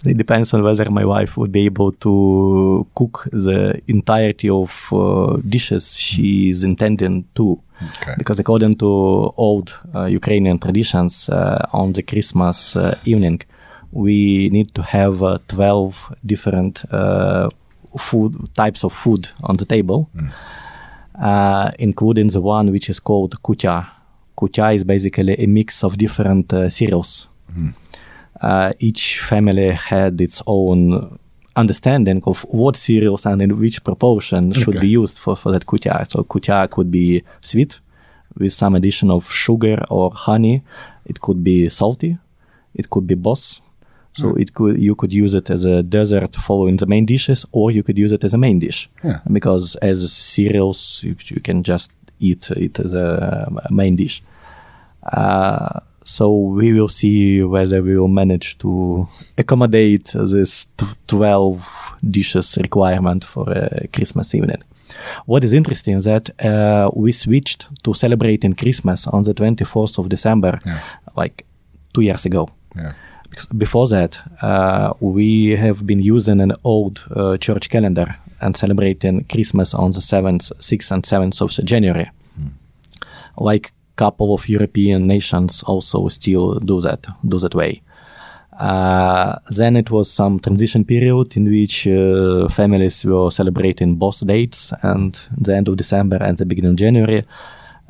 It 0.04 0.16
depends 0.16 0.54
on 0.54 0.62
whether 0.62 0.90
my 0.90 1.04
wife 1.04 1.36
would 1.36 1.52
be 1.52 1.66
able 1.66 1.92
to 1.92 2.86
cook 2.94 3.28
the 3.32 3.80
entirety 3.86 4.48
of 4.48 4.88
uh, 4.92 5.36
dishes 5.48 5.96
she 5.96 6.50
is 6.50 6.64
intending 6.64 7.24
to. 7.34 7.60
Okay. 7.82 8.14
Because 8.18 8.38
according 8.38 8.76
to 8.76 8.86
old 9.36 9.78
uh, 9.94 10.04
Ukrainian 10.04 10.58
traditions, 10.58 11.28
uh, 11.28 11.64
on 11.72 11.92
the 11.92 12.02
Christmas 12.02 12.74
uh, 12.76 12.98
evening, 13.04 13.40
we 13.92 14.50
need 14.50 14.74
to 14.74 14.82
have 14.82 15.22
uh, 15.22 15.38
12 15.48 16.14
different 16.26 16.84
uh, 16.92 17.48
food 17.96 18.34
types 18.54 18.84
of 18.84 18.92
food 18.92 19.28
on 19.44 19.56
the 19.56 19.64
table, 19.64 20.10
uh, 21.20 21.70
including 21.78 22.28
the 22.28 22.40
one 22.40 22.70
which 22.70 22.90
is 22.90 23.00
called 23.00 23.40
kutya. 23.42 23.88
Kutya 24.36 24.74
is 24.74 24.84
basically 24.84 25.34
a 25.38 25.46
mix 25.46 25.82
of 25.82 25.96
different 25.98 26.52
uh, 26.52 26.68
cereals. 26.68 27.28
Uh, 28.40 28.72
each 28.78 29.20
family 29.20 29.70
had 29.72 30.20
its 30.20 30.42
own 30.46 31.18
understanding 31.56 32.22
of 32.24 32.42
what 32.50 32.76
cereals 32.76 33.26
and 33.26 33.42
in 33.42 33.58
which 33.58 33.82
proportion 33.82 34.52
should 34.52 34.80
be 34.80 34.88
used 34.88 35.18
for, 35.18 35.34
for 35.34 35.50
that 35.52 35.66
kutya. 35.66 36.08
So 36.08 36.22
kutya 36.22 36.70
could 36.70 36.90
be 36.90 37.24
sweet 37.40 37.80
with 38.36 38.52
some 38.52 38.76
addition 38.76 39.10
of 39.10 39.28
sugar 39.30 39.84
or 39.90 40.12
honey. 40.12 40.62
It 41.04 41.20
could 41.20 41.42
be 41.42 41.68
salty. 41.68 42.16
It 42.74 42.90
could 42.90 43.06
be 43.06 43.14
boss. 43.14 43.60
So 44.14 44.34
it 44.34 44.52
could 44.54 44.80
you 44.80 44.96
could 44.96 45.12
use 45.12 45.32
it 45.34 45.48
as 45.48 45.64
a 45.64 45.82
dessert 45.82 46.34
following 46.34 46.76
the 46.76 46.86
main 46.86 47.06
dishes, 47.06 47.46
or 47.52 47.70
you 47.70 47.84
could 47.84 47.96
use 47.96 48.10
it 48.10 48.24
as 48.24 48.34
a 48.34 48.38
main 48.38 48.58
dish. 48.58 48.88
Yeah. 49.04 49.20
Because 49.30 49.76
as 49.76 50.12
cereals, 50.12 51.04
you, 51.04 51.14
you 51.26 51.40
can 51.40 51.62
just 51.62 51.92
eat 52.18 52.50
it 52.50 52.80
as 52.80 52.94
a 52.94 53.48
main 53.70 53.94
dish. 53.94 54.22
Uh, 55.04 55.80
so 56.08 56.24
we 56.58 56.72
will 56.72 56.88
see 56.88 57.42
whether 57.54 57.82
we 57.82 57.94
will 57.98 58.08
manage 58.22 58.56
to 58.58 59.06
accommodate 59.36 60.06
this 60.14 60.66
t- 60.76 60.86
12 61.06 61.60
dishes 62.10 62.56
requirement 62.62 63.24
for 63.24 63.44
a 63.50 63.86
Christmas 63.92 64.34
evening. 64.34 64.62
What 65.26 65.44
is 65.44 65.52
interesting 65.52 65.96
is 65.96 66.04
that 66.04 66.30
uh, 66.44 66.90
we 66.94 67.12
switched 67.12 67.66
to 67.84 67.94
celebrating 67.94 68.54
Christmas 68.54 69.06
on 69.06 69.22
the 69.24 69.34
24th 69.34 69.98
of 69.98 70.08
December, 70.08 70.60
Yeah. 70.66 70.80
like 71.16 71.44
two 71.92 72.02
years 72.02 72.26
ago. 72.26 72.48
Yeah. 72.76 72.92
Because 73.30 73.46
before 73.58 73.86
that, 73.88 74.18
uh, 74.42 74.94
we 75.00 75.56
have 75.56 75.86
been 75.86 76.00
using 76.16 76.40
an 76.40 76.52
old 76.64 77.04
uh, 77.14 77.36
church 77.36 77.68
calendar 77.68 78.16
and 78.40 78.56
celebrating 78.56 79.24
Christmas 79.24 79.74
on 79.74 79.90
the 79.90 80.00
7th, 80.00 80.52
6th, 80.58 80.90
and 80.90 81.02
7th 81.04 81.40
of 81.42 81.50
January. 81.66 82.08
Like 83.36 83.72
couple 83.98 84.32
of 84.32 84.48
European 84.48 85.06
nations 85.06 85.62
also 85.64 86.08
still 86.08 86.60
do 86.60 86.80
that, 86.80 87.06
do 87.26 87.38
that 87.38 87.54
way. 87.54 87.82
Uh, 88.58 89.38
then 89.56 89.76
it 89.76 89.90
was 89.90 90.10
some 90.10 90.40
transition 90.40 90.84
period 90.84 91.36
in 91.36 91.44
which 91.44 91.86
uh, 91.86 92.48
families 92.48 93.04
were 93.04 93.30
celebrating 93.30 93.94
both 93.94 94.26
dates 94.26 94.72
and 94.82 95.20
the 95.44 95.54
end 95.54 95.68
of 95.68 95.76
December 95.76 96.16
and 96.20 96.36
the 96.36 96.46
beginning 96.46 96.72
of 96.72 96.76
January. 96.76 97.22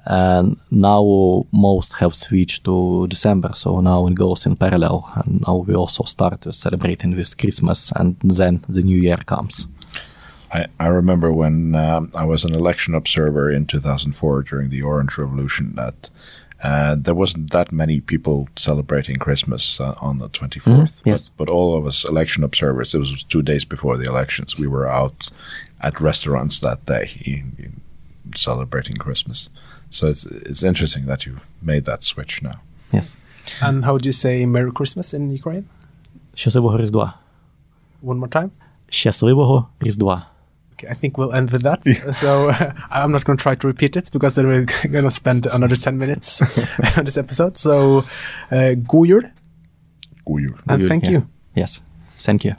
And 0.04 0.56
now 0.70 1.46
most 1.52 1.92
have 2.00 2.14
switched 2.14 2.64
to 2.64 3.06
December, 3.08 3.50
so 3.52 3.80
now 3.80 4.06
it 4.06 4.14
goes 4.14 4.46
in 4.46 4.56
parallel. 4.56 5.10
And 5.16 5.42
now 5.46 5.64
we 5.66 5.74
also 5.74 6.04
start 6.04 6.46
celebrating 6.54 7.16
with 7.16 7.36
Christmas, 7.36 7.92
and 7.96 8.16
then 8.22 8.60
the 8.68 8.82
New 8.82 8.98
Year 8.98 9.18
comes. 9.26 9.68
I, 10.51 10.67
I 10.79 10.87
remember 10.87 11.31
when 11.31 11.75
um, 11.75 12.11
I 12.15 12.25
was 12.25 12.45
an 12.45 12.53
election 12.53 12.93
observer 12.95 13.51
in 13.51 13.65
2004 13.65 14.43
during 14.43 14.69
the 14.69 14.81
Orange 14.83 15.17
Revolution 15.17 15.75
that 15.75 16.09
uh, 16.63 16.95
there 16.95 17.15
wasn't 17.15 17.51
that 17.51 17.71
many 17.71 17.99
people 18.01 18.47
celebrating 18.55 19.17
Christmas 19.17 19.79
uh, 19.79 19.95
on 19.99 20.19
the 20.19 20.29
24th. 20.29 20.61
Mhm, 20.63 21.01
yes. 21.05 21.29
But, 21.29 21.45
but 21.45 21.49
all 21.53 21.75
of 21.77 21.85
us 21.85 22.05
election 22.05 22.43
observers, 22.43 22.93
it 22.95 22.99
was 22.99 23.23
two 23.23 23.41
days 23.41 23.65
before 23.65 23.97
the 23.97 24.05
elections, 24.07 24.57
we 24.59 24.67
were 24.67 24.87
out 24.87 25.29
at 25.81 25.99
restaurants 25.99 26.59
that 26.59 26.85
day 26.85 27.05
in- 27.25 27.55
in 27.57 27.81
celebrating 28.35 28.95
Christmas. 28.95 29.49
So 29.89 30.07
it's 30.07 30.25
it's 30.49 30.63
interesting 30.63 31.05
that 31.07 31.25
you 31.25 31.33
made 31.61 31.83
that 31.85 32.03
switch 32.03 32.41
now. 32.41 32.57
Yes. 32.93 33.17
And 33.61 33.83
how 33.85 33.97
do 33.97 34.05
you 34.07 34.13
say 34.13 34.45
Merry 34.45 34.71
Christmas 34.71 35.13
in 35.13 35.29
Ukraine? 35.31 35.65
Щасливого 36.35 36.77
Різдва. 36.77 37.13
One 38.01 38.17
more 38.19 38.29
time. 38.29 38.51
Щасливого 38.89 39.67
Різдва. 39.81 40.25
Okay, 40.78 40.88
I 40.88 40.94
think 40.94 41.18
we'll 41.18 41.32
end 41.32 41.50
with 41.50 41.62
that. 41.62 41.82
So 42.14 42.50
I'm 42.90 43.10
not 43.10 43.24
going 43.24 43.36
to 43.36 43.42
try 43.42 43.56
to 43.56 43.66
repeat 43.66 43.96
it 43.96 44.10
because 44.12 44.36
then 44.36 44.46
we're 44.46 44.64
going 44.90 45.04
to 45.04 45.10
spend 45.10 45.46
another 45.46 45.74
10 45.74 45.98
minutes 45.98 46.40
on 46.96 47.04
this 47.04 47.16
episode. 47.18 47.56
So, 47.56 48.04
uh, 48.52 48.74
god 48.74 49.06
jul 49.08 49.20
God 50.24 50.40
jul. 50.40 50.54
and 50.68 50.88
thank 50.88 51.04
Yeah. 51.04 51.10
you. 51.10 51.28
Yes. 51.54 51.82
Thank 52.18 52.44
you. 52.44 52.54